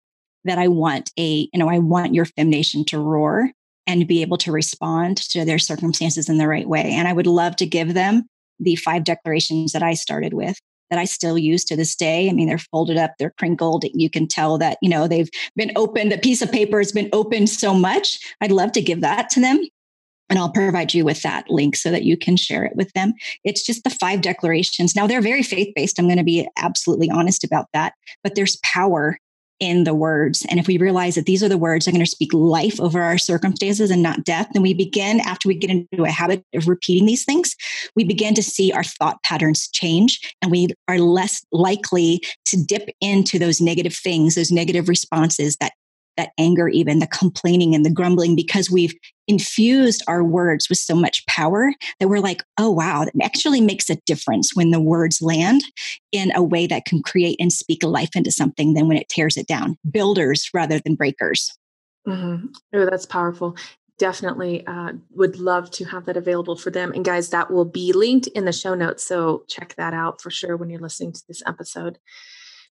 that 0.45 0.59
I 0.59 0.69
want 0.69 1.11
a, 1.19 1.49
you 1.53 1.59
know, 1.59 1.69
I 1.69 1.79
want 1.79 2.15
your 2.15 2.27
nation 2.37 2.85
to 2.87 2.99
roar 2.99 3.51
and 3.87 4.07
be 4.07 4.23
able 4.23 4.37
to 4.39 4.53
respond 4.53 5.17
to 5.31 5.45
their 5.45 5.59
circumstances 5.59 6.29
in 6.29 6.39
the 6.39 6.49
right 6.49 6.69
way. 6.69 6.93
And 6.93 7.09
I 7.09 7.13
would 7.13 7.27
love 7.27 7.57
to 7.57 7.67
give 7.67 7.95
them 7.95 8.27
the 8.61 8.77
five 8.77 9.05
declarations 9.05 9.73
that 9.73 9.83
I 9.83 9.95
started 9.95 10.35
with 10.35 10.59
that 10.91 10.99
I 10.99 11.05
still 11.05 11.37
use 11.37 11.65
to 11.65 11.77
this 11.77 11.95
day. 11.95 12.29
I 12.29 12.33
mean, 12.33 12.49
they're 12.49 12.59
folded 12.59 12.97
up, 12.97 13.13
they're 13.19 13.35
crinkled. 13.39 13.85
You 13.93 14.09
can 14.09 14.27
tell 14.27 14.59
that, 14.59 14.79
you 14.81 14.89
know, 14.89 15.07
they've 15.07 15.31
been 15.55 15.73
opened, 15.77 16.13
the 16.13 16.19
piece 16.19 16.41
of 16.41 16.51
paper 16.51 16.79
has 16.79 16.93
been 16.93 17.11
opened 17.13 17.51
so 17.51 17.75
much. 17.75 18.19
I'd 18.41 18.53
love 18.53 18.73
to 18.73 18.83
give 18.83 19.01
that 19.03 19.29
to 19.31 19.41
them. 19.41 19.61
And 20.31 20.39
I'll 20.39 20.53
provide 20.53 20.95
you 20.95 21.05
with 21.05 21.23
that 21.23 21.49
link 21.49 21.77
so 21.77 21.91
that 21.91 22.05
you 22.05 22.17
can 22.17 22.37
share 22.37 22.65
it 22.65 22.77
with 22.77 22.93
them. 22.93 23.15
It's 23.45 23.65
just 23.65 23.85
the 23.85 23.91
five 23.91 24.21
declarations. 24.21 24.95
Now, 24.95 25.07
they're 25.07 25.23
very 25.23 25.43
faith 25.43 25.73
based. 25.75 25.99
I'm 25.99 26.07
going 26.07 26.19
to 26.19 26.25
be 26.25 26.47
absolutely 26.59 27.11
honest 27.11 27.45
about 27.45 27.67
that, 27.73 27.95
but 28.23 28.35
there's 28.35 28.59
power 28.63 29.19
in 29.61 29.85
the 29.85 29.95
words. 29.95 30.47
And 30.49 30.61
if 30.61 30.69
we 30.69 30.79
realize 30.79 31.17
that 31.17 31.27
these 31.27 31.43
are 31.43 31.49
the 31.49 31.59
words 31.59 31.85
that 31.85 31.91
are 31.91 31.97
going 31.97 32.05
to 32.05 32.11
speak 32.11 32.33
life 32.33 32.81
over 32.81 33.03
our 33.03 33.19
circumstances 33.19 33.91
and 33.91 34.03
not 34.03 34.25
death, 34.25 34.49
then 34.53 34.63
we 34.63 34.73
begin, 34.73 35.21
after 35.21 35.49
we 35.49 35.57
get 35.57 35.71
into 35.71 36.05
a 36.05 36.11
habit 36.11 36.45
of 36.55 36.69
repeating 36.69 37.07
these 37.07 37.25
things, 37.25 37.57
we 37.97 38.05
begin 38.05 38.35
to 38.35 38.43
see 38.43 38.71
our 38.73 38.85
thought 38.85 39.21
patterns 39.25 39.69
change 39.69 40.35
and 40.43 40.53
we 40.53 40.69
are 40.87 40.99
less 40.99 41.45
likely 41.51 42.23
to 42.45 42.57
dip 42.57 42.89
into 43.01 43.39
those 43.39 43.61
negative 43.61 43.95
things, 43.95 44.37
those 44.37 44.53
negative 44.53 44.89
responses 44.89 45.57
that 45.57 45.73
that 46.19 46.33
anger, 46.37 46.69
even 46.69 46.99
the 46.99 47.07
complaining 47.07 47.75
and 47.75 47.87
the 47.87 47.91
grumbling, 47.91 48.37
because 48.37 48.71
we've 48.71 48.95
infused 49.27 50.03
our 50.07 50.23
words 50.23 50.69
with 50.69 50.79
so 50.79 50.95
much 50.95 51.25
power 51.27 51.73
that 51.99 52.09
we're 52.09 52.21
like, 52.21 52.43
oh, 52.59 52.71
wow, 52.71 53.05
that 53.05 53.15
actually 53.23 53.63
makes 53.63 53.89
a 53.89 53.97
difference 54.05 54.55
when 54.55 54.71
the 54.71 54.81
words 54.81 55.23
land 55.23 55.63
in 56.13 56.31
a 56.35 56.43
way 56.43 56.67
that 56.67 56.85
can 56.85 57.03
create 57.03 57.37
and 57.41 57.53
speak 57.53 57.83
life 57.83 58.15
into 58.15 58.31
something 58.31 58.75
than 58.75 58.89
when 58.89 58.99
it 58.99 59.09
tears 59.09 59.39
it 59.39 59.47
down. 59.47 59.79
Builders 59.91 60.51
rather 60.53 60.79
than 60.79 60.95
breakers. 60.95 61.57
Mm-hmm. 62.07 62.47
Oh, 62.75 62.85
that's 62.85 63.07
powerful 63.07 63.57
definitely 63.99 64.67
uh, 64.67 64.93
would 65.11 65.39
love 65.39 65.71
to 65.73 65.85
have 65.85 66.07
that 66.07 66.17
available 66.17 66.57
for 66.57 66.71
them. 66.71 66.93
And 66.93 67.05
guys, 67.05 67.31
that 67.31 67.51
will 67.51 67.65
be 67.65 67.93
linked 67.93 68.29
in 68.29 68.45
the 68.45 68.53
show 68.53 68.75
notes. 68.75 69.05
So 69.05 69.45
check 69.49 69.75
that 69.77 69.93
out 69.93 70.23
for 70.23 70.31
sure 70.31 70.57
when 70.57 70.71
you're 70.71 70.81
listening 70.81 71.13
to 71.13 71.23
this 71.29 71.43
episode. 71.47 71.99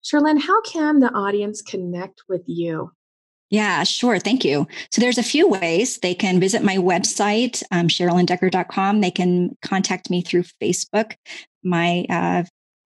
Sherlyn, 0.04 0.40
how 0.40 0.62
can 0.62 1.00
the 1.00 1.14
audience 1.14 1.62
connect 1.62 2.24
with 2.30 2.44
you? 2.46 2.92
Yeah, 3.50 3.84
sure. 3.84 4.20
Thank 4.20 4.44
you. 4.44 4.68
So 4.92 5.02
there's 5.02 5.18
a 5.18 5.24
few 5.24 5.48
ways. 5.48 6.00
They 6.00 6.14
can 6.14 6.40
visit 6.40 6.64
my 6.64 6.76
website, 6.78 7.64
um, 7.72 7.88
SherlynDecker.com. 7.88 9.02
They 9.02 9.12
can 9.12 9.56
contact 9.62 10.10
me 10.10 10.22
through 10.22 10.44
Facebook. 10.62 11.14
My 11.64 12.06
uh, 12.10 12.44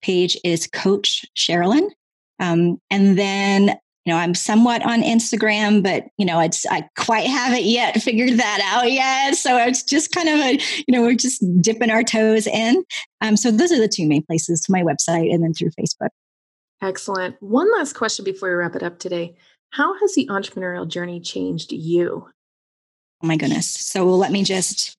page 0.03 0.39
is 0.45 0.67
Coach 0.67 1.27
Sherlyn. 1.37 1.91
Um, 2.41 2.81
and 2.91 3.19
then, 3.19 3.69
you 4.05 4.13
know, 4.13 4.17
I'm 4.17 4.35
somewhat 4.35 4.85
on 4.87 5.03
Instagram, 5.03 5.83
but, 5.83 6.05
you 6.17 6.25
know, 6.25 6.41
it's, 6.41 6.65
I 6.67 6.89
quite 6.97 7.27
haven't 7.27 7.65
yet 7.65 8.01
figured 8.01 8.39
that 8.39 8.61
out 8.65 8.91
yet. 8.91 9.35
So 9.35 9.59
it's 9.59 9.83
just 9.83 10.13
kind 10.13 10.29
of 10.29 10.39
a, 10.39 10.53
you 10.87 10.93
know, 10.93 11.03
we're 11.03 11.15
just 11.17 11.45
dipping 11.61 11.91
our 11.91 12.03
toes 12.03 12.47
in. 12.47 12.83
Um, 13.21 13.37
so 13.37 13.51
those 13.51 13.73
are 13.73 13.81
the 13.81 13.89
two 13.89 14.07
main 14.07 14.25
places 14.25 14.67
my 14.71 14.83
website 14.83 15.33
and 15.33 15.43
then 15.43 15.53
through 15.53 15.71
Facebook. 15.79 16.09
Excellent. 16.83 17.37
One 17.41 17.71
last 17.73 17.95
question 17.95 18.25
before 18.25 18.51
we 18.51 18.55
wrap 18.55 18.77
it 18.77 18.83
up 18.83 18.99
today. 18.99 19.37
How 19.71 19.99
has 19.99 20.15
the 20.15 20.27
entrepreneurial 20.29 20.89
journey 20.89 21.21
changed 21.21 21.73
you? 21.73 22.29
Oh 23.23 23.27
my 23.27 23.37
goodness. 23.37 23.71
So 23.71 24.07
let 24.07 24.33
me 24.33 24.45
just 24.45 24.97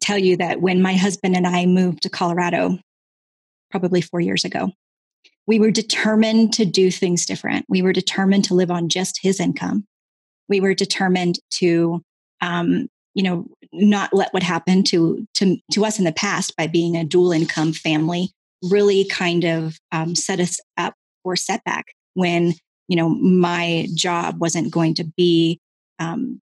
tell 0.00 0.18
you 0.18 0.36
that 0.38 0.60
when 0.60 0.82
my 0.82 0.94
husband 0.94 1.36
and 1.36 1.46
I 1.46 1.66
moved 1.66 2.02
to 2.02 2.10
Colorado, 2.10 2.78
probably 3.70 4.00
four 4.00 4.20
years 4.20 4.44
ago, 4.44 4.70
we 5.46 5.58
were 5.58 5.70
determined 5.70 6.52
to 6.54 6.64
do 6.64 6.90
things 6.90 7.26
different. 7.26 7.66
We 7.68 7.82
were 7.82 7.92
determined 7.92 8.44
to 8.46 8.54
live 8.54 8.70
on 8.70 8.88
just 8.88 9.20
his 9.22 9.40
income. 9.40 9.84
We 10.48 10.60
were 10.60 10.74
determined 10.74 11.38
to, 11.54 12.02
um, 12.40 12.88
you 13.14 13.22
know, 13.22 13.46
not 13.72 14.12
let 14.12 14.32
what 14.32 14.42
happened 14.42 14.86
to 14.86 15.26
to 15.34 15.56
to 15.72 15.84
us 15.84 15.98
in 15.98 16.04
the 16.04 16.12
past 16.12 16.56
by 16.56 16.66
being 16.66 16.96
a 16.96 17.04
dual 17.04 17.32
income 17.32 17.72
family 17.72 18.30
really 18.62 19.04
kind 19.06 19.44
of 19.44 19.76
um, 19.90 20.14
set 20.14 20.40
us 20.40 20.60
up 20.76 20.94
for 21.22 21.34
setback 21.36 21.86
when 22.14 22.54
you 22.88 22.96
know, 22.96 23.08
my 23.08 23.86
job 23.94 24.40
wasn't 24.40 24.72
going 24.72 24.94
to 24.94 25.04
be 25.04 25.60
um, 25.98 26.40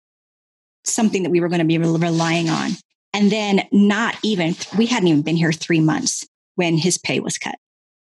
something 0.84 1.22
that 1.22 1.30
we 1.30 1.40
were 1.40 1.48
going 1.48 1.60
to 1.60 1.64
be 1.64 1.78
relying 1.78 2.48
on. 2.48 2.70
And 3.12 3.32
then, 3.32 3.66
not 3.72 4.16
even, 4.22 4.54
we 4.76 4.86
hadn't 4.86 5.08
even 5.08 5.22
been 5.22 5.36
here 5.36 5.52
three 5.52 5.80
months 5.80 6.26
when 6.56 6.76
his 6.76 6.98
pay 6.98 7.20
was 7.20 7.38
cut. 7.38 7.56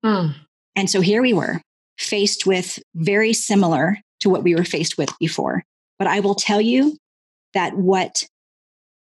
Mm. 0.05 0.35
And 0.75 0.89
so 0.89 1.01
here 1.01 1.21
we 1.21 1.33
were, 1.33 1.61
faced 1.97 2.45
with 2.45 2.79
very 2.95 3.33
similar 3.33 3.97
to 4.19 4.29
what 4.29 4.43
we 4.43 4.55
were 4.55 4.63
faced 4.63 4.97
with 4.97 5.09
before. 5.19 5.63
But 5.99 6.07
I 6.07 6.19
will 6.19 6.35
tell 6.35 6.59
you 6.59 6.97
that 7.53 7.75
what 7.75 8.25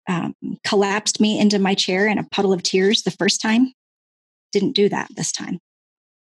um, 0.08 0.34
collapsed 0.64 1.20
me 1.20 1.38
into 1.38 1.58
my 1.58 1.74
chair 1.74 2.06
in 2.06 2.18
a 2.18 2.26
puddle 2.30 2.52
of 2.52 2.62
tears 2.62 3.02
the 3.02 3.10
first 3.10 3.40
time 3.42 3.72
didn't 4.52 4.72
do 4.72 4.88
that 4.88 5.08
this 5.14 5.30
time 5.30 5.58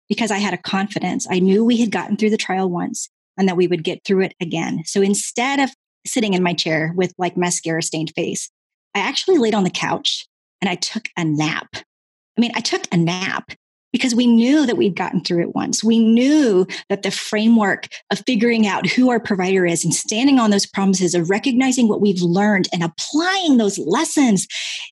because 0.10 0.32
I 0.32 0.40
had 0.40 0.54
a 0.54 0.58
confidence. 0.58 1.28
I 1.30 1.40
knew 1.40 1.64
we 1.64 1.78
had 1.78 1.92
gotten 1.92 2.18
through 2.18 2.32
the 2.32 2.38
trial 2.38 2.70
once 2.70 3.10
and 3.38 3.48
that 3.48 3.56
we 3.56 3.68
would 3.68 3.84
get 3.84 4.04
through 4.04 4.22
it 4.22 4.34
again. 4.42 4.84
So 4.86 5.02
instead 5.02 5.60
of 5.60 5.70
sitting 6.06 6.34
in 6.34 6.44
my 6.44 6.54
chair 6.54 6.94
with 6.96 7.14
like 7.18 7.38
mascara 7.38 7.84
stained 7.84 8.12
face, 8.16 8.50
I 8.96 9.00
actually 9.00 9.38
laid 9.38 9.54
on 9.54 9.64
the 9.64 9.70
couch 9.70 10.28
and 10.62 10.70
I 10.70 10.76
took 10.76 11.10
a 11.16 11.24
nap. 11.24 11.68
I 11.76 12.42
mean, 12.42 12.52
I 12.56 12.62
took 12.62 12.84
a 12.92 12.98
nap 12.98 13.52
because 13.92 14.14
we 14.14 14.28
knew 14.28 14.66
that 14.66 14.78
we'd 14.78 14.96
gotten 14.96 15.22
through 15.22 15.42
it 15.42 15.56
once. 15.56 15.84
We 15.84 16.00
knew 16.00 16.68
that 16.90 17.04
the 17.04 17.12
framework 17.12 17.88
of 18.12 18.22
figuring 18.26 18.68
out 18.68 18.88
who 18.88 19.10
our 19.10 19.20
provider 19.20 19.66
is 19.66 19.84
and 19.84 19.94
standing 19.94 20.40
on 20.40 20.52
those 20.52 20.66
promises 20.66 21.16
of 21.16 21.30
recognizing 21.30 21.88
what 21.88 22.02
we've 22.02 22.22
learned 22.22 22.68
and 22.72 22.84
applying 22.84 23.58
those 23.58 23.78
lessons, 23.80 24.48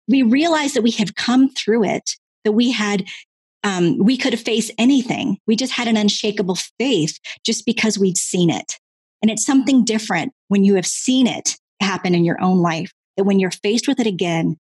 we 0.08 0.24
realized 0.24 0.76
that 0.76 0.82
we 0.82 0.92
have 0.92 1.16
come 1.16 1.50
through 1.50 1.84
it, 1.84 2.12
that 2.44 2.54
we 2.54 2.72
had 2.72 3.06
um, 3.68 3.98
we 3.98 4.16
could 4.16 4.40
face 4.40 4.72
anything. 4.78 5.40
We 5.46 5.58
just 5.58 5.74
had 5.74 5.90
an 5.90 5.98
unshakable 5.98 6.56
faith 6.80 7.20
just 7.46 7.66
because 7.66 8.00
we'd 8.00 8.18
seen 8.18 8.50
it. 8.50 8.80
And 9.22 9.30
it's 9.30 9.46
something 9.46 9.84
different 9.84 10.32
when 10.48 10.64
you 10.64 10.76
have 10.76 10.86
seen 10.86 11.28
it 11.28 11.58
happen 11.82 12.16
in 12.16 12.24
your 12.24 12.42
own 12.42 12.60
life, 12.62 12.94
that 13.18 13.26
when 13.26 13.40
you're 13.40 13.52
faced 13.52 13.86
with 13.86 14.00
it 14.00 14.08
again, 14.08 14.56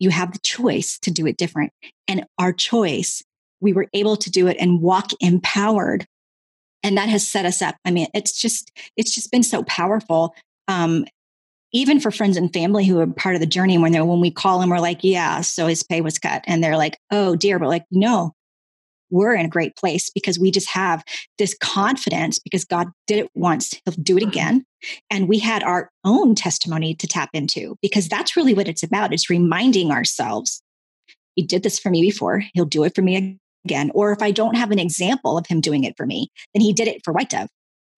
you 0.00 0.10
have 0.10 0.32
the 0.32 0.40
choice 0.40 0.98
to 1.00 1.10
do 1.12 1.24
it 1.24 1.36
different. 1.36 1.72
And 2.08 2.24
our 2.36 2.52
choice, 2.52 3.22
we 3.60 3.72
were 3.72 3.86
able 3.94 4.16
to 4.16 4.30
do 4.30 4.48
it 4.48 4.56
and 4.58 4.82
walk 4.82 5.12
empowered. 5.20 6.04
And 6.82 6.96
that 6.96 7.08
has 7.08 7.28
set 7.28 7.46
us 7.46 7.62
up. 7.62 7.76
I 7.84 7.92
mean, 7.92 8.08
it's 8.12 8.32
just, 8.40 8.72
it's 8.96 9.14
just 9.14 9.30
been 9.30 9.44
so 9.44 9.62
powerful. 9.64 10.34
Um, 10.66 11.04
even 11.72 12.00
for 12.00 12.10
friends 12.10 12.36
and 12.36 12.52
family 12.52 12.86
who 12.86 12.98
are 12.98 13.06
part 13.06 13.36
of 13.36 13.40
the 13.40 13.46
journey 13.46 13.78
when 13.78 13.92
they 13.92 14.00
when 14.00 14.20
we 14.20 14.32
call 14.32 14.58
them, 14.58 14.70
we're 14.70 14.80
like, 14.80 15.04
yeah, 15.04 15.42
so 15.42 15.68
his 15.68 15.84
pay 15.84 16.00
was 16.00 16.18
cut. 16.18 16.42
And 16.48 16.64
they're 16.64 16.76
like, 16.76 16.98
oh 17.12 17.36
dear, 17.36 17.60
but 17.60 17.68
like, 17.68 17.84
no, 17.92 18.32
we're 19.10 19.34
in 19.34 19.46
a 19.46 19.50
great 19.50 19.76
place 19.76 20.10
because 20.10 20.38
we 20.38 20.50
just 20.50 20.68
have 20.70 21.04
this 21.38 21.56
confidence 21.60 22.38
because 22.38 22.64
God 22.64 22.88
did 23.06 23.18
it 23.18 23.30
once, 23.34 23.80
He'll 23.84 23.94
do 23.94 24.16
it 24.16 24.20
mm-hmm. 24.20 24.28
again. 24.30 24.64
And 25.10 25.28
we 25.28 25.38
had 25.38 25.62
our 25.62 25.90
own 26.04 26.34
testimony 26.34 26.94
to 26.94 27.06
tap 27.06 27.30
into 27.32 27.76
because 27.82 28.08
that's 28.08 28.36
really 28.36 28.54
what 28.54 28.68
it's 28.68 28.82
about. 28.82 29.12
It's 29.12 29.30
reminding 29.30 29.90
ourselves, 29.90 30.62
He 31.34 31.42
did 31.42 31.62
this 31.62 31.78
for 31.78 31.90
me 31.90 32.02
before, 32.02 32.42
He'll 32.54 32.64
do 32.64 32.84
it 32.84 32.94
for 32.94 33.02
me 33.02 33.38
again. 33.64 33.90
Or 33.94 34.12
if 34.12 34.22
I 34.22 34.30
don't 34.30 34.56
have 34.56 34.70
an 34.70 34.78
example 34.78 35.38
of 35.38 35.46
Him 35.46 35.60
doing 35.60 35.84
it 35.84 35.96
for 35.96 36.06
me, 36.06 36.30
then 36.54 36.60
He 36.60 36.72
did 36.72 36.88
it 36.88 37.02
for 37.04 37.12
White 37.12 37.30
Dove 37.30 37.48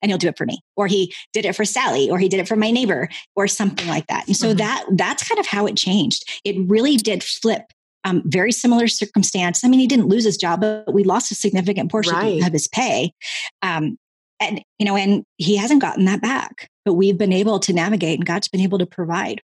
and 0.02 0.10
he'll 0.10 0.18
do 0.18 0.28
it 0.28 0.38
for 0.38 0.46
me 0.46 0.60
or 0.76 0.86
he 0.86 1.12
did 1.32 1.44
it 1.44 1.54
for 1.54 1.64
sally 1.64 2.10
or 2.10 2.18
he 2.18 2.28
did 2.28 2.40
it 2.40 2.48
for 2.48 2.56
my 2.56 2.70
neighbor 2.70 3.08
or 3.36 3.46
something 3.46 3.86
like 3.88 4.06
that 4.06 4.26
and 4.26 4.36
so 4.36 4.48
mm-hmm. 4.48 4.58
that 4.58 4.84
that's 4.92 5.28
kind 5.28 5.38
of 5.38 5.46
how 5.46 5.66
it 5.66 5.76
changed 5.76 6.24
it 6.44 6.56
really 6.68 6.96
did 6.96 7.22
flip 7.22 7.64
um, 8.04 8.22
very 8.26 8.52
similar 8.52 8.88
circumstance. 8.88 9.64
I 9.64 9.68
mean, 9.68 9.80
he 9.80 9.86
didn't 9.86 10.08
lose 10.08 10.24
his 10.24 10.36
job, 10.36 10.60
but 10.60 10.92
we 10.92 11.04
lost 11.04 11.30
a 11.32 11.34
significant 11.34 11.90
portion 11.90 12.14
right. 12.14 12.44
of 12.46 12.52
his 12.52 12.68
pay. 12.68 13.12
Um, 13.62 13.98
and, 14.40 14.62
you 14.78 14.86
know, 14.86 14.96
and 14.96 15.24
he 15.36 15.56
hasn't 15.56 15.82
gotten 15.82 16.06
that 16.06 16.22
back, 16.22 16.70
but 16.84 16.94
we've 16.94 17.18
been 17.18 17.32
able 17.32 17.58
to 17.60 17.72
navigate 17.72 18.18
and 18.18 18.26
God's 18.26 18.48
been 18.48 18.62
able 18.62 18.78
to 18.78 18.86
provide. 18.86 19.42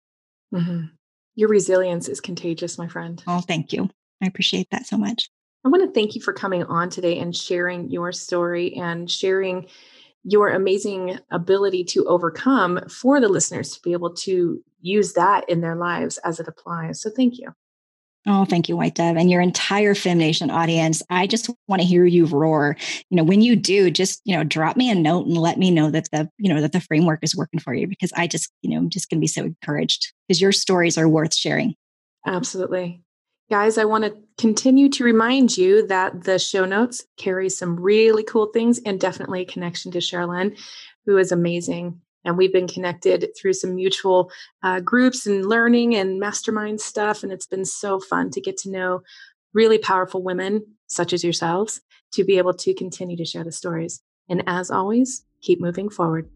Mm-hmm. 0.54 0.86
Your 1.34 1.48
resilience 1.48 2.08
is 2.08 2.20
contagious, 2.20 2.76
my 2.76 2.88
friend. 2.88 3.22
Oh, 3.26 3.40
thank 3.40 3.72
you. 3.72 3.88
I 4.22 4.26
appreciate 4.26 4.68
that 4.70 4.86
so 4.86 4.98
much. 4.98 5.30
I 5.64 5.68
want 5.68 5.82
to 5.84 5.92
thank 5.92 6.14
you 6.14 6.20
for 6.20 6.32
coming 6.32 6.64
on 6.64 6.90
today 6.90 7.18
and 7.18 7.34
sharing 7.34 7.88
your 7.88 8.12
story 8.12 8.74
and 8.74 9.10
sharing 9.10 9.66
your 10.24 10.50
amazing 10.50 11.18
ability 11.30 11.84
to 11.84 12.04
overcome 12.04 12.80
for 12.88 13.20
the 13.20 13.28
listeners 13.28 13.72
to 13.72 13.80
be 13.80 13.92
able 13.92 14.12
to 14.14 14.62
use 14.80 15.14
that 15.14 15.48
in 15.48 15.60
their 15.60 15.76
lives 15.76 16.18
as 16.18 16.38
it 16.38 16.48
applies. 16.48 17.00
So, 17.00 17.10
thank 17.10 17.38
you. 17.38 17.54
Oh, 18.26 18.44
thank 18.44 18.68
you, 18.68 18.76
White 18.76 18.94
Dove, 18.94 19.16
and 19.16 19.30
your 19.30 19.40
entire 19.40 19.94
FemNation 19.94 20.52
audience. 20.52 21.02
I 21.10 21.26
just 21.26 21.50
want 21.66 21.82
to 21.82 21.88
hear 21.88 22.04
you 22.04 22.26
roar. 22.26 22.76
You 23.10 23.16
know, 23.16 23.24
when 23.24 23.40
you 23.40 23.56
do, 23.56 23.90
just 23.90 24.20
you 24.24 24.36
know, 24.36 24.44
drop 24.44 24.76
me 24.76 24.90
a 24.90 24.94
note 24.94 25.26
and 25.26 25.36
let 25.36 25.58
me 25.58 25.72
know 25.72 25.90
that 25.90 26.08
the 26.12 26.30
you 26.38 26.52
know 26.52 26.60
that 26.60 26.72
the 26.72 26.80
framework 26.80 27.20
is 27.22 27.34
working 27.34 27.58
for 27.58 27.74
you 27.74 27.88
because 27.88 28.12
I 28.16 28.28
just 28.28 28.52
you 28.62 28.70
know 28.70 28.76
I'm 28.76 28.90
just 28.90 29.10
going 29.10 29.18
to 29.18 29.20
be 29.20 29.26
so 29.26 29.42
encouraged 29.42 30.12
because 30.28 30.40
your 30.40 30.52
stories 30.52 30.96
are 30.96 31.08
worth 31.08 31.34
sharing. 31.34 31.74
Absolutely. 32.24 33.02
Guys, 33.50 33.76
I 33.76 33.84
want 33.84 34.04
to 34.04 34.16
continue 34.38 34.88
to 34.90 35.04
remind 35.04 35.58
you 35.58 35.86
that 35.88 36.24
the 36.24 36.38
show 36.38 36.64
notes 36.64 37.04
carry 37.18 37.50
some 37.50 37.78
really 37.78 38.22
cool 38.22 38.46
things 38.46 38.80
and 38.86 39.00
definitely 39.00 39.42
a 39.42 39.46
connection 39.46 39.90
to 39.92 39.98
Sherilyn, 39.98 40.56
who 41.06 41.18
is 41.18 41.32
amazing. 41.32 42.00
And 42.24 42.36
we've 42.36 42.52
been 42.52 42.68
connected 42.68 43.30
through 43.36 43.54
some 43.54 43.74
mutual 43.74 44.30
uh, 44.62 44.80
groups 44.80 45.26
and 45.26 45.46
learning 45.46 45.94
and 45.96 46.20
mastermind 46.20 46.80
stuff. 46.80 47.22
And 47.22 47.32
it's 47.32 47.46
been 47.46 47.64
so 47.64 48.00
fun 48.00 48.30
to 48.30 48.40
get 48.40 48.56
to 48.58 48.70
know 48.70 49.02
really 49.52 49.78
powerful 49.78 50.22
women, 50.22 50.64
such 50.86 51.12
as 51.12 51.24
yourselves, 51.24 51.80
to 52.12 52.24
be 52.24 52.38
able 52.38 52.54
to 52.54 52.74
continue 52.74 53.16
to 53.16 53.24
share 53.24 53.44
the 53.44 53.52
stories. 53.52 54.02
And 54.28 54.42
as 54.46 54.70
always, 54.70 55.24
keep 55.40 55.60
moving 55.60 55.88
forward. 55.88 56.28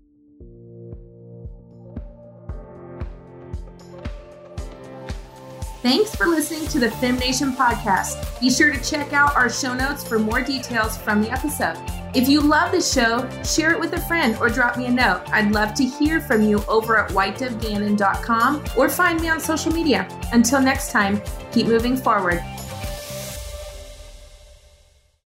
Thanks 5.86 6.16
for 6.16 6.26
listening 6.26 6.66
to 6.70 6.80
the 6.80 6.88
FemNation 6.88 7.54
podcast. 7.54 8.40
Be 8.40 8.50
sure 8.50 8.72
to 8.72 8.82
check 8.82 9.12
out 9.12 9.36
our 9.36 9.48
show 9.48 9.72
notes 9.72 10.02
for 10.02 10.18
more 10.18 10.42
details 10.42 10.98
from 10.98 11.22
the 11.22 11.30
episode. 11.30 11.76
If 12.12 12.28
you 12.28 12.40
love 12.40 12.72
the 12.72 12.80
show, 12.80 13.30
share 13.44 13.70
it 13.70 13.78
with 13.78 13.92
a 13.92 14.00
friend 14.00 14.36
or 14.40 14.48
drop 14.48 14.76
me 14.76 14.86
a 14.86 14.90
note. 14.90 15.22
I'd 15.28 15.52
love 15.52 15.74
to 15.74 15.84
hear 15.84 16.20
from 16.20 16.42
you 16.42 16.64
over 16.66 16.96
at 16.96 17.12
whitedovegannon.com 17.12 18.64
or 18.76 18.88
find 18.88 19.20
me 19.20 19.28
on 19.28 19.38
social 19.38 19.70
media. 19.70 20.08
Until 20.32 20.60
next 20.60 20.90
time, 20.90 21.22
keep 21.52 21.68
moving 21.68 21.96
forward. 21.96 22.42